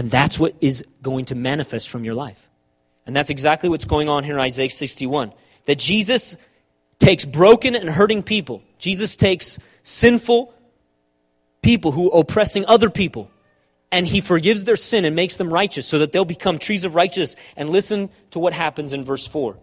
and 0.00 0.10
that's 0.10 0.40
what 0.40 0.54
is 0.62 0.82
going 1.02 1.26
to 1.26 1.34
manifest 1.34 1.90
from 1.90 2.04
your 2.04 2.14
life. 2.14 2.48
And 3.04 3.14
that's 3.14 3.28
exactly 3.28 3.68
what's 3.68 3.84
going 3.84 4.08
on 4.08 4.24
here 4.24 4.32
in 4.32 4.40
Isaiah 4.40 4.70
61. 4.70 5.34
That 5.66 5.78
Jesus 5.78 6.38
takes 6.98 7.26
broken 7.26 7.76
and 7.76 7.86
hurting 7.86 8.22
people. 8.22 8.62
Jesus 8.78 9.14
takes 9.14 9.58
sinful 9.82 10.54
people 11.60 11.92
who 11.92 12.10
are 12.12 12.20
oppressing 12.20 12.64
other 12.64 12.88
people. 12.88 13.30
And 13.92 14.06
he 14.06 14.22
forgives 14.22 14.64
their 14.64 14.76
sin 14.76 15.04
and 15.04 15.14
makes 15.14 15.36
them 15.36 15.52
righteous 15.52 15.86
so 15.86 15.98
that 15.98 16.12
they'll 16.12 16.24
become 16.24 16.58
trees 16.58 16.84
of 16.84 16.94
righteousness. 16.94 17.36
And 17.54 17.68
listen 17.68 18.08
to 18.30 18.38
what 18.38 18.54
happens 18.54 18.94
in 18.94 19.04
verse 19.04 19.26
4. 19.26 19.58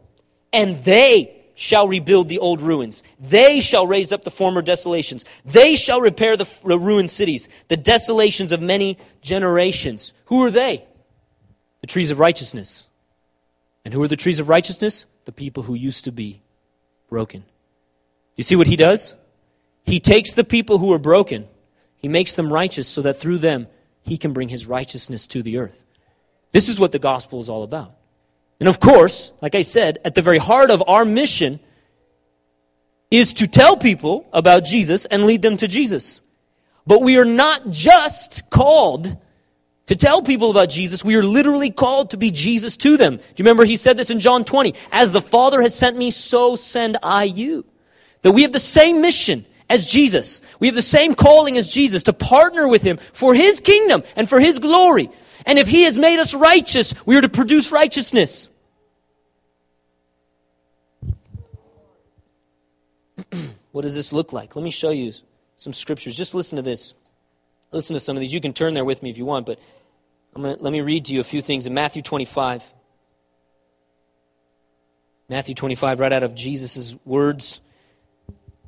And 0.53 0.77
they 0.83 1.36
shall 1.59 1.87
rebuild 1.87 2.29
the 2.29 2.37
old 2.37 2.61
ruins. 2.61 3.01
They 3.19 3.61
shall 3.61 3.87
raise 3.87 4.13
up 4.13 4.23
the 4.23 4.29
former 4.29 4.61
desolations. 4.61 5.25
They 5.43 5.75
shall 5.75 5.99
repair 5.99 6.37
the, 6.37 6.47
ruined 6.63 7.09
cities, 7.09 7.49
the 7.67 7.75
desolations 7.75 8.51
of 8.51 8.61
many 8.61 8.99
generations. 9.21 10.13
Who 10.25 10.43
are 10.43 10.51
they? 10.51 10.85
The 11.81 11.87
trees 11.87 12.11
of 12.11 12.19
righteousness. 12.19 12.89
And 13.83 13.91
who 13.91 14.03
are 14.03 14.07
the 14.07 14.15
trees 14.15 14.37
of 14.37 14.49
righteousness? 14.49 15.07
The 15.25 15.31
people 15.31 15.63
who 15.63 15.73
used 15.73 16.05
to 16.05 16.11
be 16.11 16.43
broken. 17.09 17.43
You 18.35 18.43
see 18.43 18.55
what 18.55 18.67
he 18.67 18.75
does? 18.75 19.15
He 19.83 19.99
takes 19.99 20.35
the 20.35 20.43
people 20.43 20.77
who 20.77 20.93
are 20.93 20.99
broken, 20.99 21.47
he 21.95 22.07
makes 22.07 22.35
them 22.35 22.53
righteous 22.53 22.87
so 22.87 23.01
that 23.01 23.15
through 23.15 23.39
them 23.39 23.65
he 24.01 24.17
can 24.19 24.31
bring 24.31 24.49
his 24.49 24.67
righteousness 24.67 25.25
to 25.27 25.41
the 25.41 25.57
earth. 25.57 25.85
This 26.51 26.69
is 26.69 26.79
what 26.79 26.91
the 26.91 26.99
gospel 26.99 27.39
is 27.39 27.49
all 27.49 27.63
about. 27.63 27.96
And 28.59 28.67
of 28.67 28.79
course, 28.79 29.33
like 29.41 29.55
I 29.55 29.61
said, 29.61 29.99
at 30.03 30.15
the 30.15 30.21
very 30.21 30.39
heart 30.39 30.71
of 30.71 30.83
our 30.87 31.05
mission 31.05 31.59
is 33.11 33.33
to 33.35 33.47
tell 33.47 33.77
people 33.77 34.27
about 34.33 34.65
Jesus 34.65 35.05
and 35.05 35.25
lead 35.25 35.41
them 35.41 35.57
to 35.57 35.67
Jesus. 35.67 36.21
But 36.85 37.01
we 37.01 37.17
are 37.17 37.25
not 37.25 37.69
just 37.69 38.49
called 38.49 39.17
to 39.87 39.95
tell 39.95 40.21
people 40.21 40.51
about 40.51 40.69
Jesus. 40.69 41.03
We 41.03 41.15
are 41.15 41.23
literally 41.23 41.69
called 41.69 42.11
to 42.11 42.17
be 42.17 42.31
Jesus 42.31 42.77
to 42.77 42.97
them. 42.97 43.17
Do 43.17 43.23
you 43.23 43.43
remember 43.43 43.63
he 43.63 43.77
said 43.77 43.97
this 43.97 44.09
in 44.09 44.19
John 44.19 44.43
20? 44.43 44.73
As 44.91 45.11
the 45.11 45.21
Father 45.21 45.61
has 45.61 45.75
sent 45.75 45.97
me, 45.97 46.11
so 46.11 46.55
send 46.55 46.97
I 47.01 47.23
you. 47.23 47.65
That 48.21 48.31
we 48.31 48.41
have 48.41 48.51
the 48.51 48.59
same 48.59 49.01
mission 49.01 49.45
as 49.69 49.89
Jesus. 49.89 50.41
We 50.59 50.67
have 50.67 50.75
the 50.75 50.81
same 50.81 51.15
calling 51.15 51.57
as 51.57 51.71
Jesus 51.71 52.03
to 52.03 52.13
partner 52.13 52.67
with 52.67 52.81
him 52.81 52.97
for 52.97 53.33
his 53.33 53.59
kingdom 53.59 54.03
and 54.15 54.29
for 54.29 54.39
his 54.39 54.59
glory. 54.59 55.09
And 55.45 55.59
if 55.59 55.67
he 55.67 55.83
has 55.83 55.97
made 55.97 56.19
us 56.19 56.33
righteous, 56.33 56.93
we 57.05 57.17
are 57.17 57.21
to 57.21 57.29
produce 57.29 57.71
righteousness. 57.71 58.49
what 63.71 63.81
does 63.83 63.95
this 63.95 64.13
look 64.13 64.33
like? 64.33 64.55
Let 64.55 64.63
me 64.63 64.71
show 64.71 64.91
you 64.91 65.13
some 65.57 65.73
scriptures. 65.73 66.15
Just 66.15 66.35
listen 66.35 66.55
to 66.55 66.61
this. 66.61 66.93
Listen 67.71 67.95
to 67.95 67.99
some 67.99 68.15
of 68.15 68.21
these. 68.21 68.33
You 68.33 68.41
can 68.41 68.53
turn 68.53 68.73
there 68.73 68.85
with 68.85 69.03
me 69.03 69.09
if 69.09 69.17
you 69.17 69.25
want, 69.25 69.45
but 69.45 69.59
gonna, 70.33 70.55
let 70.59 70.71
me 70.71 70.81
read 70.81 71.05
to 71.05 71.13
you 71.13 71.19
a 71.19 71.25
few 71.25 71.41
things 71.41 71.67
in 71.67 71.73
Matthew 71.73 72.01
25. 72.01 72.63
Matthew 75.29 75.55
25, 75.55 75.99
right 75.99 76.13
out 76.13 76.23
of 76.23 76.33
Jesus' 76.33 76.95
words. 77.03 77.59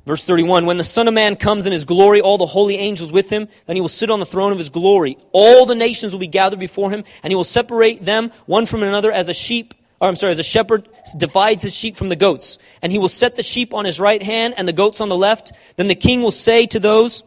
Verse 0.09 0.23
31 0.23 0.65
When 0.65 0.77
the 0.77 0.83
Son 0.83 1.07
of 1.07 1.13
Man 1.13 1.35
comes 1.35 1.67
in 1.67 1.71
his 1.71 1.85
glory, 1.85 2.19
all 2.19 2.39
the 2.39 2.47
holy 2.47 2.77
angels 2.77 3.11
with 3.11 3.29
him, 3.29 3.47
then 3.67 3.75
he 3.75 3.79
will 3.79 3.87
sit 3.87 4.09
on 4.09 4.17
the 4.19 4.25
throne 4.25 4.51
of 4.51 4.57
his 4.57 4.69
glory. 4.69 5.19
All 5.33 5.67
the 5.67 5.75
nations 5.75 6.13
will 6.13 6.19
be 6.19 6.25
gathered 6.25 6.57
before 6.57 6.89
him, 6.89 7.03
and 7.21 7.29
he 7.29 7.35
will 7.35 7.43
separate 7.43 8.01
them 8.01 8.31
one 8.47 8.65
from 8.65 8.81
another 8.81 9.11
as 9.11 9.29
a 9.29 9.35
sheep, 9.35 9.75
or 10.01 10.07
I'm 10.07 10.15
sorry, 10.15 10.31
as 10.31 10.39
a 10.39 10.43
shepherd 10.43 10.89
divides 11.15 11.61
his 11.61 11.75
sheep 11.75 11.95
from 11.95 12.09
the 12.09 12.15
goats. 12.15 12.57
And 12.81 12.91
he 12.91 12.97
will 12.97 13.07
set 13.07 13.35
the 13.35 13.43
sheep 13.43 13.71
on 13.71 13.85
his 13.85 13.99
right 13.99 14.23
hand 14.23 14.55
and 14.57 14.67
the 14.67 14.73
goats 14.73 14.99
on 14.99 15.09
the 15.09 15.15
left. 15.15 15.51
Then 15.75 15.85
the 15.85 15.93
king 15.93 16.23
will 16.23 16.31
say 16.31 16.65
to 16.65 16.79
those 16.79 17.23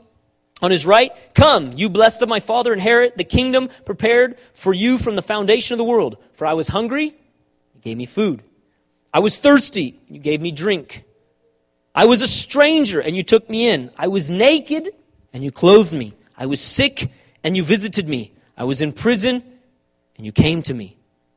on 0.61 0.73
his 0.73 0.85
right, 0.85 1.13
Come, 1.37 1.75
you 1.77 1.89
blessed 1.89 2.23
of 2.23 2.29
my 2.29 2.41
father, 2.41 2.73
inherit 2.73 3.17
the 3.17 3.23
kingdom 3.23 3.69
prepared 3.85 4.37
for 4.55 4.75
you 4.75 4.99
from 4.99 5.15
the 5.15 5.23
foundation 5.23 5.75
of 5.75 5.79
the 5.79 5.85
world. 5.85 6.17
For 6.33 6.49
I 6.49 6.55
was 6.55 6.67
hungry, 6.67 7.15
you 7.75 7.81
gave 7.81 7.97
me 7.97 8.07
food. 8.07 8.43
I 9.15 9.21
was 9.21 9.37
thirsty, 9.37 10.01
you 10.09 10.19
gave 10.19 10.41
me 10.41 10.51
drink. 10.51 11.05
I 11.95 12.07
was 12.07 12.23
a 12.23 12.29
stranger 12.29 13.01
and 13.01 13.17
you 13.17 13.23
took 13.23 13.49
me 13.51 13.69
in. 13.69 13.91
I 13.97 14.09
was 14.09 14.31
naked 14.31 14.91
and 15.33 15.45
you 15.45 15.51
clothed 15.51 15.93
me. 15.93 16.15
I 16.37 16.47
was 16.47 16.61
sick 16.61 17.11
and 17.45 17.57
you 17.57 17.63
visited 17.63 18.09
me. 18.09 18.33
I 18.57 18.65
was 18.65 18.81
in 18.81 18.93
prison 18.93 19.43
and 20.17 20.27
you 20.27 20.33
came 20.33 20.63
to 20.63 20.75
me. 20.75 20.97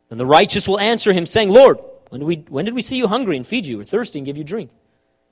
Then 0.10 0.18
the 0.18 0.26
righteous 0.26 0.68
will 0.68 0.80
answer 0.80 1.12
him, 1.12 1.26
saying, 1.26 1.50
Lord, 1.50 1.80
when 2.10 2.20
did, 2.20 2.26
we, 2.26 2.36
when 2.50 2.66
did 2.66 2.74
we 2.74 2.82
see 2.82 2.98
you 2.98 3.08
hungry 3.08 3.38
and 3.38 3.46
feed 3.46 3.66
you, 3.66 3.80
or 3.80 3.84
thirsty 3.84 4.20
and 4.20 4.26
give 4.26 4.38
you 4.38 4.44
drink? 4.44 4.70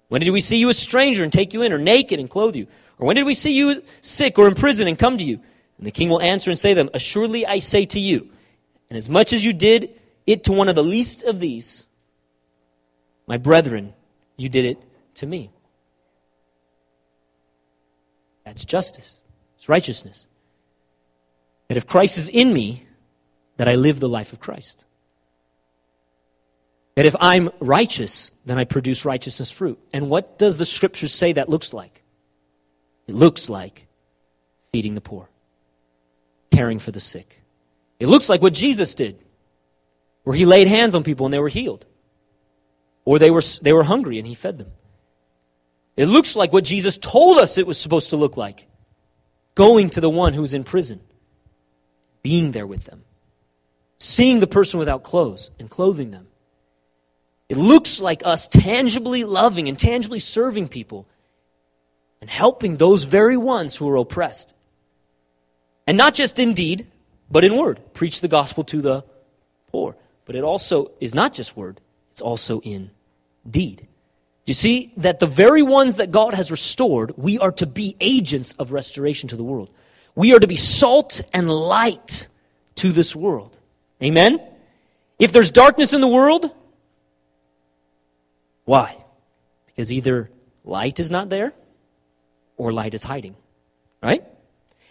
When 0.07 0.21
did 0.21 0.32
we 0.32 0.41
see 0.41 0.57
you 0.57 0.69
a 0.69 0.74
stranger 0.74 1.24
and 1.24 1.32
take 1.32 1.53
you 1.53 1.61
in, 1.61 1.71
or 1.71 1.78
naked 1.78 2.19
and 2.19 2.30
clothe 2.30 2.55
you? 2.55 2.67
Or 2.97 3.07
when 3.07 3.15
did 3.15 3.24
we 3.24 3.34
see 3.34 3.53
you 3.53 3.84
sick 4.01 4.39
or 4.39 4.47
in 4.47 4.55
prison 4.55 4.88
and 4.88 4.97
come 4.97 5.17
to 5.17 5.24
you? 5.24 5.39
And 5.78 5.88
the 5.88 5.91
king 5.91 6.09
will 6.09 6.21
answer 6.21 6.49
and 6.49 6.59
say 6.59 6.71
to 6.71 6.76
them, 6.76 6.89
Assuredly 6.93 7.45
I 7.45 7.59
say 7.59 7.86
to 7.86 7.99
you, 7.99 8.30
and 8.89 8.97
as 8.97 9.09
much 9.09 9.34
as 9.34 9.45
you 9.45 9.53
did 9.53 9.99
it 10.26 10.45
to 10.45 10.51
one 10.51 10.69
of 10.69 10.76
the 10.76 10.84
least 10.84 11.24
of 11.24 11.39
these, 11.39 11.86
my 13.28 13.38
brethren, 13.38 13.93
you 14.38 14.49
did 14.49 14.65
it 14.65 14.78
to 15.16 15.26
me. 15.26 15.51
That's 18.45 18.66
justice. 18.66 19.20
It's 19.55 19.70
righteousness. 19.70 20.28
That 21.68 21.78
if 21.78 21.88
Christ 21.88 22.18
is 22.18 22.30
in 22.30 22.53
me, 22.53 22.86
that 23.57 23.68
I 23.68 23.76
live 23.76 23.99
the 23.99 24.09
life 24.09 24.34
of 24.34 24.39
Christ. 24.39 24.86
That 26.95 27.05
if 27.05 27.16
I'm 27.20 27.49
righteous, 27.59 28.32
then 28.45 28.59
I 28.59 28.66
produce 28.66 29.05
righteousness 29.05 29.49
fruit. 29.49 29.80
And 29.91 30.09
what 30.09 30.38
does 30.38 30.57
the 30.57 30.66
scripture 30.66 31.07
say 31.07 31.34
that 31.34 31.49
looks 31.49 31.74
like? 31.74 32.03
It 33.07 33.16
looks 33.16 33.49
like 33.49 33.88
feeding 34.72 34.95
the 34.95 35.01
poor, 35.01 35.30
caring 36.51 36.80
for 36.80 36.91
the 36.91 36.99
sick. 36.99 37.41
It 37.99 38.07
looks 38.07 38.30
like 38.30 38.41
what 38.41 38.53
Jesus 38.53 38.93
did, 38.93 39.18
where 40.24 40.36
he 40.36 40.45
laid 40.45 40.68
hands 40.68 40.95
on 40.95 41.03
people 41.03 41.26
and 41.26 41.34
they 41.34 41.39
were 41.39 41.49
healed. 41.49 41.86
Or 43.05 43.20
they 43.20 43.32
were, 43.32 43.41
they 43.61 43.74
were 43.74 43.84
hungry 43.84 44.18
and 44.20 44.28
he 44.28 44.36
fed 44.36 44.57
them. 44.57 44.72
It 45.95 46.07
looks 46.07 46.35
like 46.35 46.51
what 46.51 46.63
Jesus 46.63 46.97
told 46.97 47.37
us 47.37 47.57
it 47.57 47.67
was 47.67 47.79
supposed 47.79 48.09
to 48.11 48.17
look 48.17 48.37
like 48.37 48.67
going 49.55 49.89
to 49.91 50.01
the 50.01 50.09
one 50.09 50.33
who's 50.33 50.53
in 50.53 50.63
prison, 50.63 50.99
being 52.23 52.51
there 52.51 52.65
with 52.65 52.85
them, 52.85 53.03
seeing 53.99 54.39
the 54.39 54.47
person 54.47 54.79
without 54.79 55.03
clothes 55.03 55.51
and 55.59 55.69
clothing 55.69 56.11
them. 56.11 56.27
It 57.49 57.57
looks 57.57 58.01
like 58.01 58.25
us 58.25 58.47
tangibly 58.47 59.23
loving 59.23 59.67
and 59.67 59.77
tangibly 59.77 60.19
serving 60.19 60.69
people 60.69 61.07
and 62.19 62.29
helping 62.29 62.77
those 62.77 63.03
very 63.03 63.37
ones 63.37 63.75
who 63.75 63.87
are 63.89 63.97
oppressed. 63.97 64.55
And 65.85 65.97
not 65.97 66.13
just 66.13 66.39
in 66.39 66.53
deed, 66.53 66.87
but 67.29 67.43
in 67.43 67.55
word. 67.55 67.79
Preach 67.93 68.21
the 68.21 68.27
gospel 68.27 68.63
to 68.65 68.81
the 68.81 69.03
poor. 69.71 69.95
But 70.25 70.35
it 70.35 70.43
also 70.43 70.91
is 70.99 71.13
not 71.13 71.33
just 71.33 71.57
word, 71.57 71.81
it's 72.11 72.21
also 72.21 72.61
in 72.61 72.91
deed. 73.47 73.87
You 74.45 74.53
see 74.53 74.91
that 74.97 75.19
the 75.19 75.25
very 75.25 75.63
ones 75.63 75.97
that 75.97 76.11
God 76.11 76.33
has 76.33 76.51
restored, 76.51 77.13
we 77.15 77.39
are 77.39 77.51
to 77.53 77.65
be 77.65 77.95
agents 78.01 78.53
of 78.59 78.73
restoration 78.73 79.29
to 79.29 79.37
the 79.37 79.43
world. 79.43 79.69
We 80.15 80.33
are 80.33 80.39
to 80.39 80.47
be 80.47 80.57
salt 80.57 81.21
and 81.33 81.49
light 81.49 82.27
to 82.75 82.91
this 82.91 83.15
world. 83.15 83.57
Amen? 84.01 84.39
If 85.17 85.31
there's 85.31 85.49
darkness 85.49 85.93
in 85.93 86.01
the 86.01 86.07
world, 86.07 86.53
why? 88.65 88.97
Because 89.67 89.91
either 89.91 90.29
light 90.65 90.99
is 90.99 91.09
not 91.09 91.29
there 91.29 91.53
or 92.57 92.73
light 92.73 92.93
is 92.93 93.03
hiding. 93.03 93.35
Right? 94.01 94.23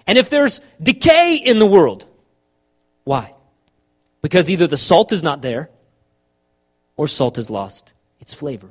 And 0.06 0.16
if 0.16 0.30
there's 0.30 0.60
decay 0.82 1.36
in 1.36 1.58
the 1.58 1.66
world, 1.66 2.06
why? 3.04 3.34
Because 4.22 4.48
either 4.48 4.66
the 4.66 4.78
salt 4.78 5.12
is 5.12 5.22
not 5.22 5.42
there 5.42 5.68
or 6.96 7.06
salt 7.06 7.36
has 7.36 7.50
lost 7.50 7.92
its 8.20 8.32
flavor. 8.32 8.70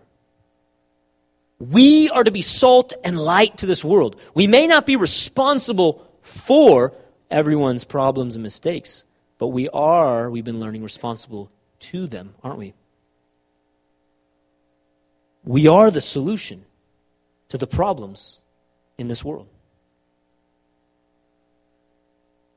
We 1.62 2.10
are 2.10 2.24
to 2.24 2.32
be 2.32 2.42
salt 2.42 2.94
and 3.04 3.20
light 3.20 3.58
to 3.58 3.68
this 3.68 3.86
world. 3.86 4.20
We 4.34 4.48
may 4.48 4.66
not 4.66 4.88
be 4.88 4.96
responsible 4.96 6.08
for 6.24 6.94
everyone's 7.30 7.84
problems 7.84 8.36
and 8.36 8.42
mistakes, 8.42 9.04
but 9.38 9.50
we 9.50 9.70
are, 9.70 10.32
we've 10.32 10.44
been 10.44 10.60
learning, 10.60 10.82
responsible 10.82 11.52
to 11.82 12.08
them, 12.08 12.34
aren't 12.44 12.58
we? 12.58 12.74
We 15.44 15.68
are 15.68 15.92
the 15.92 16.02
solution 16.02 16.66
to 17.50 17.60
the 17.60 17.68
problems 17.68 18.40
in 18.98 19.08
this 19.08 19.24
world. 19.24 19.48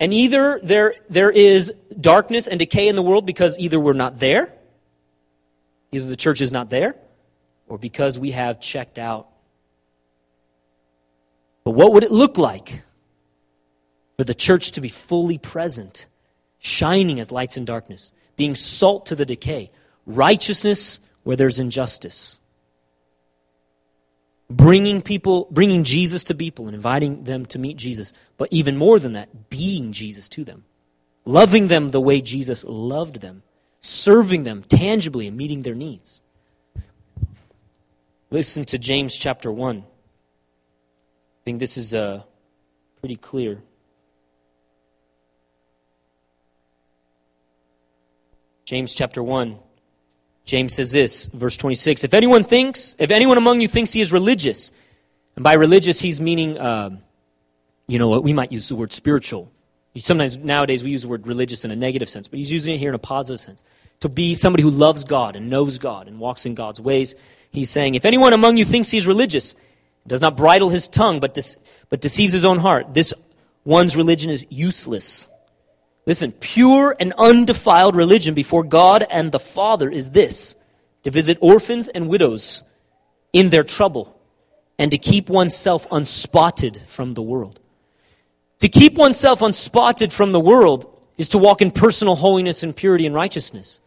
And 0.00 0.14
either 0.14 0.60
there, 0.62 0.94
there 1.10 1.30
is 1.30 1.74
darkness 2.00 2.48
and 2.48 2.58
decay 2.58 2.88
in 2.88 2.96
the 2.96 3.02
world 3.02 3.26
because 3.26 3.58
either 3.58 3.78
we're 3.78 3.92
not 3.92 4.18
there, 4.18 4.50
either 5.92 6.06
the 6.06 6.16
church 6.16 6.40
is 6.40 6.50
not 6.50 6.70
there, 6.70 6.96
or 7.74 7.78
because 7.78 8.20
we 8.20 8.30
have 8.30 8.60
checked 8.60 9.00
out. 9.00 9.26
But 11.64 11.72
what 11.72 11.92
would 11.92 12.04
it 12.04 12.12
look 12.12 12.38
like 12.38 12.84
for 14.16 14.22
the 14.22 14.32
church 14.32 14.70
to 14.72 14.80
be 14.80 14.88
fully 14.88 15.38
present, 15.38 16.06
shining 16.60 17.18
as 17.18 17.32
lights 17.32 17.56
in 17.56 17.64
darkness, 17.64 18.12
being 18.36 18.54
salt 18.54 19.06
to 19.06 19.16
the 19.16 19.26
decay, 19.26 19.72
righteousness 20.06 21.00
where 21.24 21.34
there's 21.34 21.58
injustice? 21.58 22.38
bringing 24.50 25.00
people 25.00 25.48
bringing 25.50 25.84
jesus 25.84 26.22
to 26.22 26.34
people 26.34 26.66
and 26.66 26.74
inviting 26.74 27.24
them 27.24 27.46
to 27.46 27.58
meet 27.58 27.78
jesus 27.78 28.12
but 28.36 28.46
even 28.52 28.76
more 28.76 28.98
than 28.98 29.12
that 29.12 29.48
being 29.48 29.90
jesus 29.90 30.28
to 30.28 30.44
them 30.44 30.64
loving 31.24 31.68
them 31.68 31.88
the 31.88 32.00
way 32.00 32.20
jesus 32.20 32.62
loved 32.68 33.22
them 33.22 33.42
serving 33.80 34.44
them 34.44 34.62
tangibly 34.62 35.26
and 35.26 35.34
meeting 35.34 35.62
their 35.62 35.74
needs 35.74 36.20
listen 38.34 38.64
to 38.64 38.78
james 38.78 39.16
chapter 39.16 39.52
1 39.52 39.78
i 39.78 39.82
think 41.44 41.60
this 41.60 41.76
is 41.76 41.94
uh, 41.94 42.20
pretty 42.98 43.14
clear 43.14 43.62
james 48.64 48.92
chapter 48.92 49.22
1 49.22 49.58
James 50.44 50.74
says 50.74 50.92
this, 50.92 51.26
verse 51.28 51.56
26 51.56 52.04
If 52.04 52.12
anyone 52.12 52.42
thinks, 52.42 52.94
if 52.98 53.10
anyone 53.10 53.38
among 53.38 53.62
you 53.62 53.68
thinks 53.68 53.92
he 53.92 54.02
is 54.02 54.12
religious, 54.12 54.72
and 55.36 55.42
by 55.42 55.54
religious 55.54 56.00
he's 56.00 56.20
meaning, 56.20 56.60
um, 56.60 56.98
you 57.86 57.98
know, 57.98 58.08
what, 58.08 58.22
we 58.22 58.34
might 58.34 58.52
use 58.52 58.68
the 58.68 58.76
word 58.76 58.92
spiritual. 58.92 59.50
Sometimes 59.96 60.36
nowadays 60.36 60.84
we 60.84 60.90
use 60.90 61.00
the 61.00 61.08
word 61.08 61.26
religious 61.26 61.64
in 61.64 61.70
a 61.70 61.76
negative 61.76 62.10
sense, 62.10 62.28
but 62.28 62.36
he's 62.38 62.52
using 62.52 62.74
it 62.74 62.78
here 62.78 62.90
in 62.90 62.94
a 62.94 62.98
positive 62.98 63.40
sense. 63.40 63.62
To 64.00 64.08
be 64.08 64.34
somebody 64.34 64.62
who 64.62 64.70
loves 64.70 65.04
God 65.04 65.36
and 65.36 65.48
knows 65.48 65.78
God 65.78 66.08
and 66.08 66.18
walks 66.18 66.44
in 66.44 66.54
God's 66.54 66.80
ways, 66.80 67.14
he's 67.50 67.70
saying, 67.70 67.94
If 67.94 68.04
anyone 68.04 68.32
among 68.32 68.56
you 68.56 68.64
thinks 68.64 68.90
he 68.90 68.98
is 68.98 69.06
religious, 69.06 69.54
does 70.06 70.20
not 70.20 70.36
bridle 70.36 70.68
his 70.68 70.88
tongue, 70.88 71.20
but, 71.20 71.34
de- 71.34 71.56
but 71.88 72.00
deceives 72.00 72.32
his 72.32 72.44
own 72.44 72.58
heart, 72.58 72.92
this 72.92 73.14
one's 73.64 73.96
religion 73.96 74.30
is 74.30 74.46
useless. 74.50 75.28
Listen, 76.06 76.32
pure 76.32 76.94
and 77.00 77.14
undefiled 77.16 77.96
religion 77.96 78.34
before 78.34 78.62
God 78.62 79.06
and 79.10 79.32
the 79.32 79.38
Father 79.38 79.90
is 79.90 80.10
this 80.10 80.54
to 81.02 81.10
visit 81.10 81.38
orphans 81.40 81.88
and 81.88 82.08
widows 82.08 82.62
in 83.32 83.50
their 83.50 83.64
trouble 83.64 84.18
and 84.78 84.90
to 84.90 84.98
keep 84.98 85.30
oneself 85.30 85.86
unspotted 85.90 86.78
from 86.82 87.12
the 87.12 87.22
world. 87.22 87.60
To 88.60 88.68
keep 88.68 88.94
oneself 88.94 89.40
unspotted 89.40 90.12
from 90.12 90.32
the 90.32 90.40
world 90.40 90.90
is 91.16 91.28
to 91.30 91.38
walk 91.38 91.62
in 91.62 91.70
personal 91.70 92.16
holiness 92.16 92.62
and 92.62 92.74
purity 92.74 93.06
and 93.06 93.14
righteousness. 93.14 93.80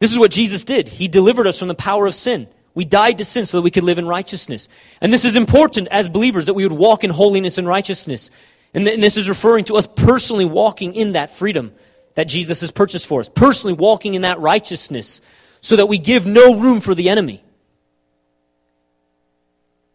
This 0.00 0.12
is 0.12 0.18
what 0.18 0.30
Jesus 0.30 0.64
did. 0.64 0.88
He 0.88 1.08
delivered 1.08 1.46
us 1.46 1.58
from 1.58 1.68
the 1.68 1.74
power 1.74 2.06
of 2.06 2.14
sin. 2.14 2.48
We 2.74 2.84
died 2.84 3.18
to 3.18 3.24
sin 3.24 3.46
so 3.46 3.58
that 3.58 3.62
we 3.62 3.70
could 3.70 3.84
live 3.84 3.98
in 3.98 4.06
righteousness. 4.06 4.68
And 5.00 5.12
this 5.12 5.24
is 5.24 5.36
important 5.36 5.88
as 5.88 6.08
believers 6.08 6.46
that 6.46 6.54
we 6.54 6.64
would 6.64 6.76
walk 6.76 7.04
in 7.04 7.10
holiness 7.10 7.58
and 7.58 7.66
righteousness. 7.66 8.30
And, 8.72 8.84
th- 8.84 8.94
and 8.94 9.02
this 9.02 9.16
is 9.16 9.28
referring 9.28 9.64
to 9.64 9.76
us 9.76 9.86
personally 9.86 10.44
walking 10.44 10.94
in 10.94 11.12
that 11.12 11.30
freedom 11.30 11.72
that 12.14 12.24
Jesus 12.24 12.60
has 12.62 12.70
purchased 12.70 13.06
for 13.06 13.20
us, 13.20 13.28
personally 13.28 13.74
walking 13.74 14.14
in 14.14 14.22
that 14.22 14.38
righteousness 14.40 15.20
so 15.60 15.76
that 15.76 15.86
we 15.86 15.98
give 15.98 16.26
no 16.26 16.58
room 16.58 16.80
for 16.80 16.94
the 16.94 17.10
enemy. 17.10 17.42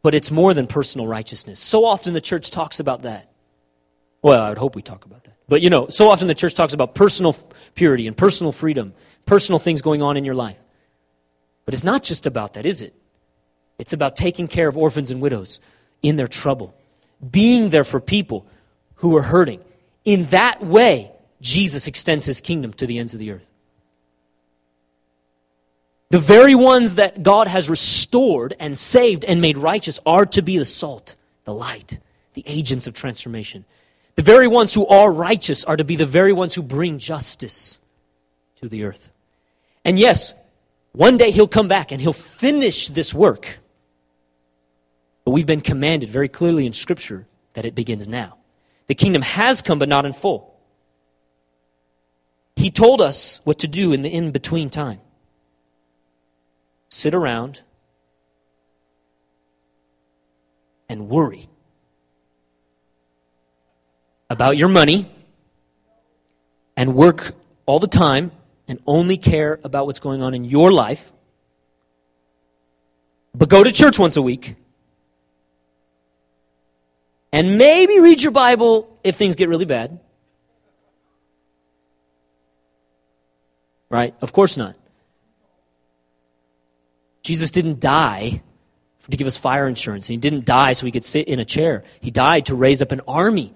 But 0.04 0.14
it's 0.14 0.30
more 0.30 0.54
than 0.54 0.68
personal 0.68 1.08
righteousness. 1.08 1.60
So 1.60 1.84
often 1.86 2.14
the 2.14 2.22
church 2.22 2.52
talks 2.52 2.80
about 2.80 3.04
that. 3.04 3.32
Well, 4.22 4.42
I 4.42 4.50
would 4.50 4.58
hope 4.58 4.76
we 4.76 4.82
talk 4.82 5.06
about 5.06 5.24
that. 5.24 5.35
But 5.48 5.62
you 5.62 5.70
know, 5.70 5.88
so 5.90 6.10
often 6.10 6.28
the 6.28 6.36
church 6.36 6.56
talks 6.56 6.74
about 6.74 6.96
personal 6.96 7.36
purity 7.76 8.08
and 8.08 8.18
personal 8.18 8.52
freedom, 8.52 8.94
personal 9.26 9.60
things 9.60 9.82
going 9.82 10.02
on 10.02 10.18
in 10.18 10.26
your 10.26 10.36
life. 10.36 10.60
But 11.66 11.74
it's 11.74 11.84
not 11.84 12.04
just 12.04 12.26
about 12.26 12.54
that, 12.54 12.66
is 12.66 12.82
it? 12.82 12.94
It's 13.78 13.94
about 13.94 14.16
taking 14.16 14.48
care 14.48 14.68
of 14.68 14.78
orphans 14.78 15.12
and 15.12 15.22
widows 15.22 15.60
in 16.02 16.16
their 16.16 16.28
trouble, 16.28 16.76
being 17.30 17.70
there 17.70 17.84
for 17.84 18.00
people 18.00 18.46
who 18.96 19.16
are 19.18 19.22
hurting. 19.22 19.62
In 20.04 20.26
that 20.28 20.64
way, 20.64 21.12
Jesus 21.42 21.88
extends 21.88 22.26
his 22.26 22.42
kingdom 22.42 22.74
to 22.74 22.88
the 22.88 23.00
ends 23.00 23.14
of 23.14 23.20
the 23.20 23.32
earth. 23.32 23.50
The 26.12 26.20
very 26.20 26.56
ones 26.56 26.96
that 26.96 27.24
God 27.24 27.48
has 27.48 27.70
restored 27.70 28.56
and 28.60 28.78
saved 28.78 29.26
and 29.26 29.42
made 29.42 29.58
righteous 29.58 30.00
are 30.06 30.26
to 30.28 30.42
be 30.42 30.58
the 30.58 30.66
salt, 30.66 31.16
the 31.44 31.54
light, 31.54 32.00
the 32.36 32.44
agents 32.46 32.88
of 32.88 32.94
transformation. 32.94 33.66
The 34.16 34.22
very 34.22 34.48
ones 34.48 34.74
who 34.74 34.88
are 34.88 35.12
righteous 35.12 35.64
are 35.66 35.76
to 35.76 35.84
be 35.84 35.96
the 35.96 36.06
very 36.06 36.32
ones 36.32 36.56
who 36.56 36.62
bring 36.62 37.00
justice 37.00 37.80
to 38.58 38.70
the 38.70 38.86
earth. 38.86 39.12
And 39.84 40.00
yes, 40.00 40.34
one 40.94 41.18
day 41.18 41.32
he'll 41.32 41.48
come 41.48 41.68
back 41.68 41.92
and 41.92 42.02
he'll 42.02 42.14
finish 42.14 42.88
this 42.88 43.14
work. 43.14 43.60
But 45.26 45.32
we've 45.32 45.46
been 45.46 45.62
commanded 45.62 46.10
very 46.10 46.30
clearly 46.30 46.66
in 46.66 46.74
Scripture 46.74 47.28
that 47.54 47.66
it 47.66 47.76
begins 47.76 48.08
now. 48.08 48.38
The 48.88 48.96
kingdom 48.96 49.22
has 49.22 49.62
come, 49.62 49.80
but 49.80 49.90
not 49.90 50.06
in 50.06 50.14
full. 50.14 50.56
He 52.56 52.72
told 52.72 53.02
us 53.02 53.42
what 53.44 53.60
to 53.60 53.68
do 53.68 53.92
in 53.92 54.02
the 54.02 54.10
in 54.10 54.32
between 54.32 54.70
time 54.70 55.02
sit 56.88 57.14
around 57.14 57.62
and 60.88 61.10
worry 61.10 61.50
about 64.30 64.58
your 64.58 64.70
money 64.70 65.10
and 66.76 66.96
work 66.96 67.34
all 67.66 67.80
the 67.80 67.88
time 67.88 68.32
and 68.68 68.80
only 68.88 69.18
care 69.18 69.60
about 69.64 69.86
what's 69.86 70.00
going 70.00 70.22
on 70.22 70.34
in 70.34 70.44
your 70.44 70.72
life, 70.72 71.12
but 73.34 73.50
go 73.50 73.64
to 73.64 73.72
church 73.72 74.00
once 74.00 74.16
a 74.16 74.22
week 74.22 74.56
and 77.32 77.58
maybe 77.58 78.00
read 78.00 78.22
your 78.22 78.32
Bible 78.32 78.98
if 79.04 79.16
things 79.16 79.36
get 79.36 79.50
really 79.50 79.66
bad. 79.66 80.00
Right? 83.90 84.16
Of 84.22 84.34
course 84.34 84.58
not. 84.58 84.76
Jesus 87.22 87.52
didn't 87.52 87.80
die 87.80 88.42
to 89.10 89.18
give 89.18 89.28
us 89.28 89.36
fire 89.36 89.68
insurance. 89.68 90.08
He 90.08 90.18
didn't 90.18 90.46
die 90.46 90.74
so 90.74 90.86
he 90.86 90.92
could 90.92 91.04
sit 91.04 91.28
in 91.28 91.40
a 91.40 91.46
chair. 91.46 91.84
He 92.02 92.12
died 92.12 92.48
to 92.48 92.56
raise 92.56 92.82
up 92.82 92.92
an 92.92 93.02
army, 93.08 93.54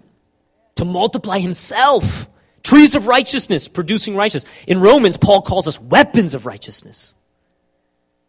to 0.79 0.85
multiply 0.85 1.39
himself. 1.39 2.29
Trees 2.63 2.95
of 2.95 3.05
righteousness, 3.05 3.67
producing 3.67 4.15
righteousness. 4.15 4.51
In 4.65 4.79
Romans, 4.79 5.17
Paul 5.17 5.41
calls 5.41 5.67
us 5.67 5.79
weapons 5.79 6.33
of 6.33 6.45
righteousness. 6.45 7.13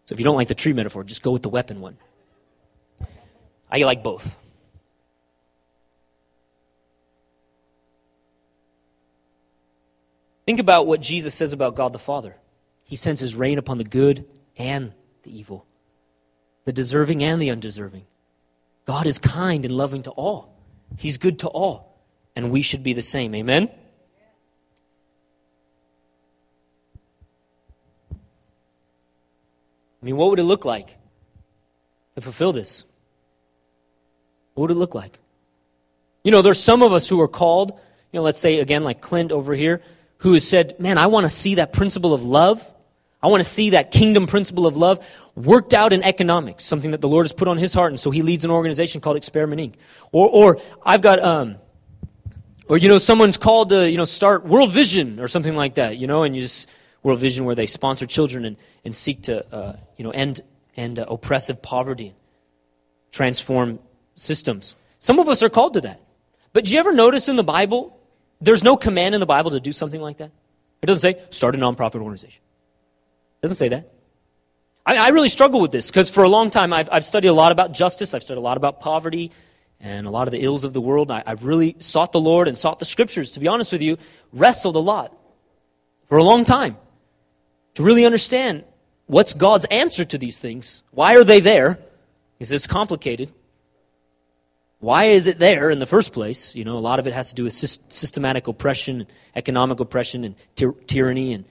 So 0.06 0.14
if 0.14 0.18
you 0.18 0.24
don't 0.24 0.36
like 0.36 0.48
the 0.48 0.56
tree 0.56 0.72
metaphor, 0.72 1.04
just 1.04 1.22
go 1.22 1.30
with 1.30 1.42
the 1.42 1.48
weapon 1.48 1.80
one. 1.80 1.96
I 3.70 3.78
like 3.84 4.02
both. 4.02 4.36
Think 10.44 10.58
about 10.58 10.88
what 10.88 11.00
Jesus 11.00 11.34
says 11.34 11.52
about 11.52 11.76
God 11.76 11.92
the 11.92 12.00
Father. 12.00 12.34
He 12.82 12.96
sends 12.96 13.20
his 13.20 13.36
rain 13.36 13.58
upon 13.58 13.78
the 13.78 13.84
good 13.84 14.26
and 14.56 14.92
the 15.22 15.38
evil, 15.38 15.64
the 16.64 16.72
deserving 16.72 17.22
and 17.22 17.40
the 17.40 17.50
undeserving. 17.50 18.06
God 18.86 19.06
is 19.06 19.20
kind 19.20 19.64
and 19.64 19.76
loving 19.76 20.02
to 20.02 20.10
all. 20.10 20.56
He's 20.96 21.18
good 21.18 21.38
to 21.40 21.48
all. 21.48 21.89
And 22.36 22.50
we 22.50 22.62
should 22.62 22.82
be 22.82 22.92
the 22.92 23.02
same. 23.02 23.34
Amen? 23.34 23.70
I 30.02 30.06
mean, 30.06 30.16
what 30.16 30.30
would 30.30 30.38
it 30.38 30.44
look 30.44 30.64
like 30.64 30.96
to 32.14 32.20
fulfill 32.20 32.52
this? 32.52 32.84
What 34.54 34.62
would 34.62 34.70
it 34.70 34.78
look 34.78 34.94
like? 34.94 35.18
You 36.24 36.32
know, 36.32 36.42
there's 36.42 36.62
some 36.62 36.82
of 36.82 36.92
us 36.92 37.08
who 37.08 37.20
are 37.20 37.28
called, 37.28 37.72
you 38.12 38.18
know, 38.18 38.22
let's 38.22 38.38
say 38.38 38.60
again, 38.60 38.84
like 38.84 39.00
Clint 39.00 39.32
over 39.32 39.54
here, 39.54 39.82
who 40.18 40.32
has 40.34 40.46
said, 40.46 40.78
Man, 40.78 40.98
I 40.98 41.06
want 41.06 41.24
to 41.24 41.28
see 41.28 41.56
that 41.56 41.72
principle 41.72 42.14
of 42.14 42.24
love. 42.24 42.74
I 43.22 43.28
want 43.28 43.42
to 43.42 43.48
see 43.48 43.70
that 43.70 43.90
kingdom 43.90 44.26
principle 44.26 44.66
of 44.66 44.76
love 44.76 45.06
worked 45.34 45.74
out 45.74 45.92
in 45.92 46.02
economics, 46.02 46.64
something 46.64 46.92
that 46.92 47.00
the 47.00 47.08
Lord 47.08 47.26
has 47.26 47.32
put 47.32 47.48
on 47.48 47.58
his 47.58 47.74
heart. 47.74 47.92
And 47.92 48.00
so 48.00 48.10
he 48.10 48.22
leads 48.22 48.44
an 48.44 48.50
organization 48.50 49.00
called 49.00 49.16
Experiment 49.16 49.60
Inc. 49.60 49.74
Or, 50.12 50.28
or 50.28 50.60
I've 50.84 51.02
got, 51.02 51.22
um, 51.22 51.56
or, 52.70 52.78
you 52.78 52.88
know, 52.88 52.98
someone's 52.98 53.36
called 53.36 53.70
to, 53.70 53.90
you 53.90 53.96
know, 53.96 54.04
start 54.04 54.46
World 54.46 54.70
Vision 54.70 55.18
or 55.18 55.26
something 55.26 55.56
like 55.56 55.74
that, 55.74 55.96
you 55.96 56.06
know, 56.06 56.22
and 56.22 56.36
you 56.36 56.42
just, 56.42 56.68
World 57.02 57.18
Vision 57.18 57.44
where 57.44 57.56
they 57.56 57.66
sponsor 57.66 58.06
children 58.06 58.44
and, 58.44 58.56
and 58.84 58.94
seek 58.94 59.22
to, 59.22 59.44
uh, 59.52 59.72
you 59.96 60.04
know, 60.04 60.12
end, 60.12 60.40
and 60.76 61.00
uh, 61.00 61.04
oppressive 61.08 61.62
poverty, 61.62 62.14
transform 63.10 63.80
systems. 64.14 64.76
Some 65.00 65.18
of 65.18 65.28
us 65.28 65.42
are 65.42 65.48
called 65.48 65.74
to 65.74 65.80
that. 65.80 66.00
But 66.52 66.64
do 66.64 66.72
you 66.72 66.78
ever 66.78 66.92
notice 66.92 67.28
in 67.28 67.34
the 67.34 67.42
Bible, 67.42 67.98
there's 68.40 68.62
no 68.62 68.76
command 68.76 69.16
in 69.16 69.20
the 69.20 69.26
Bible 69.26 69.50
to 69.50 69.58
do 69.58 69.72
something 69.72 70.00
like 70.00 70.18
that? 70.18 70.30
It 70.80 70.86
doesn't 70.86 71.00
say, 71.00 71.20
start 71.30 71.56
a 71.56 71.58
nonprofit 71.58 71.96
organization. 71.96 72.40
It 73.42 73.48
doesn't 73.48 73.56
say 73.56 73.70
that. 73.70 73.90
I, 74.86 74.96
I 74.96 75.08
really 75.08 75.28
struggle 75.28 75.60
with 75.60 75.72
this 75.72 75.90
because 75.90 76.08
for 76.08 76.22
a 76.22 76.28
long 76.28 76.50
time 76.50 76.72
I've, 76.72 76.88
I've 76.92 77.04
studied 77.04 77.28
a 77.28 77.34
lot 77.34 77.50
about 77.50 77.72
justice, 77.72 78.14
I've 78.14 78.22
studied 78.22 78.38
a 78.38 78.42
lot 78.42 78.56
about 78.56 78.78
poverty 78.78 79.32
and 79.80 80.06
a 80.06 80.10
lot 80.10 80.28
of 80.28 80.32
the 80.32 80.42
ills 80.42 80.64
of 80.64 80.72
the 80.72 80.80
world. 80.80 81.10
I, 81.10 81.22
I've 81.26 81.44
really 81.44 81.76
sought 81.78 82.12
the 82.12 82.20
Lord 82.20 82.48
and 82.48 82.56
sought 82.56 82.78
the 82.78 82.84
scriptures, 82.84 83.32
to 83.32 83.40
be 83.40 83.48
honest 83.48 83.72
with 83.72 83.82
you, 83.82 83.96
wrestled 84.32 84.76
a 84.76 84.80
lot 84.80 85.16
for 86.08 86.18
a 86.18 86.24
long 86.24 86.44
time 86.44 86.76
to 87.74 87.82
really 87.82 88.04
understand 88.04 88.64
what's 89.06 89.32
God's 89.32 89.64
answer 89.66 90.04
to 90.04 90.18
these 90.18 90.38
things. 90.38 90.82
Why 90.90 91.16
are 91.16 91.24
they 91.24 91.40
there? 91.40 91.78
Because 92.38 92.52
it's 92.52 92.66
complicated. 92.66 93.32
Why 94.80 95.04
is 95.06 95.26
it 95.26 95.38
there 95.38 95.70
in 95.70 95.78
the 95.78 95.86
first 95.86 96.12
place? 96.12 96.56
You 96.56 96.64
know, 96.64 96.76
a 96.76 96.78
lot 96.78 96.98
of 96.98 97.06
it 97.06 97.12
has 97.12 97.28
to 97.30 97.34
do 97.34 97.44
with 97.44 97.52
systematic 97.52 98.48
oppression, 98.48 99.06
economic 99.36 99.78
oppression, 99.80 100.24
and 100.24 100.34
ty- 100.56 100.72
tyranny, 100.86 101.34
and 101.34 101.44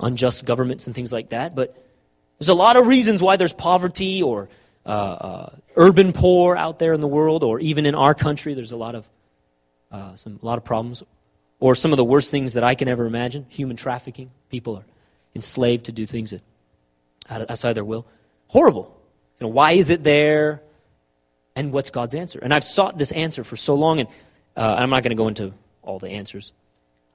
unjust 0.00 0.44
governments 0.44 0.86
and 0.86 0.94
things 0.94 1.12
like 1.12 1.30
that. 1.30 1.54
But 1.54 1.76
there's 2.38 2.48
a 2.48 2.54
lot 2.54 2.76
of 2.76 2.88
reasons 2.88 3.22
why 3.22 3.36
there's 3.36 3.52
poverty 3.52 4.20
or 4.20 4.48
uh, 4.84 4.88
uh, 4.88 5.56
urban 5.76 6.12
poor 6.12 6.56
out 6.56 6.78
there 6.78 6.92
in 6.92 7.00
the 7.00 7.08
world, 7.08 7.44
or 7.44 7.60
even 7.60 7.86
in 7.86 7.94
our 7.94 8.14
country. 8.14 8.54
There's 8.54 8.72
a 8.72 8.76
lot 8.76 8.94
of 8.94 9.08
uh, 9.90 10.14
some 10.14 10.38
a 10.42 10.46
lot 10.46 10.58
of 10.58 10.64
problems, 10.64 11.02
or 11.60 11.74
some 11.74 11.92
of 11.92 11.96
the 11.96 12.04
worst 12.04 12.30
things 12.30 12.54
that 12.54 12.64
I 12.64 12.74
can 12.74 12.88
ever 12.88 13.06
imagine: 13.06 13.46
human 13.48 13.76
trafficking. 13.76 14.30
People 14.50 14.76
are 14.76 14.84
enslaved 15.34 15.86
to 15.86 15.92
do 15.92 16.06
things 16.06 16.30
that 16.30 16.42
outside 17.28 17.74
their 17.74 17.84
will. 17.84 18.06
Horrible. 18.48 18.94
You 19.40 19.46
know, 19.46 19.52
why 19.52 19.72
is 19.72 19.90
it 19.90 20.02
there? 20.02 20.62
And 21.54 21.72
what's 21.72 21.90
God's 21.90 22.14
answer? 22.14 22.38
And 22.42 22.52
I've 22.52 22.64
sought 22.64 22.96
this 22.96 23.12
answer 23.12 23.44
for 23.44 23.56
so 23.56 23.74
long, 23.74 24.00
and 24.00 24.08
uh, 24.56 24.76
I'm 24.78 24.90
not 24.90 25.02
going 25.02 25.10
to 25.10 25.16
go 25.16 25.28
into 25.28 25.52
all 25.82 25.98
the 25.98 26.10
answers. 26.10 26.52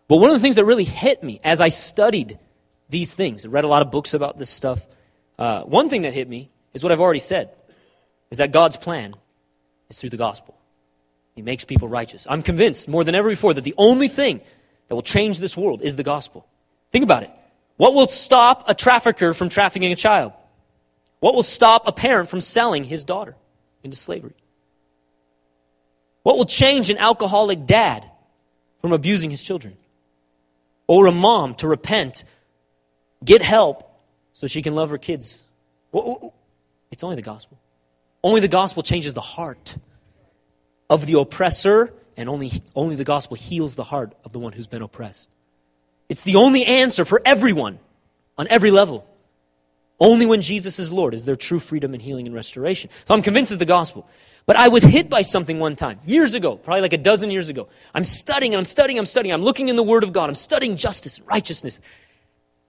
But 0.08 0.18
one 0.18 0.30
of 0.30 0.36
the 0.36 0.40
things 0.40 0.56
that 0.56 0.66
really 0.66 0.84
hit 0.84 1.24
me 1.24 1.40
as 1.44 1.60
I 1.60 1.70
studied 1.70 2.38
these 2.90 3.14
things, 3.14 3.46
I 3.46 3.50
read 3.50 3.64
a 3.64 3.68
lot 3.68 3.82
of 3.82 3.92
books 3.92 4.14
about 4.14 4.38
this 4.38 4.50
stuff. 4.50 4.88
Uh, 5.38 5.64
one 5.64 5.90
thing 5.90 6.04
that 6.04 6.14
hit 6.14 6.30
me 6.30 6.50
is 6.78 6.84
what 6.84 6.92
I've 6.92 7.02
already 7.02 7.20
said: 7.20 7.50
is 8.30 8.38
that 8.38 8.52
God's 8.52 8.78
plan 8.78 9.16
is 9.90 9.98
through 9.98 10.12
the 10.12 10.18
gospel. 10.18 10.56
He 11.36 11.42
makes 11.42 11.66
people 11.66 11.88
righteous. 11.88 12.28
I'm 12.30 12.44
convinced 12.44 12.88
more 12.88 13.04
than 13.04 13.16
ever 13.16 13.30
before 13.30 13.54
that 13.56 13.64
the 13.64 13.76
only 13.78 14.08
thing 14.08 14.42
that 14.88 14.96
will 14.96 15.02
change 15.02 15.40
this 15.40 15.58
world 15.58 15.82
is 15.82 15.96
the 15.96 16.04
gospel. 16.04 16.48
Think 16.92 17.04
about 17.04 17.24
it. 17.24 17.32
What 17.78 17.94
will 17.94 18.08
stop 18.08 18.70
a 18.70 18.74
trafficker 18.74 19.34
from 19.34 19.50
trafficking 19.50 19.92
a 19.92 19.96
child? 19.96 20.34
What 21.20 21.36
will 21.36 21.44
stop 21.44 21.88
a 21.88 21.92
parent 21.92 22.30
from 22.30 22.42
selling 22.42 22.84
his 22.84 23.04
daughter 23.04 23.36
into 23.84 23.98
slavery? 23.98 24.36
What 26.24 26.38
will 26.38 26.46
change 26.46 26.90
an 26.90 26.98
alcoholic 26.98 27.66
dad 27.66 28.10
from 28.82 28.94
abusing 28.94 29.32
his 29.32 29.42
children? 29.42 29.76
Or 30.88 31.06
a 31.08 31.12
mom 31.12 31.54
to 31.56 31.68
repent, 31.68 32.24
get 33.24 33.42
help 33.42 33.84
so 34.34 34.48
she 34.48 34.62
can 34.62 34.76
love 34.76 34.90
her 34.90 34.98
kids? 34.98 35.46
It's 36.92 37.04
only 37.04 37.16
the 37.16 37.22
gospel. 37.22 37.58
Only 38.24 38.42
the 38.42 38.48
gospel 38.48 38.84
changes 38.84 39.14
the 39.14 39.22
heart 39.22 39.78
of 40.90 41.06
the 41.06 41.20
oppressor, 41.20 41.94
and 42.16 42.30
only, 42.30 42.52
only 42.76 42.96
the 42.96 43.04
gospel 43.04 43.36
heals 43.36 43.76
the 43.76 43.84
heart 43.84 44.14
of 44.24 44.32
the 44.32 44.40
one 44.40 44.54
who's 44.54 44.68
been 44.68 44.82
oppressed. 44.82 45.30
It's 46.10 46.24
the 46.24 46.36
only 46.36 46.66
answer 46.66 47.06
for 47.06 47.22
everyone 47.26 47.80
on 48.38 48.48
every 48.50 48.72
level. 48.72 49.06
Only 50.00 50.26
when 50.26 50.42
Jesus 50.42 50.80
is 50.80 50.92
Lord 50.92 51.14
is 51.14 51.26
there 51.26 51.36
true 51.36 51.60
freedom 51.60 51.94
and 51.94 52.02
healing 52.02 52.28
and 52.28 52.36
restoration. 52.36 52.90
So 53.06 53.14
I'm 53.14 53.22
convinced 53.22 53.52
it's 53.52 53.60
the 53.60 53.66
gospel. 53.66 54.08
But 54.46 54.56
I 54.56 54.70
was 54.70 54.84
hit 54.84 55.10
by 55.10 55.24
something 55.24 55.60
one 55.60 55.76
time, 55.76 56.00
years 56.06 56.36
ago, 56.36 56.56
probably 56.56 56.82
like 56.82 56.94
a 56.94 56.98
dozen 56.98 57.32
years 57.32 57.50
ago. 57.50 57.68
I'm 57.94 58.06
studying 58.06 58.54
and 58.54 58.60
I'm 58.60 58.66
studying, 58.66 58.98
I'm 58.98 59.06
studying. 59.06 59.34
I'm 59.34 59.42
looking 59.42 59.70
in 59.70 59.76
the 59.76 59.84
Word 59.84 60.04
of 60.04 60.14
God. 60.14 60.30
I'm 60.30 60.36
studying 60.36 60.78
justice 60.78 61.20
righteousness. 61.22 61.80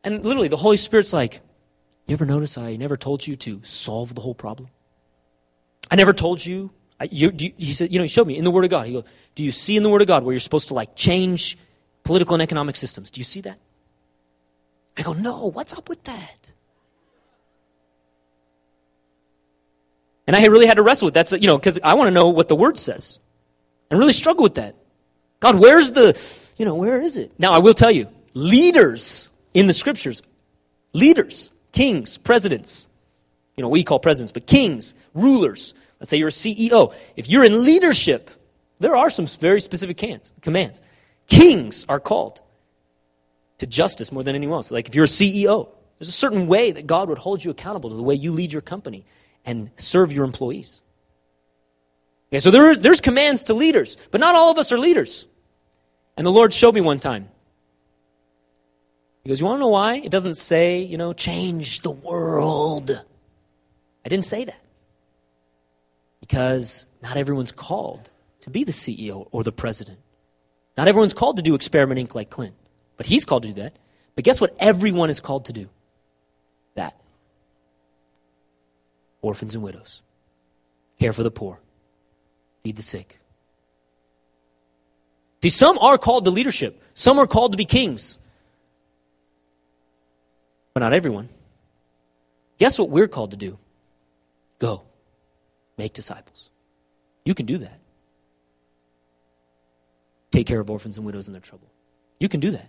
And 0.03 0.25
literally, 0.25 0.49
the 0.49 0.57
Holy 0.57 0.77
Spirit's 0.77 1.12
like, 1.12 1.41
You 2.09 2.14
ever 2.14 2.26
notice 2.26 2.59
I 2.59 2.74
never 2.76 2.96
told 2.96 3.24
you 3.24 3.36
to 3.36 3.61
solve 3.62 4.14
the 4.14 4.20
whole 4.20 4.34
problem? 4.34 4.70
I 5.90 5.94
never 5.94 6.12
told 6.12 6.44
you. 6.44 6.70
I, 6.98 7.09
you, 7.12 7.30
you 7.38 7.52
he 7.56 7.74
said, 7.74 7.92
You 7.92 8.00
know, 8.00 8.04
he 8.04 8.09
showed 8.09 8.26
me 8.26 8.36
in 8.36 8.42
the 8.42 8.50
Word 8.50 8.64
of 8.64 8.70
God. 8.70 8.86
He 8.86 8.94
goes, 8.94 9.04
Do 9.36 9.44
you 9.44 9.52
see 9.52 9.76
in 9.76 9.84
the 9.84 9.88
Word 9.90 10.02
of 10.02 10.09
God 10.09 10.24
where 10.24 10.32
you're 10.32 10.40
supposed 10.40 10.68
to 10.68 10.74
like 10.74 10.96
change 10.96 11.56
political 12.09 12.32
and 12.32 12.42
economic 12.42 12.74
systems. 12.74 13.11
Do 13.11 13.20
you 13.20 13.24
see 13.24 13.42
that? 13.42 13.59
I 14.96 15.02
go, 15.02 15.12
no, 15.12 15.50
what's 15.50 15.74
up 15.74 15.90
with 15.90 16.02
that? 16.04 16.52
And 20.26 20.34
I 20.34 20.46
really 20.46 20.66
had 20.66 20.78
to 20.78 20.82
wrestle 20.82 21.04
with 21.04 21.14
that, 21.14 21.30
you 21.32 21.46
know, 21.46 21.59
because 21.59 21.78
I 21.84 21.94
want 21.94 22.09
to 22.09 22.11
know 22.11 22.30
what 22.30 22.48
the 22.48 22.56
word 22.56 22.78
says. 22.78 23.20
And 23.90 23.98
really 23.98 24.14
struggle 24.14 24.42
with 24.42 24.54
that. 24.54 24.74
God, 25.40 25.56
where's 25.56 25.92
the, 25.92 26.18
you 26.56 26.64
know, 26.64 26.76
where 26.76 26.98
is 26.98 27.18
it? 27.18 27.30
Now, 27.38 27.52
I 27.52 27.59
will 27.59 27.74
tell 27.74 27.90
you, 27.90 28.09
leaders 28.32 29.30
in 29.52 29.66
the 29.66 29.74
scriptures, 29.74 30.22
leaders, 30.94 31.52
kings, 31.73 32.19
presidents, 32.19 32.89
you 33.57 33.62
know, 33.62 33.69
we 33.69 33.83
call 33.83 33.99
presidents, 33.99 34.33
but 34.33 34.47
kings, 34.47 34.95
rulers, 35.14 35.75
let's 36.01 36.11
say 36.11 36.16
you're 36.16 36.29
a 36.29 36.31
CEO. 36.31 36.95
If 37.16 37.29
you're 37.29 37.45
in 37.45 37.64
leadership, 37.64 38.31
there 38.79 38.97
are 38.97 39.11
some 39.11 39.27
very 39.27 39.61
specific 39.61 40.03
commands. 40.41 40.81
Kings 41.27 41.85
are 41.89 42.01
called 42.01 42.41
to 43.59 43.66
justice 43.66 44.12
more 44.12 44.23
than 44.23 44.35
anyone 44.35 44.59
else. 44.59 44.71
Like 44.71 44.89
if 44.89 44.95
you're 44.95 45.05
a 45.05 45.09
CEO, 45.09 45.69
there's 45.99 46.09
a 46.09 46.12
certain 46.12 46.47
way 46.47 46.71
that 46.71 46.87
God 46.87 47.09
would 47.09 47.19
hold 47.19 47.45
you 47.45 47.51
accountable 47.51 47.91
to 47.91 47.97
the 47.97 48.03
way 48.03 48.14
you 48.14 48.33
lead 48.33 48.53
your 48.53 48.62
company 48.62 49.05
and 49.45 49.71
serve 49.77 50.12
your 50.12 50.25
employees. 50.25 50.83
Okay, 52.31 52.39
so 52.39 52.51
there, 52.51 52.77
there's 52.77 53.01
commands 53.01 53.45
to 53.45 53.55
leaders, 53.55 53.97
but 54.11 54.21
not 54.21 54.35
all 54.35 54.51
of 54.51 54.59
us 54.59 54.71
are 54.71 54.79
leaders. 54.79 55.27
And 56.16 56.27
the 56.27 56.31
Lord 56.31 56.53
showed 56.53 56.75
me 56.75 56.81
one 56.81 56.99
time. 56.99 57.29
He 59.29 59.31
goes, 59.31 59.41
You 59.41 59.47
want 59.47 59.59
to 59.59 59.61
know 59.61 59.68
why? 59.68 59.97
It 59.97 60.11
doesn't 60.11 60.37
say, 60.37 60.79
you 60.81 60.97
know, 60.97 61.12
change 61.12 61.83
the 61.83 61.91
world. 61.91 63.05
I 64.03 64.09
didn't 64.09 64.24
say 64.24 64.47
that. 64.47 64.59
Because 66.20 66.87
not 67.03 67.18
everyone's 67.18 67.53
called 67.53 68.09
to 68.41 68.49
be 68.49 68.64
the 68.64 68.72
CEO 68.72 69.29
or 69.31 69.45
the 69.45 69.53
president. 69.53 69.99
Not 70.79 70.89
everyone's 70.89 71.12
called 71.12 71.37
to 71.37 71.43
do 71.43 71.55
Experiment 71.55 72.01
Inc. 72.01 72.14
like 72.14 72.31
Clint, 72.31 72.55
but 72.97 73.05
he's 73.05 73.26
called 73.26 73.43
to 73.43 73.49
do 73.51 73.55
that. 73.61 73.76
But 74.14 74.24
guess 74.24 74.41
what? 74.41 74.57
Everyone 74.59 75.11
is 75.11 75.20
called 75.20 75.45
to 75.45 75.53
do 75.53 75.68
that 76.74 76.99
orphans 79.20 79.55
and 79.55 79.62
widows, 79.62 80.01
care 80.99 81.12
for 81.12 81.22
the 81.22 81.31
poor, 81.31 81.61
feed 82.62 82.76
the 82.76 82.83
sick. 82.83 83.18
See, 85.43 85.51
some 85.51 85.76
are 85.81 85.99
called 85.99 86.24
to 86.24 86.31
leadership, 86.31 86.83
some 86.95 87.18
are 87.18 87.26
called 87.26 87.53
to 87.53 87.59
be 87.59 87.66
kings, 87.66 88.18
but 90.79 90.85
not 90.85 90.93
everyone. 90.93 91.29
Guess 92.59 92.79
what 92.79 92.89
we're 92.89 93.09
called 93.09 93.33
to 93.33 93.37
do? 93.37 93.59
Go, 94.61 94.85
make 95.76 95.93
disciples. 95.93 96.51
You 97.24 97.35
can 97.35 97.47
do 97.47 97.59
that 97.59 97.81
take 100.31 100.47
care 100.47 100.61
of 100.61 100.70
orphans 100.70 100.97
and 100.97 101.07
widows 101.07 101.26
in 101.26 101.33
their 101.33 101.41
trouble. 101.41 101.68
You 102.20 102.29
can 102.29 102.39
do 102.39 102.53
that. 102.53 102.68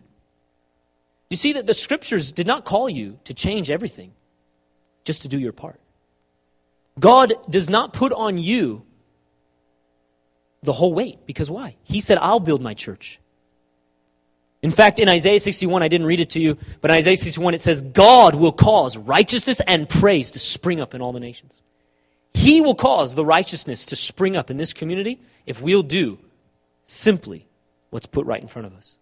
You 1.30 1.38
see 1.38 1.54
that 1.54 1.68
the 1.68 1.74
scriptures 1.74 2.32
did 2.32 2.48
not 2.48 2.66
call 2.66 2.90
you 2.90 3.20
to 3.26 3.34
change 3.34 3.70
everything, 3.70 4.14
just 5.04 5.22
to 5.24 5.28
do 5.28 5.38
your 5.38 5.52
part. 5.52 5.80
God 7.00 7.34
does 7.50 7.70
not 7.70 7.94
put 7.94 8.12
on 8.12 8.38
you 8.40 8.86
the 10.64 10.74
whole 10.74 10.94
weight. 10.94 11.20
Because 11.28 11.52
why? 11.52 11.76
He 11.84 12.02
said, 12.02 12.18
I'll 12.20 12.40
build 12.40 12.62
my 12.62 12.74
church. 12.74 13.20
In 14.62 14.72
fact, 14.72 15.00
in 15.00 15.08
Isaiah 15.08 15.40
61, 15.40 15.84
I 15.84 15.88
didn't 15.88 16.08
read 16.08 16.20
it 16.20 16.32
to 16.32 16.40
you, 16.40 16.58
but 16.82 16.92
in 16.92 16.98
Isaiah 16.98 17.16
61, 17.16 17.54
it 17.54 17.62
says, 17.62 17.80
God 17.80 18.36
will 18.36 18.52
cause 18.52 18.98
righteousness 18.98 19.62
and 19.62 19.88
praise 19.88 20.32
to 20.32 20.40
spring 20.40 20.82
up 20.82 20.94
in 20.94 21.02
all 21.02 21.14
the 21.14 21.20
nations. 21.20 21.62
He 22.34 22.62
will 22.62 22.76
cause 22.76 23.16
the 23.16 23.26
righteousness 23.26 23.86
to 23.88 23.96
spring 23.96 24.36
up 24.36 24.50
in 24.50 24.58
this 24.58 24.74
community 24.74 25.20
if 25.46 25.62
we'll 25.62 25.84
do 25.84 26.20
simply 26.84 27.48
what's 27.90 28.06
put 28.06 28.26
right 28.26 28.42
in 28.42 28.48
front 28.48 28.68
of 28.68 28.74
us. 28.74 28.98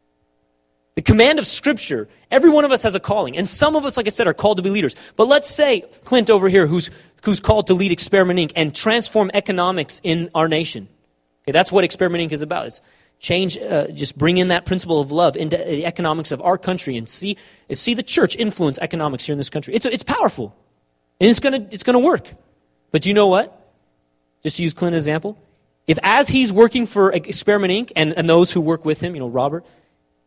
The 0.95 1.01
command 1.01 1.37
of 1.37 1.45
Scripture, 1.45 2.07
every 2.31 2.49
one 2.49 2.65
of 2.65 2.71
us 2.71 2.81
has 2.83 2.95
a 2.95 2.99
calling. 2.99 3.37
And 3.37 3.47
some 3.47 3.75
of 3.75 3.85
us, 3.85 3.97
like 3.97 4.07
I 4.07 4.09
said, 4.09 4.27
are 4.27 4.33
called 4.33 4.57
to 4.57 4.63
be 4.63 4.71
leaders. 4.71 4.95
But 5.15 5.27
let's 5.27 5.47
say 5.47 5.81
Clint 6.05 6.31
over 6.31 6.49
here, 6.49 6.65
who's, 6.65 6.89
who's 7.23 7.39
called 7.39 7.67
to 7.67 7.75
lead 7.75 7.91
Experiment 7.91 8.39
Inc. 8.39 8.53
and 8.55 8.73
transform 8.73 9.29
economics 9.33 10.01
in 10.03 10.31
our 10.33 10.47
nation. 10.47 10.87
Okay, 11.43 11.51
that's 11.51 11.71
what 11.71 11.83
Experiment 11.83 12.27
Inc. 12.27 12.33
is 12.33 12.41
about. 12.41 12.65
It's 12.65 12.81
change, 13.19 13.57
uh, 13.57 13.87
just 13.87 14.17
bring 14.17 14.37
in 14.37 14.49
that 14.49 14.65
principle 14.65 14.99
of 14.99 15.11
love 15.11 15.35
into 15.35 15.57
the 15.57 15.85
economics 15.85 16.31
of 16.31 16.41
our 16.41 16.57
country 16.57 16.97
and 16.97 17.09
see, 17.09 17.37
see 17.71 17.93
the 17.93 18.03
church 18.03 18.35
influence 18.35 18.77
economics 18.79 19.25
here 19.25 19.33
in 19.33 19.37
this 19.37 19.49
country. 19.49 19.73
It's, 19.73 19.85
it's 19.85 20.03
powerful. 20.03 20.55
And 21.19 21.29
it's 21.29 21.39
to 21.39 21.67
it's 21.71 21.83
gonna 21.83 21.99
work. 21.99 22.29
But 22.91 23.05
you 23.05 23.13
know 23.13 23.27
what? 23.27 23.53
Just 24.43 24.57
to 24.57 24.63
use 24.63 24.73
Clint 24.73 24.95
as 24.95 25.07
an 25.07 25.11
example, 25.11 25.37
if 25.87 25.97
as 26.03 26.27
he's 26.27 26.53
working 26.53 26.85
for 26.85 27.11
Experiment 27.11 27.71
Inc. 27.71 27.91
and, 27.95 28.13
and 28.13 28.29
those 28.29 28.51
who 28.51 28.61
work 28.61 28.85
with 28.85 28.99
him, 28.99 29.15
you 29.15 29.19
know, 29.19 29.27
Robert, 29.27 29.65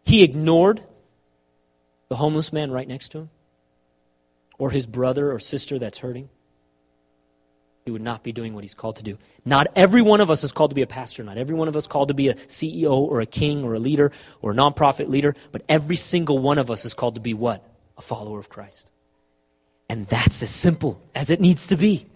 he 0.03 0.25
ignored 0.25 0.83
the 2.09 2.17
homeless 2.17 2.53
man 2.53 2.71
right 2.73 2.89
next 2.89 3.11
to 3.11 3.19
him, 3.19 3.31
or 4.59 4.71
his 4.71 4.87
brother 4.87 5.31
or 5.31 5.39
sister 5.39 5.79
that's 5.79 5.99
hurting, 5.99 6.29
would 7.91 8.03
not 8.03 8.23
be 8.23 8.33
doing 8.33 8.55
what 8.55 8.65
he's 8.65 8.75
called 8.75 8.97
to 8.97 9.03
do. 9.03 9.19
Not 9.45 9.69
every 9.77 10.03
one 10.03 10.21
of 10.21 10.31
us 10.31 10.45
is 10.45 10.53
called 10.53 10.71
to 10.71 10.75
be 10.75 10.83
a 10.83 10.87
pastor. 10.87 11.23
Not 11.25 11.39
every 11.39 11.55
one 11.55 11.69
of 11.69 11.77
us 11.77 11.87
called 11.87 12.09
to 12.09 12.15
be 12.15 12.29
a 12.29 12.35
CEO 12.35 12.93
or 12.93 13.21
a 13.21 13.27
king 13.27 13.65
or 13.65 13.75
a 13.75 13.79
leader 13.79 14.13
or 14.43 14.53
a 14.53 14.55
nonprofit 14.55 15.09
leader. 15.09 15.35
But 15.53 15.63
every 15.69 15.97
single 15.97 16.39
one 16.39 16.59
of 16.59 16.71
us 16.71 16.85
is 16.85 16.95
called 16.95 17.17
to 17.17 17.21
be 17.21 17.35
what? 17.35 17.65
A 17.99 18.03
follower 18.03 18.39
of 18.39 18.49
Christ. 18.49 18.91
And 19.89 20.07
that's 20.07 20.43
as 20.43 20.51
simple 20.51 21.03
as 21.15 21.31
it 21.31 21.41
needs 21.41 21.67
to 21.69 21.77
be. 21.77 22.07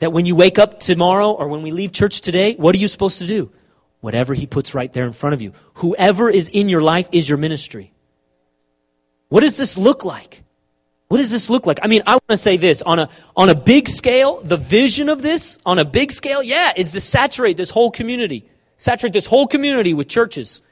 That 0.00 0.12
when 0.12 0.26
you 0.26 0.34
wake 0.34 0.58
up 0.58 0.80
tomorrow 0.80 1.30
or 1.30 1.48
when 1.48 1.62
we 1.62 1.70
leave 1.70 1.92
church 1.92 2.20
today, 2.20 2.54
what 2.54 2.74
are 2.74 2.78
you 2.78 2.88
supposed 2.88 3.18
to 3.18 3.26
do? 3.26 3.52
Whatever 4.00 4.34
he 4.34 4.46
puts 4.46 4.74
right 4.74 4.92
there 4.92 5.04
in 5.04 5.12
front 5.12 5.34
of 5.34 5.42
you. 5.42 5.52
Whoever 5.74 6.30
is 6.30 6.48
in 6.48 6.68
your 6.68 6.82
life 6.82 7.08
is 7.12 7.28
your 7.28 7.38
ministry. 7.38 7.92
What 9.28 9.42
does 9.42 9.56
this 9.56 9.78
look 9.78 10.04
like? 10.04 10.42
What 11.10 11.16
does 11.16 11.32
this 11.32 11.50
look 11.50 11.66
like? 11.66 11.80
I 11.82 11.88
mean, 11.88 12.04
I 12.06 12.12
want 12.12 12.28
to 12.28 12.36
say 12.36 12.56
this 12.56 12.82
on 12.82 13.00
a, 13.00 13.08
on 13.36 13.48
a 13.48 13.54
big 13.56 13.88
scale, 13.88 14.40
the 14.42 14.56
vision 14.56 15.08
of 15.08 15.22
this 15.22 15.58
on 15.66 15.80
a 15.80 15.84
big 15.84 16.12
scale, 16.12 16.40
yeah, 16.40 16.72
is 16.76 16.92
to 16.92 17.00
saturate 17.00 17.56
this 17.56 17.68
whole 17.68 17.90
community. 17.90 18.44
Saturate 18.76 19.12
this 19.12 19.26
whole 19.26 19.48
community 19.48 19.92
with 19.92 20.06
churches 20.06 20.62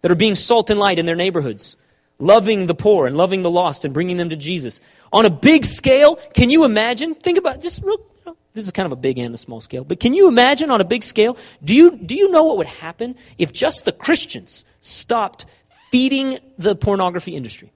that 0.00 0.10
are 0.10 0.14
being 0.14 0.34
salt 0.34 0.70
and 0.70 0.80
light 0.80 0.98
in 0.98 1.04
their 1.04 1.14
neighborhoods, 1.14 1.76
loving 2.18 2.64
the 2.64 2.74
poor 2.74 3.06
and 3.06 3.18
loving 3.18 3.42
the 3.42 3.50
lost 3.50 3.84
and 3.84 3.92
bringing 3.92 4.16
them 4.16 4.30
to 4.30 4.36
Jesus. 4.36 4.80
On 5.12 5.26
a 5.26 5.30
big 5.30 5.66
scale, 5.66 6.16
can 6.32 6.48
you 6.48 6.64
imagine? 6.64 7.14
Think 7.14 7.36
about 7.36 7.60
just 7.60 7.82
real, 7.82 7.98
you 7.98 8.22
know, 8.24 8.36
this 8.54 8.64
is 8.64 8.70
kind 8.70 8.86
of 8.86 8.92
a 8.92 8.96
big 8.96 9.18
and 9.18 9.34
a 9.34 9.38
small 9.38 9.60
scale, 9.60 9.84
but 9.84 10.00
can 10.00 10.14
you 10.14 10.26
imagine 10.26 10.70
on 10.70 10.80
a 10.80 10.84
big 10.84 11.04
scale? 11.04 11.36
Do 11.62 11.74
you, 11.74 11.98
do 11.98 12.14
you 12.14 12.30
know 12.30 12.44
what 12.44 12.56
would 12.56 12.66
happen 12.66 13.14
if 13.36 13.52
just 13.52 13.84
the 13.84 13.92
Christians 13.92 14.64
stopped 14.80 15.44
feeding 15.90 16.38
the 16.56 16.74
pornography 16.74 17.36
industry 17.36 17.70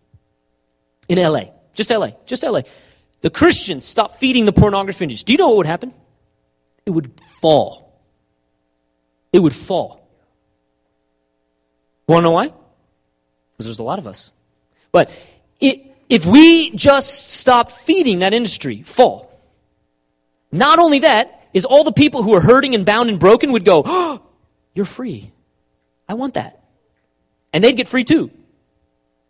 in 1.11 1.19
LA? 1.19 1.49
Just 1.77 1.91
LA. 1.91 2.11
Just 2.27 2.43
LA. 2.43 2.62
The 3.20 3.31
Christians 3.31 3.85
stopped 3.85 4.16
feeding 4.16 4.45
the 4.45 4.53
pornography 4.53 5.05
industry. 5.05 5.27
Do 5.27 5.33
you 5.33 5.39
know 5.39 5.49
what 5.49 5.59
would 5.59 5.66
happen? 5.66 5.95
It 6.85 6.91
would 6.91 7.12
fall. 7.41 8.01
It 9.33 9.39
would 9.39 9.55
fall. 9.55 10.09
Want 12.09 12.20
to 12.20 12.22
know 12.24 12.31
why? 12.33 12.47
Because 12.47 13.66
there's 13.66 13.79
a 13.79 13.85
lot 13.85 13.99
of 13.99 14.07
us. 14.07 14.33
But 14.91 15.16
it, 15.61 15.81
if 16.09 16.27
we 16.27 16.70
just 16.70 17.31
stop 17.31 17.70
feeding 17.70 18.20
that 18.20 18.35
industry, 18.35 18.83
fall. 18.83 19.33
Not 20.51 20.79
only 20.79 21.01
that, 21.01 21.49
is 21.53 21.64
all 21.64 21.85
the 21.85 21.93
people 21.93 22.22
who 22.22 22.35
are 22.35 22.41
hurting 22.41 22.74
and 22.74 22.85
bound 22.85 23.09
and 23.09 23.18
broken 23.18 23.53
would 23.53 23.64
go, 23.64 23.83
oh, 23.85 24.22
You're 24.77 24.85
free. 24.85 25.33
I 26.07 26.14
want 26.14 26.35
that. 26.35 26.62
And 27.53 27.64
they'd 27.64 27.72
get 27.72 27.89
free 27.89 28.05
too. 28.05 28.31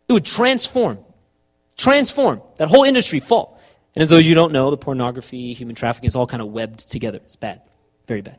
It 0.09 0.12
would 0.12 0.24
transform 0.24 0.99
transform. 1.76 2.42
That 2.56 2.68
whole 2.68 2.84
industry 2.84 3.20
fall. 3.20 3.60
And 3.94 4.02
as 4.02 4.10
those 4.10 4.26
you 4.26 4.34
don't 4.34 4.52
know 4.52 4.70
the 4.70 4.76
pornography 4.76 5.52
human 5.54 5.74
trafficking 5.74 6.08
is 6.08 6.16
all 6.16 6.26
kind 6.26 6.42
of 6.42 6.48
webbed 6.48 6.90
together. 6.90 7.18
It's 7.24 7.36
bad. 7.36 7.62
Very 8.06 8.20
bad. 8.20 8.38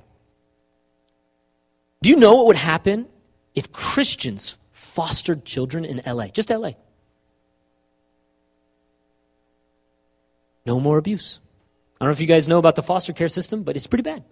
Do 2.01 2.09
you 2.09 2.15
know 2.15 2.35
what 2.35 2.47
would 2.47 2.57
happen 2.57 3.07
if 3.57 3.71
christians 3.71 4.59
fostered 4.71 5.43
children 5.43 5.83
in 5.83 5.99
la 6.05 6.27
just 6.27 6.51
la 6.51 6.71
no 10.65 10.79
more 10.79 10.97
abuse. 10.97 11.39
I 11.99 12.03
don't 12.05 12.09
know 12.09 12.13
if 12.13 12.19
you 12.19 12.27
guys 12.27 12.47
know 12.47 12.59
about 12.59 12.75
the 12.75 12.83
foster 12.83 13.13
care 13.13 13.29
system 13.29 13.63
but 13.63 13.75
it's 13.75 13.88
pretty 13.88 14.03
bad 14.03 14.23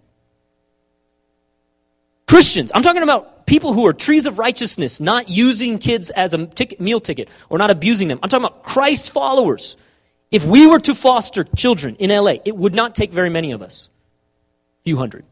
Christians, 2.26 2.72
I'm 2.74 2.82
talking 2.82 3.04
about 3.04 3.46
people 3.46 3.72
who 3.72 3.86
are 3.86 3.92
trees 3.92 4.26
of 4.26 4.38
righteousness, 4.38 4.98
not 4.98 5.28
using 5.28 5.78
kids 5.78 6.10
as 6.10 6.34
a 6.34 6.46
ticket, 6.46 6.80
meal 6.80 7.00
ticket 7.00 7.28
or 7.48 7.58
not 7.58 7.70
abusing 7.70 8.08
them. 8.08 8.18
I'm 8.22 8.28
talking 8.28 8.44
about 8.44 8.64
Christ 8.64 9.10
followers. 9.10 9.76
If 10.32 10.44
we 10.44 10.66
were 10.66 10.80
to 10.80 10.94
foster 10.94 11.44
children 11.44 11.94
in 11.96 12.10
LA, 12.10 12.36
it 12.44 12.56
would 12.56 12.74
not 12.74 12.96
take 12.96 13.12
very 13.12 13.30
many 13.30 13.52
of 13.52 13.62
us. 13.62 13.90
A 14.80 14.82
few 14.82 14.96
hundred. 14.96 15.24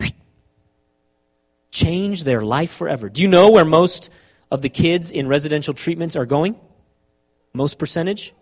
Change 1.70 2.24
their 2.24 2.42
life 2.42 2.72
forever. 2.72 3.10
Do 3.10 3.20
you 3.20 3.28
know 3.28 3.50
where 3.50 3.66
most 3.66 4.10
of 4.50 4.62
the 4.62 4.70
kids 4.70 5.10
in 5.10 5.28
residential 5.28 5.74
treatments 5.74 6.16
are 6.16 6.24
going? 6.24 6.58
Most 7.52 7.78
percentage? 7.78 8.32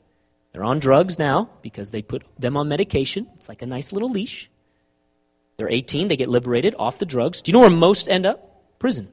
They're 0.53 0.65
on 0.65 0.79
drugs 0.79 1.19
now 1.19 1.51
because 1.61 1.91
they 1.91 2.03
put 2.03 2.23
them 2.39 2.57
on 2.57 2.69
medication. 2.69 3.27
It's 3.35 3.49
like 3.49 3.63
a 3.63 3.67
nice 3.67 3.91
little 3.91 4.11
leash. 4.11 4.49
They're 5.57 5.71
18, 5.71 6.09
they 6.09 6.17
get 6.17 6.29
liberated 6.29 6.75
off 6.79 6.99
the 6.99 7.07
drugs. 7.07 7.43
Do 7.43 7.51
you 7.51 7.55
know 7.55 7.61
where 7.61 7.71
most 7.71 8.09
end 8.09 8.27
up? 8.27 8.79
Prison. 8.79 9.09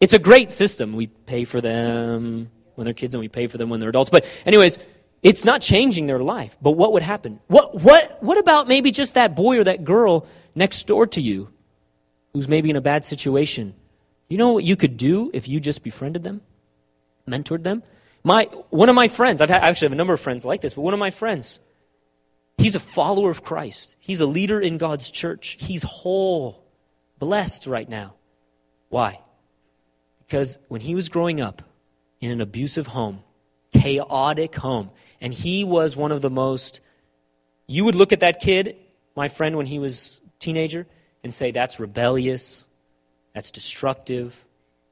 It's 0.00 0.12
a 0.12 0.18
great 0.18 0.50
system. 0.50 0.94
We 0.94 1.06
pay 1.06 1.44
for 1.44 1.60
them 1.60 2.50
when 2.74 2.84
they're 2.84 2.94
kids 2.94 3.14
and 3.14 3.20
we 3.20 3.28
pay 3.28 3.46
for 3.46 3.58
them 3.58 3.68
when 3.68 3.80
they're 3.80 3.88
adults. 3.88 4.10
But, 4.10 4.26
anyways, 4.46 4.78
it's 5.22 5.44
not 5.44 5.60
changing 5.60 6.06
their 6.06 6.20
life. 6.20 6.56
But 6.60 6.72
what 6.72 6.92
would 6.92 7.02
happen? 7.02 7.40
What, 7.46 7.80
what, 7.80 8.22
what 8.22 8.38
about 8.38 8.68
maybe 8.68 8.90
just 8.90 9.14
that 9.14 9.34
boy 9.34 9.58
or 9.58 9.64
that 9.64 9.84
girl 9.84 10.26
next 10.54 10.86
door 10.86 11.06
to 11.08 11.20
you 11.20 11.48
who's 12.32 12.48
maybe 12.48 12.70
in 12.70 12.76
a 12.76 12.80
bad 12.80 13.04
situation? 13.04 13.74
You 14.28 14.38
know 14.38 14.52
what 14.52 14.64
you 14.64 14.76
could 14.76 14.96
do 14.96 15.30
if 15.32 15.48
you 15.48 15.58
just 15.58 15.82
befriended 15.82 16.22
them, 16.22 16.42
mentored 17.26 17.62
them? 17.62 17.82
My, 18.22 18.44
one 18.70 18.88
of 18.88 18.94
my 18.94 19.08
friends, 19.08 19.40
I've 19.40 19.48
had, 19.48 19.62
actually 19.62 19.86
have 19.86 19.92
a 19.92 19.96
number 19.96 20.12
of 20.12 20.20
friends 20.20 20.44
like 20.44 20.60
this, 20.60 20.74
but 20.74 20.82
one 20.82 20.92
of 20.92 21.00
my 21.00 21.10
friends, 21.10 21.60
He's 22.58 22.74
a 22.74 22.80
follower 22.80 23.30
of 23.30 23.42
Christ. 23.44 23.96
He's 24.00 24.20
a 24.20 24.26
leader 24.26 24.60
in 24.60 24.78
God's 24.78 25.10
church. 25.10 25.56
He's 25.60 25.84
whole, 25.84 26.64
blessed 27.18 27.66
right 27.66 27.88
now. 27.88 28.14
Why? 28.88 29.20
Because 30.26 30.58
when 30.68 30.80
he 30.80 30.94
was 30.94 31.08
growing 31.08 31.40
up 31.40 31.62
in 32.20 32.32
an 32.32 32.40
abusive 32.40 32.88
home, 32.88 33.22
chaotic 33.72 34.56
home, 34.56 34.90
and 35.20 35.32
he 35.32 35.62
was 35.64 35.96
one 35.96 36.10
of 36.10 36.20
the 36.20 36.30
most, 36.30 36.80
you 37.66 37.84
would 37.84 37.94
look 37.94 38.12
at 38.12 38.20
that 38.20 38.40
kid, 38.40 38.76
my 39.14 39.28
friend, 39.28 39.56
when 39.56 39.66
he 39.66 39.78
was 39.78 40.20
teenager, 40.40 40.86
and 41.22 41.32
say, 41.32 41.52
that's 41.52 41.78
rebellious, 41.78 42.66
that's 43.34 43.50
destructive. 43.50 44.44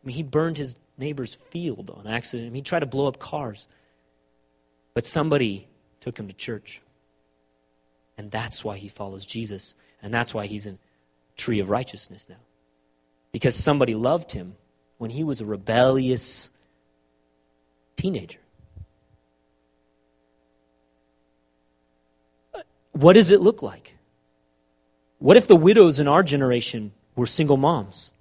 I 0.03 0.07
mean, 0.07 0.17
he 0.17 0.23
burned 0.23 0.57
his 0.57 0.77
neighbor's 0.99 1.35
field 1.35 1.91
on 1.91 2.07
accident. 2.07 2.47
I 2.47 2.51
mean, 2.51 2.57
he 2.57 2.63
tried 2.63 2.81
to 2.81 2.87
blow 2.87 3.09
up 3.09 3.19
cars. 3.19 3.67
But 4.95 5.05
somebody 5.05 5.67
took 6.01 6.19
him 6.19 6.29
to 6.29 6.33
church. 6.33 6.81
And 8.19 8.31
that's 8.31 8.65
why 8.65 8.77
he 8.77 8.89
follows 8.89 9.27
Jesus. 9.27 9.77
And 10.03 10.13
that's 10.13 10.33
why 10.33 10.47
he's 10.47 10.67
in 10.67 10.79
tree 11.37 11.61
of 11.61 11.71
righteousness 11.71 12.27
now. 12.29 12.37
Because 13.33 13.55
somebody 13.55 13.95
loved 13.95 14.33
him 14.33 14.57
when 14.99 15.11
he 15.11 15.23
was 15.23 15.41
a 15.41 15.47
rebellious 15.47 16.51
teenager. 17.97 18.39
Uh, 22.55 22.63
what 22.93 23.13
does 23.13 23.31
it 23.31 23.41
look 23.41 23.63
like? 23.63 23.95
What 25.19 25.37
if 25.37 25.49
the 25.49 25.57
widows 25.57 26.01
in 26.01 26.09
our 26.09 26.23
generation 26.23 26.93
were 27.15 27.27
single 27.27 27.57
moms? 27.57 28.13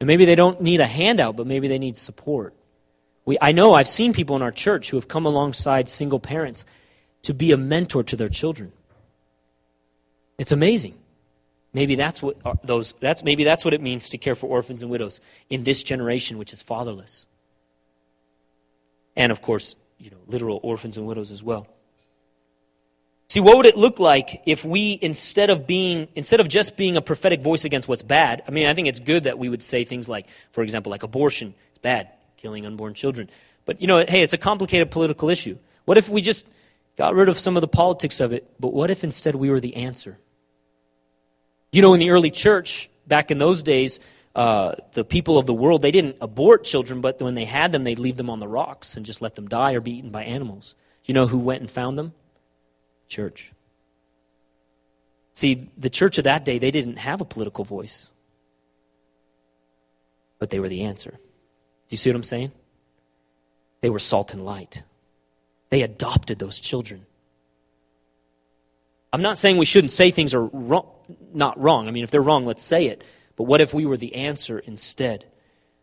And 0.00 0.06
maybe 0.06 0.24
they 0.24 0.34
don't 0.34 0.60
need 0.60 0.80
a 0.80 0.86
handout, 0.86 1.36
but 1.36 1.46
maybe 1.46 1.68
they 1.68 1.78
need 1.78 1.96
support. 1.96 2.54
We, 3.24 3.36
I 3.40 3.52
know 3.52 3.74
I've 3.74 3.88
seen 3.88 4.12
people 4.12 4.36
in 4.36 4.42
our 4.42 4.52
church 4.52 4.90
who 4.90 4.96
have 4.96 5.08
come 5.08 5.26
alongside 5.26 5.88
single 5.88 6.20
parents 6.20 6.64
to 7.22 7.34
be 7.34 7.52
a 7.52 7.56
mentor 7.56 8.02
to 8.04 8.16
their 8.16 8.28
children. 8.28 8.72
It's 10.38 10.52
amazing. 10.52 10.94
Maybe 11.72 11.96
that's 11.96 12.22
what 12.22 12.36
uh, 12.44 12.54
those 12.62 12.94
that's 13.00 13.22
maybe 13.22 13.44
that's 13.44 13.64
what 13.64 13.74
it 13.74 13.82
means 13.82 14.08
to 14.10 14.18
care 14.18 14.34
for 14.34 14.46
orphans 14.46 14.82
and 14.82 14.90
widows 14.90 15.20
in 15.50 15.64
this 15.64 15.82
generation 15.82 16.38
which 16.38 16.52
is 16.52 16.62
fatherless. 16.62 17.26
And 19.16 19.32
of 19.32 19.42
course, 19.42 19.76
you 19.98 20.10
know, 20.10 20.16
literal 20.26 20.60
orphans 20.62 20.96
and 20.96 21.06
widows 21.06 21.30
as 21.30 21.42
well. 21.42 21.66
See, 23.28 23.40
what 23.40 23.58
would 23.58 23.66
it 23.66 23.76
look 23.76 23.98
like 23.98 24.42
if 24.46 24.64
we 24.64 24.98
instead 25.02 25.50
of 25.50 25.66
being 25.66 26.08
instead 26.14 26.40
of 26.40 26.48
just 26.48 26.78
being 26.78 26.96
a 26.96 27.02
prophetic 27.02 27.42
voice 27.42 27.66
against 27.66 27.86
what's 27.86 28.02
bad, 28.02 28.42
I 28.48 28.50
mean, 28.50 28.66
I 28.66 28.72
think 28.72 28.88
it's 28.88 29.00
good 29.00 29.24
that 29.24 29.38
we 29.38 29.50
would 29.50 29.62
say 29.62 29.84
things 29.84 30.08
like, 30.08 30.26
for 30.52 30.62
example, 30.62 30.90
like 30.90 31.02
abortion 31.02 31.54
is 31.72 31.78
bad, 31.78 32.08
killing 32.38 32.64
unborn 32.64 32.94
children. 32.94 33.28
But 33.66 33.82
you 33.82 33.86
know, 33.86 33.98
hey, 33.98 34.22
it's 34.22 34.32
a 34.32 34.38
complicated 34.38 34.90
political 34.90 35.28
issue. 35.28 35.58
What 35.84 35.98
if 35.98 36.08
we 36.08 36.22
just 36.22 36.46
got 36.96 37.14
rid 37.14 37.28
of 37.28 37.38
some 37.38 37.58
of 37.58 37.60
the 37.60 37.68
politics 37.68 38.20
of 38.20 38.32
it, 38.32 38.48
but 38.58 38.72
what 38.72 38.88
if 38.88 39.04
instead 39.04 39.34
we 39.34 39.50
were 39.50 39.60
the 39.60 39.76
answer? 39.76 40.18
You 41.78 41.82
know, 41.82 41.94
in 41.94 42.00
the 42.00 42.10
early 42.10 42.32
church, 42.32 42.90
back 43.06 43.30
in 43.30 43.38
those 43.38 43.62
days, 43.62 44.00
uh, 44.34 44.74
the 44.94 45.04
people 45.04 45.38
of 45.38 45.46
the 45.46 45.54
world, 45.54 45.80
they 45.80 45.92
didn't 45.92 46.16
abort 46.20 46.64
children, 46.64 47.00
but 47.00 47.22
when 47.22 47.36
they 47.36 47.44
had 47.44 47.70
them, 47.70 47.84
they'd 47.84 48.00
leave 48.00 48.16
them 48.16 48.28
on 48.28 48.40
the 48.40 48.48
rocks 48.48 48.96
and 48.96 49.06
just 49.06 49.22
let 49.22 49.36
them 49.36 49.46
die 49.46 49.74
or 49.74 49.80
be 49.80 49.92
eaten 49.92 50.10
by 50.10 50.24
animals. 50.24 50.74
You 51.04 51.14
know 51.14 51.28
who 51.28 51.38
went 51.38 51.60
and 51.60 51.70
found 51.70 51.96
them? 51.96 52.14
Church. 53.06 53.52
See, 55.34 55.70
the 55.78 55.88
church 55.88 56.18
of 56.18 56.24
that 56.24 56.44
day, 56.44 56.58
they 56.58 56.72
didn't 56.72 56.96
have 56.96 57.20
a 57.20 57.24
political 57.24 57.64
voice, 57.64 58.10
but 60.40 60.50
they 60.50 60.58
were 60.58 60.68
the 60.68 60.82
answer. 60.82 61.12
Do 61.12 61.90
you 61.90 61.96
see 61.96 62.10
what 62.10 62.16
I'm 62.16 62.24
saying? 62.24 62.50
They 63.82 63.90
were 63.90 64.00
salt 64.00 64.32
and 64.32 64.44
light. 64.44 64.82
They 65.70 65.82
adopted 65.82 66.40
those 66.40 66.58
children. 66.58 67.06
I'm 69.12 69.22
not 69.22 69.38
saying 69.38 69.58
we 69.58 69.64
shouldn't 69.64 69.92
say 69.92 70.10
things 70.10 70.34
are 70.34 70.44
wrong, 70.44 70.88
not 71.32 71.58
wrong. 71.60 71.88
I 71.88 71.90
mean, 71.90 72.04
if 72.04 72.10
they're 72.10 72.22
wrong, 72.22 72.44
let's 72.44 72.62
say 72.62 72.86
it. 72.86 73.04
But 73.36 73.44
what 73.44 73.60
if 73.60 73.72
we 73.72 73.86
were 73.86 73.96
the 73.96 74.14
answer 74.14 74.58
instead? 74.58 75.24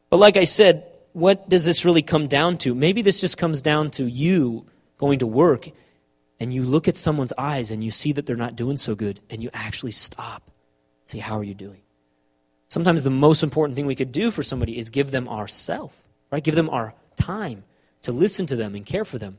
But 0.09 0.17
like 0.17 0.37
I 0.37 0.43
said, 0.43 0.85
what 1.13 1.47
does 1.49 1.65
this 1.65 1.85
really 1.85 2.01
come 2.01 2.27
down 2.27 2.57
to? 2.59 2.75
Maybe 2.75 3.01
this 3.01 3.21
just 3.21 3.37
comes 3.37 3.61
down 3.61 3.91
to 3.91 4.05
you 4.05 4.65
going 4.97 5.19
to 5.19 5.27
work 5.27 5.69
and 6.39 6.53
you 6.53 6.63
look 6.63 6.87
at 6.87 6.97
someone's 6.97 7.33
eyes 7.37 7.71
and 7.71 7.83
you 7.83 7.91
see 7.91 8.11
that 8.13 8.25
they're 8.25 8.35
not 8.35 8.55
doing 8.55 8.77
so 8.77 8.93
good, 8.93 9.21
and 9.29 9.41
you 9.41 9.49
actually 9.53 9.91
stop 9.91 10.43
and 10.45 11.09
say, 11.09 11.19
How 11.19 11.37
are 11.39 11.43
you 11.43 11.53
doing? 11.53 11.81
Sometimes 12.67 13.03
the 13.03 13.09
most 13.09 13.43
important 13.43 13.75
thing 13.75 13.85
we 13.85 13.95
could 13.95 14.11
do 14.11 14.31
for 14.31 14.43
somebody 14.43 14.77
is 14.77 14.89
give 14.89 15.11
them 15.11 15.29
our 15.29 15.47
self, 15.47 15.97
right? 16.31 16.43
Give 16.43 16.55
them 16.55 16.69
our 16.69 16.93
time 17.15 17.63
to 18.01 18.11
listen 18.11 18.45
to 18.47 18.55
them 18.55 18.75
and 18.75 18.85
care 18.85 19.05
for 19.05 19.17
them. 19.17 19.37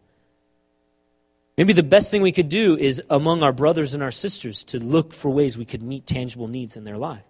Maybe 1.57 1.72
the 1.72 1.82
best 1.82 2.11
thing 2.11 2.20
we 2.20 2.32
could 2.32 2.50
do 2.50 2.76
is 2.76 3.02
among 3.09 3.42
our 3.42 3.52
brothers 3.52 3.94
and 3.94 4.02
our 4.02 4.11
sisters 4.11 4.62
to 4.64 4.78
look 4.78 5.14
for 5.14 5.30
ways 5.30 5.57
we 5.57 5.64
could 5.64 5.82
meet 5.82 6.07
tangible 6.07 6.48
needs 6.48 6.76
in 6.76 6.84
their 6.84 6.98
life. 6.98 7.24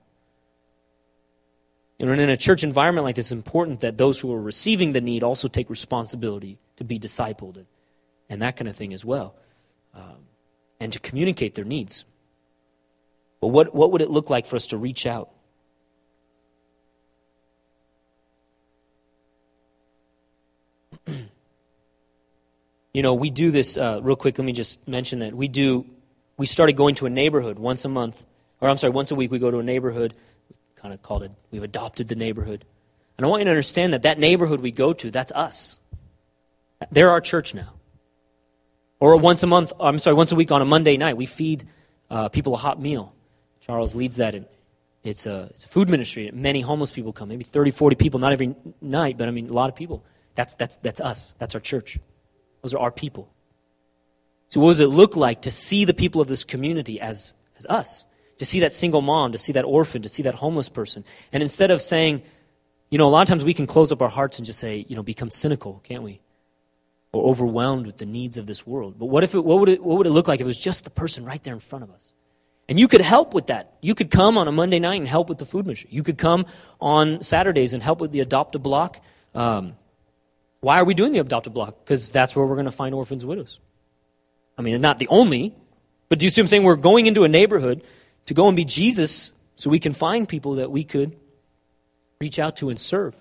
And 1.98 2.10
in 2.10 2.28
a 2.28 2.36
church 2.36 2.62
environment 2.62 3.04
like 3.04 3.16
this, 3.16 3.26
it's 3.26 3.32
important 3.32 3.80
that 3.80 3.96
those 3.96 4.20
who 4.20 4.32
are 4.32 4.40
receiving 4.40 4.92
the 4.92 5.00
need 5.00 5.22
also 5.22 5.48
take 5.48 5.70
responsibility 5.70 6.58
to 6.76 6.84
be 6.84 6.98
discipled 6.98 7.56
and, 7.56 7.66
and 8.28 8.42
that 8.42 8.56
kind 8.56 8.68
of 8.68 8.76
thing 8.76 8.92
as 8.92 9.04
well, 9.04 9.34
um, 9.94 10.26
and 10.78 10.92
to 10.92 10.98
communicate 10.98 11.54
their 11.54 11.64
needs. 11.64 12.04
But 13.40 13.48
what, 13.48 13.74
what 13.74 13.92
would 13.92 14.02
it 14.02 14.10
look 14.10 14.28
like 14.28 14.44
for 14.44 14.56
us 14.56 14.66
to 14.68 14.76
reach 14.76 15.06
out? 15.06 15.30
You 22.97 23.03
know, 23.03 23.12
we 23.12 23.28
do 23.28 23.51
this 23.51 23.76
uh, 23.76 24.01
real 24.03 24.16
quick. 24.16 24.38
Let 24.38 24.47
me 24.47 24.55
just 24.55 24.88
mention 24.88 25.18
that 25.18 25.34
we 25.34 25.49
do. 25.49 25.84
We 26.38 26.47
started 26.47 26.78
going 26.78 26.94
to 26.94 27.05
a 27.05 27.11
neighborhood 27.11 27.59
once 27.59 27.84
a 27.84 27.90
month, 27.90 28.24
or 28.59 28.70
I'm 28.70 28.78
sorry, 28.78 28.94
once 28.94 29.11
a 29.11 29.14
week. 29.14 29.30
We 29.30 29.38
go 29.38 29.51
to 29.51 29.59
a 29.59 29.62
neighborhood 29.62 30.16
we 30.49 30.57
kind 30.80 30.94
of 30.94 31.03
called 31.03 31.22
it, 31.22 31.32
we've 31.51 31.62
adopted 31.62 32.09
the 32.09 32.14
neighborhood. 32.14 32.64
And 33.18 33.26
I 33.26 33.28
want 33.28 33.42
you 33.42 33.44
to 33.44 33.51
understand 33.51 33.92
that 33.92 34.05
that 34.05 34.18
neighborhood 34.18 34.61
we 34.61 34.70
go 34.70 34.94
to, 34.94 35.11
that's 35.11 35.30
us. 35.32 35.78
They're 36.90 37.11
our 37.11 37.20
church 37.20 37.53
now. 37.53 37.74
Or 38.99 39.18
once 39.18 39.42
a 39.42 39.47
month, 39.47 39.74
I'm 39.78 39.99
sorry, 39.99 40.14
once 40.14 40.32
a 40.32 40.34
week 40.34 40.51
on 40.51 40.62
a 40.62 40.64
Monday 40.64 40.97
night, 40.97 41.18
we 41.18 41.26
feed 41.26 41.68
uh, 42.09 42.30
people 42.30 42.55
a 42.55 42.57
hot 42.57 42.80
meal. 42.80 43.14
Charles 43.61 43.94
leads 43.94 44.16
that. 44.16 44.34
And 44.34 44.47
it's 45.05 45.26
a, 45.26 45.49
it's 45.51 45.66
a 45.66 45.68
food 45.68 45.90
ministry. 45.90 46.30
Many 46.32 46.62
homeless 46.62 46.92
people 46.92 47.12
come, 47.12 47.28
maybe 47.28 47.44
30, 47.44 47.72
40 47.72 47.97
people, 47.97 48.20
not 48.20 48.32
every 48.32 48.55
night, 48.80 49.18
but 49.18 49.28
I 49.28 49.32
mean, 49.32 49.51
a 49.51 49.53
lot 49.53 49.68
of 49.68 49.76
people. 49.76 50.03
That's, 50.34 50.55
that's, 50.55 50.78
that's 50.78 51.03
us. 51.03 51.36
That's 51.38 51.55
our 51.55 51.61
church. 51.61 51.99
Those 52.66 52.74
are 52.74 52.80
our 52.80 52.90
people. 52.90 53.32
So, 54.48 54.60
what 54.60 54.70
does 54.70 54.80
it 54.80 54.88
look 54.88 55.16
like 55.16 55.42
to 55.42 55.50
see 55.50 55.84
the 55.84 55.94
people 55.94 56.20
of 56.20 56.28
this 56.28 56.44
community 56.44 57.00
as, 57.00 57.34
as 57.56 57.66
us? 57.66 58.06
to 58.38 58.44
see 58.44 58.60
that 58.60 58.72
single 58.72 59.02
mom, 59.02 59.32
to 59.32 59.38
see 59.38 59.52
that 59.52 59.64
orphan, 59.64 60.02
to 60.02 60.08
see 60.08 60.22
that 60.24 60.34
homeless 60.34 60.68
person. 60.68 61.04
And 61.32 61.42
instead 61.42 61.70
of 61.70 61.80
saying, 61.80 62.22
you 62.90 62.98
know, 62.98 63.06
a 63.06 63.08
lot 63.08 63.22
of 63.22 63.28
times 63.28 63.44
we 63.44 63.54
can 63.54 63.66
close 63.66 63.92
up 63.92 64.02
our 64.02 64.08
hearts 64.08 64.38
and 64.38 64.46
just 64.46 64.58
say, 64.58 64.84
you 64.88 64.96
know, 64.96 65.02
become 65.02 65.30
cynical, 65.30 65.80
can't 65.84 66.02
we? 66.02 66.20
Or 67.12 67.24
overwhelmed 67.30 67.86
with 67.86 67.96
the 67.96 68.06
needs 68.06 68.36
of 68.36 68.46
this 68.46 68.66
world. 68.66 68.98
But 68.98 69.06
what 69.06 69.24
if 69.24 69.34
it, 69.34 69.44
what 69.44 69.60
would 69.60 69.68
it, 69.68 69.82
what 69.82 69.98
would 69.98 70.06
it 70.06 70.10
look 70.10 70.28
like 70.28 70.40
if 70.40 70.44
it 70.44 70.46
was 70.46 70.60
just 70.60 70.84
the 70.84 70.90
person 70.90 71.24
right 71.24 71.42
there 71.42 71.54
in 71.54 71.60
front 71.60 71.84
of 71.84 71.90
us? 71.90 72.12
And 72.68 72.80
you 72.80 72.88
could 72.88 73.00
help 73.00 73.32
with 73.32 73.46
that. 73.46 73.74
You 73.80 73.94
could 73.94 74.10
come 74.10 74.36
on 74.36 74.48
a 74.48 74.52
Monday 74.52 74.80
night 74.80 75.00
and 75.00 75.08
help 75.08 75.28
with 75.28 75.38
the 75.38 75.46
food 75.46 75.66
ministry. 75.66 75.88
You 75.92 76.02
could 76.02 76.18
come 76.18 76.46
on 76.80 77.22
Saturdays 77.22 77.74
and 77.74 77.82
help 77.82 78.00
with 78.00 78.12
the 78.12 78.20
adopt 78.20 78.54
a 78.56 78.58
block. 78.58 79.00
Um, 79.34 79.76
why 80.66 80.80
are 80.80 80.84
we 80.84 80.94
doing 80.94 81.12
the 81.12 81.20
adopt 81.20 81.46
a 81.46 81.50
block? 81.50 81.76
Because 81.84 82.10
that's 82.10 82.34
where 82.34 82.44
we're 82.44 82.56
going 82.56 82.64
to 82.64 82.72
find 82.72 82.92
orphans 82.92 83.22
and 83.22 83.30
widows. 83.30 83.60
I 84.58 84.62
mean, 84.62 84.80
not 84.80 84.98
the 84.98 85.06
only, 85.06 85.54
but 86.08 86.18
do 86.18 86.26
you 86.26 86.30
see 86.30 86.40
what 86.40 86.46
I'm 86.46 86.48
saying? 86.48 86.64
We're 86.64 86.74
going 86.74 87.06
into 87.06 87.22
a 87.22 87.28
neighborhood 87.28 87.84
to 88.24 88.34
go 88.34 88.48
and 88.48 88.56
be 88.56 88.64
Jesus 88.64 89.32
so 89.54 89.70
we 89.70 89.78
can 89.78 89.92
find 89.92 90.28
people 90.28 90.56
that 90.56 90.72
we 90.72 90.82
could 90.82 91.14
reach 92.20 92.40
out 92.40 92.56
to 92.56 92.68
and 92.68 92.80
serve. 92.80 93.14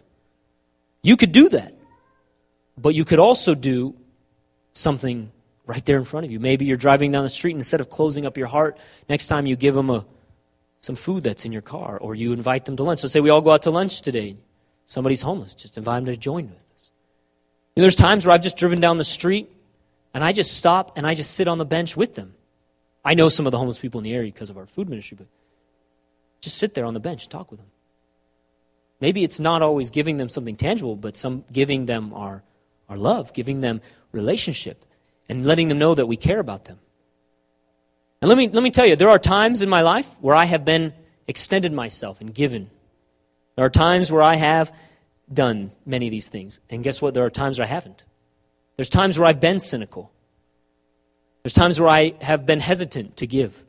You 1.04 1.18
could 1.18 1.32
do 1.32 1.50
that. 1.50 1.76
But 2.80 2.96
you 2.96 3.06
could 3.06 3.20
also 3.20 3.54
do 3.54 3.94
something 4.74 5.32
right 5.68 5.86
there 5.86 6.00
in 6.00 6.04
front 6.04 6.26
of 6.26 6.32
you. 6.32 6.40
Maybe 6.40 6.66
you're 6.66 6.78
driving 6.78 7.12
down 7.12 7.22
the 7.22 7.30
street 7.30 7.56
instead 7.56 7.80
of 7.80 7.92
closing 7.92 8.26
up 8.26 8.40
your 8.40 8.48
heart, 8.48 8.80
next 9.08 9.28
time 9.28 9.46
you 9.46 9.56
give 9.56 9.76
them 9.76 9.92
a, 9.92 10.04
some 10.80 10.96
food 10.96 11.24
that's 11.24 11.46
in 11.46 11.52
your 11.52 11.62
car 11.62 12.00
or 12.00 12.16
you 12.16 12.34
invite 12.34 12.66
them 12.66 12.76
to 12.78 12.82
lunch. 12.82 13.04
Let's 13.04 13.14
say 13.14 13.20
we 13.20 13.30
all 13.30 13.42
go 13.42 13.52
out 13.52 13.62
to 13.62 13.70
lunch 13.70 14.02
today. 14.02 14.36
Somebody's 14.88 15.22
homeless. 15.22 15.54
Just 15.54 15.78
invite 15.78 16.04
them 16.04 16.12
to 16.12 16.18
join 16.18 16.50
with. 16.50 16.65
Know, 17.76 17.82
there's 17.82 17.96
times 17.96 18.26
where 18.26 18.34
I've 18.34 18.42
just 18.42 18.58
driven 18.58 18.80
down 18.80 18.98
the 18.98 19.04
street 19.04 19.50
and 20.14 20.24
I 20.24 20.32
just 20.32 20.56
stop 20.56 20.98
and 20.98 21.06
I 21.06 21.14
just 21.14 21.34
sit 21.34 21.48
on 21.48 21.58
the 21.58 21.66
bench 21.66 21.98
with 21.98 22.16
them. 22.16 22.36
I 23.04 23.14
know 23.14 23.30
some 23.30 23.46
of 23.46 23.52
the 23.52 23.58
homeless 23.58 23.78
people 23.78 24.00
in 24.00 24.04
the 24.04 24.14
area 24.14 24.32
because 24.32 24.50
of 24.50 24.58
our 24.58 24.66
food 24.66 24.90
ministry, 24.90 25.18
but 25.18 25.28
just 26.40 26.58
sit 26.58 26.74
there 26.74 26.86
on 26.86 26.94
the 26.94 27.00
bench 27.00 27.24
and 27.24 27.32
talk 27.32 27.52
with 27.52 27.60
them. 27.60 27.70
Maybe 29.02 29.24
it's 29.24 29.40
not 29.40 29.62
always 29.62 29.90
giving 29.90 30.18
them 30.18 30.30
something 30.30 30.56
tangible, 30.56 30.96
but 30.96 31.18
some 31.18 31.44
giving 31.52 31.86
them 31.86 32.14
our, 32.14 32.44
our 32.88 32.96
love, 32.96 33.34
giving 33.34 33.62
them 33.62 33.82
relationship, 34.14 34.86
and 35.28 35.46
letting 35.46 35.68
them 35.68 35.78
know 35.78 35.94
that 35.94 36.06
we 36.06 36.16
care 36.16 36.40
about 36.40 36.66
them. 36.66 36.80
And 38.22 38.30
let 38.30 38.38
me, 38.38 38.48
let 38.48 38.64
me 38.64 38.72
tell 38.72 38.86
you, 38.86 38.96
there 38.96 39.10
are 39.10 39.20
times 39.20 39.62
in 39.62 39.70
my 39.70 39.82
life 39.82 40.10
where 40.22 40.36
I 40.36 40.46
have 40.46 40.64
been 40.64 40.94
extended 41.28 41.74
myself 41.74 42.22
and 42.22 42.34
given. 42.34 42.70
There 43.56 43.66
are 43.66 43.70
times 43.70 44.12
where 44.12 44.22
I 44.22 44.36
have 44.36 44.74
done 45.32 45.72
many 45.86 46.08
of 46.08 46.12
these 46.12 46.30
things. 46.30 46.60
And 46.70 46.84
guess 46.84 47.02
what? 47.02 47.14
There 47.14 47.26
are 47.26 47.30
times 47.30 47.60
where 47.60 47.68
I 47.68 47.70
haven't. 47.70 48.06
There's 48.76 48.90
times 48.90 49.18
where 49.18 49.28
I've 49.28 49.40
been 49.40 49.60
cynical. 49.60 50.12
There's 51.44 51.54
times 51.54 51.80
where 51.80 51.90
I 51.90 52.16
have 52.22 52.46
been 52.46 52.60
hesitant 52.60 53.18
to 53.18 53.28
give. 53.28 53.64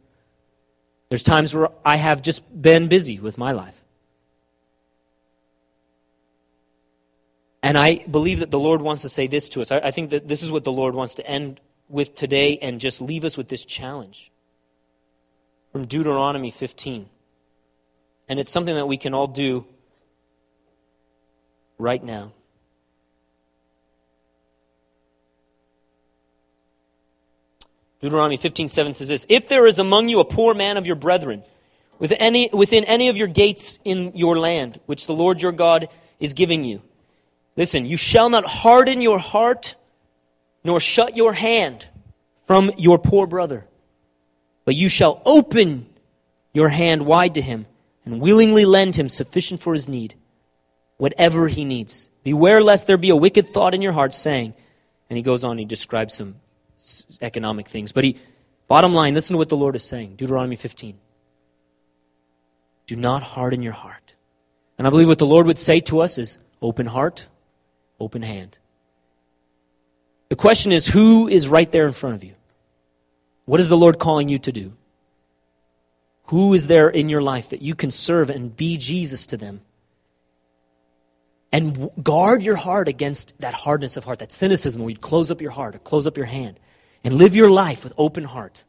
There's 1.09 1.23
times 1.23 1.55
where 1.55 1.69
I 1.85 1.97
have 1.97 2.23
just 2.23 2.43
been 2.61 2.89
busy 2.89 3.19
with 3.19 3.39
my 3.39 3.53
life. 3.53 3.83
And 7.63 7.77
I 7.77 8.05
believe 8.11 8.41
that 8.41 8.51
the 8.51 8.59
Lord 8.59 8.81
wants 8.81 9.03
to 9.03 9.09
say 9.09 9.27
this 9.27 9.49
to 9.51 9.61
us. 9.61 9.73
I, 9.73 9.79
I, 9.79 9.91
think 9.91 10.11
that 10.11 10.29
this 10.29 10.43
is 10.43 10.53
what 10.53 10.65
the 10.65 10.73
Lord 10.73 10.95
wants 10.95 11.17
to 11.17 11.27
end 11.27 11.61
with 11.89 12.15
today 12.15 12.59
and 12.59 12.81
just 12.81 13.01
leave 13.01 13.25
us 13.25 13.37
with 13.37 13.49
this 13.49 13.65
challenge 13.65 14.31
from 15.73 15.87
Deuteronomy 15.87 16.51
15. 16.51 17.09
And 18.29 18.39
it's 18.39 18.51
something 18.51 18.75
that 18.75 18.87
we 18.87 18.97
can 18.97 19.15
all 19.15 19.27
do 19.27 19.67
right 21.79 22.03
now. 22.03 22.33
Deuteronomy 28.01 28.37
15, 28.37 28.69
7 28.69 28.95
says 28.95 29.09
this 29.09 29.27
If 29.29 29.49
there 29.49 29.67
is 29.67 29.79
among 29.79 30.09
you 30.09 30.21
a 30.21 30.25
poor 30.25 30.55
man 30.55 30.77
of 30.77 30.87
your 30.87 30.97
brethren, 30.97 31.43
within 31.99 32.19
any, 32.19 32.51
within 32.53 32.85
any 32.85 33.09
of 33.09 33.17
your 33.17 33.29
gates 33.29 33.79
in 33.85 34.13
your 34.15 34.39
land, 34.39 34.81
which 34.87 35.07
the 35.07 35.15
Lord 35.15 35.43
your 35.43 35.53
God 35.53 35.89
is 36.21 36.35
giving 36.35 36.65
you, 36.65 36.83
listen, 37.57 37.87
you 37.87 37.97
shall 37.97 38.29
not 38.29 38.47
harden 38.47 39.01
your 39.01 39.19
heart 39.19 39.75
nor 40.63 40.81
shut 40.81 41.17
your 41.17 41.33
hand 41.33 41.89
from 42.47 42.71
your 42.77 42.99
poor 42.99 43.27
brother, 43.27 43.67
but 44.65 44.75
you 44.75 44.89
shall 44.89 45.23
open 45.25 45.87
your 46.53 46.69
hand 46.69 47.07
wide 47.07 47.35
to 47.35 47.43
him 47.43 47.67
and 48.05 48.21
willingly 48.21 48.65
lend 48.65 48.97
him 48.97 49.09
sufficient 49.09 49.61
for 49.61 49.75
his 49.75 49.89
need, 49.89 50.15
whatever 50.97 51.49
he 51.49 51.65
needs. 51.65 52.09
Beware 52.23 52.63
lest 52.63 52.87
there 52.87 52.97
be 52.97 53.11
a 53.11 53.17
wicked 53.17 53.47
thought 53.47 53.75
in 53.75 53.83
your 53.83 53.93
heart, 53.93 54.15
saying, 54.15 54.55
and 55.09 55.17
he 55.17 55.23
goes 55.23 55.45
on, 55.45 55.59
he 55.59 55.65
describes 55.65 56.15
some 56.15 56.37
economic 57.21 57.69
things. 57.69 57.93
But 57.93 58.05
he, 58.05 58.17
bottom 58.69 58.95
line, 58.95 59.15
listen 59.15 59.35
to 59.35 59.39
what 59.39 59.49
the 59.49 59.57
Lord 59.57 59.77
is 59.77 59.85
saying 59.85 60.17
Deuteronomy 60.17 60.57
15. 60.57 60.99
Do 62.87 62.97
not 62.97 63.23
harden 63.23 63.63
your 63.63 63.73
heart. 63.73 64.15
And 64.79 64.87
I 64.87 64.91
believe 64.91 65.09
what 65.09 65.19
the 65.19 65.27
Lord 65.27 65.47
would 65.47 65.59
say 65.59 65.81
to 65.81 66.01
us 66.01 66.19
is 66.19 66.39
open 66.61 66.87
heart, 66.87 67.29
open 67.99 68.23
hand. 68.23 68.59
The 70.29 70.37
question 70.37 70.73
is 70.73 70.87
who 70.87 71.29
is 71.29 71.49
right 71.49 71.71
there 71.71 71.87
in 71.87 71.93
front 71.93 72.17
of 72.17 72.25
you? 72.25 72.35
What 73.45 73.61
is 73.61 73.69
the 73.69 73.77
Lord 73.77 73.99
calling 73.99 74.29
you 74.29 74.39
to 74.41 74.53
do? 74.53 74.73
Who 76.25 76.53
is 76.55 76.67
there 76.67 76.89
in 76.89 77.09
your 77.09 77.23
life 77.23 77.51
that 77.51 77.63
you 77.63 77.77
can 77.77 77.93
serve 77.93 78.31
and 78.31 78.55
be 78.57 78.77
Jesus 78.77 79.27
to 79.27 79.37
them? 79.37 79.61
And 81.53 81.91
guard 82.03 82.43
your 82.43 82.57
heart 82.57 82.89
against 82.89 83.39
that 83.41 83.55
hardness 83.55 83.97
of 83.97 84.05
heart, 84.05 84.19
that 84.19 84.33
cynicism 84.33 84.83
where 84.83 84.91
you 84.91 84.97
close 84.97 85.31
up 85.31 85.41
your 85.41 85.53
heart 85.53 85.75
or 85.75 85.79
close 85.79 86.07
up 86.07 86.17
your 86.17 86.27
hand 86.27 86.59
and 87.05 87.15
live 87.15 87.37
your 87.37 87.51
life 87.51 87.85
with 87.85 87.93
open 87.97 88.25
heart 88.25 88.65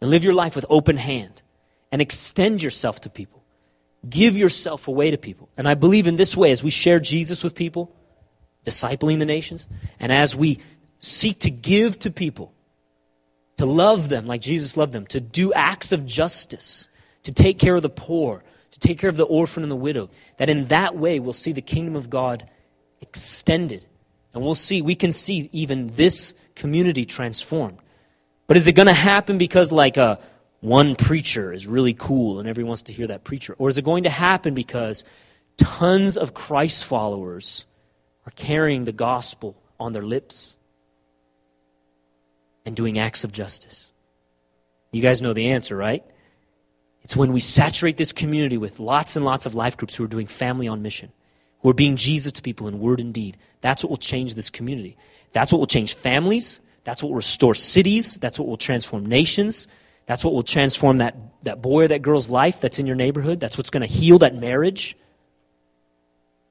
and 0.00 0.10
live 0.10 0.22
your 0.22 0.34
life 0.34 0.54
with 0.54 0.66
open 0.68 0.96
hand 0.96 1.42
and 1.90 2.02
extend 2.02 2.62
yourself 2.62 3.00
to 3.02 3.10
people. 3.10 3.42
Give 4.08 4.36
yourself 4.36 4.88
away 4.88 5.10
to 5.10 5.18
people. 5.18 5.48
And 5.56 5.68
I 5.68 5.74
believe 5.74 6.06
in 6.06 6.16
this 6.16 6.36
way, 6.36 6.50
as 6.50 6.62
we 6.62 6.70
share 6.70 6.98
Jesus 6.98 7.44
with 7.44 7.54
people, 7.54 7.94
discipling 8.64 9.18
the 9.18 9.26
nations, 9.26 9.66
and 10.00 10.12
as 10.12 10.34
we 10.34 10.58
seek 10.98 11.40
to 11.40 11.50
give 11.50 11.98
to 12.00 12.10
people, 12.10 12.52
to 13.58 13.66
love 13.66 14.08
them 14.08 14.26
like 14.26 14.40
Jesus 14.40 14.76
loved 14.76 14.92
them, 14.92 15.06
to 15.06 15.20
do 15.20 15.52
acts 15.52 15.92
of 15.92 16.04
justice, 16.04 16.88
to 17.22 17.32
take 17.32 17.58
care 17.58 17.76
of 17.76 17.82
the 17.82 17.88
poor, 17.88 18.42
take 18.82 18.98
care 18.98 19.10
of 19.10 19.16
the 19.16 19.24
orphan 19.24 19.62
and 19.62 19.72
the 19.72 19.76
widow, 19.76 20.10
that 20.36 20.48
in 20.48 20.66
that 20.66 20.96
way 20.96 21.20
we'll 21.20 21.32
see 21.32 21.52
the 21.52 21.62
kingdom 21.62 21.96
of 21.96 22.10
God 22.10 22.48
extended. 23.00 23.86
And 24.34 24.42
we'll 24.42 24.54
see, 24.54 24.82
we 24.82 24.94
can 24.94 25.12
see 25.12 25.48
even 25.52 25.88
this 25.88 26.34
community 26.54 27.04
transformed. 27.04 27.78
But 28.46 28.56
is 28.56 28.66
it 28.66 28.72
going 28.72 28.88
to 28.88 28.94
happen 28.94 29.38
because, 29.38 29.72
like, 29.72 29.96
a, 29.96 30.02
uh, 30.02 30.16
one 30.60 30.94
preacher 30.94 31.52
is 31.52 31.66
really 31.66 31.92
cool 31.92 32.38
and 32.38 32.48
everyone 32.48 32.68
wants 32.68 32.82
to 32.82 32.92
hear 32.92 33.08
that 33.08 33.24
preacher? 33.24 33.54
Or 33.58 33.68
is 33.68 33.78
it 33.78 33.84
going 33.84 34.04
to 34.04 34.10
happen 34.10 34.54
because 34.54 35.04
tons 35.56 36.16
of 36.16 36.34
Christ 36.34 36.84
followers 36.84 37.66
are 38.26 38.32
carrying 38.36 38.84
the 38.84 38.92
gospel 38.92 39.56
on 39.80 39.92
their 39.92 40.04
lips? 40.04 40.54
and 42.64 42.76
doing 42.76 42.98
acts 42.98 43.24
of 43.24 43.32
justice? 43.32 43.92
You 44.90 45.02
guys 45.02 45.22
know 45.22 45.32
the 45.32 45.50
answer, 45.50 45.76
right? 45.76 46.04
It's 47.04 47.16
when 47.16 47.32
we 47.32 47.40
saturate 47.40 47.96
this 47.96 48.12
community 48.12 48.56
with 48.56 48.78
lots 48.78 49.16
and 49.16 49.24
lots 49.24 49.46
of 49.46 49.54
life 49.54 49.76
groups 49.76 49.94
who 49.96 50.04
are 50.04 50.08
doing 50.08 50.26
family 50.26 50.68
on 50.68 50.82
mission, 50.82 51.10
who 51.60 51.70
are 51.70 51.74
being 51.74 51.96
Jesus 51.96 52.32
to 52.32 52.42
people 52.42 52.68
in 52.68 52.78
word 52.80 53.00
and 53.00 53.12
deed. 53.12 53.36
That's 53.60 53.82
what 53.82 53.90
will 53.90 53.96
change 53.96 54.34
this 54.34 54.50
community. 54.50 54.96
That's 55.32 55.52
what 55.52 55.58
will 55.58 55.66
change 55.66 55.94
families. 55.94 56.60
That's 56.84 57.02
what 57.02 57.10
will 57.10 57.16
restore 57.16 57.54
cities. 57.54 58.16
That's 58.16 58.38
what 58.38 58.48
will 58.48 58.56
transform 58.56 59.06
nations. 59.06 59.68
That's 60.06 60.24
what 60.24 60.34
will 60.34 60.42
transform 60.42 60.98
that, 60.98 61.16
that 61.44 61.62
boy 61.62 61.84
or 61.84 61.88
that 61.88 62.02
girl's 62.02 62.28
life 62.28 62.60
that's 62.60 62.78
in 62.78 62.86
your 62.86 62.96
neighborhood. 62.96 63.40
That's 63.40 63.56
what's 63.56 63.70
going 63.70 63.86
to 63.86 63.92
heal 63.92 64.18
that 64.18 64.34
marriage. 64.34 64.96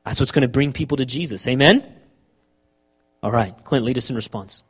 That's 0.06 0.20
what's 0.20 0.32
going 0.32 0.44
to 0.44 0.48
bring 0.48 0.74
people 0.74 0.98
to 0.98 1.06
Jesus. 1.06 1.48
Amen? 1.48 1.86
All 3.22 3.32
right. 3.32 3.54
Clint, 3.64 3.86
lead 3.86 3.98
us 3.98 4.10
in 4.10 4.16
response. 4.16 4.64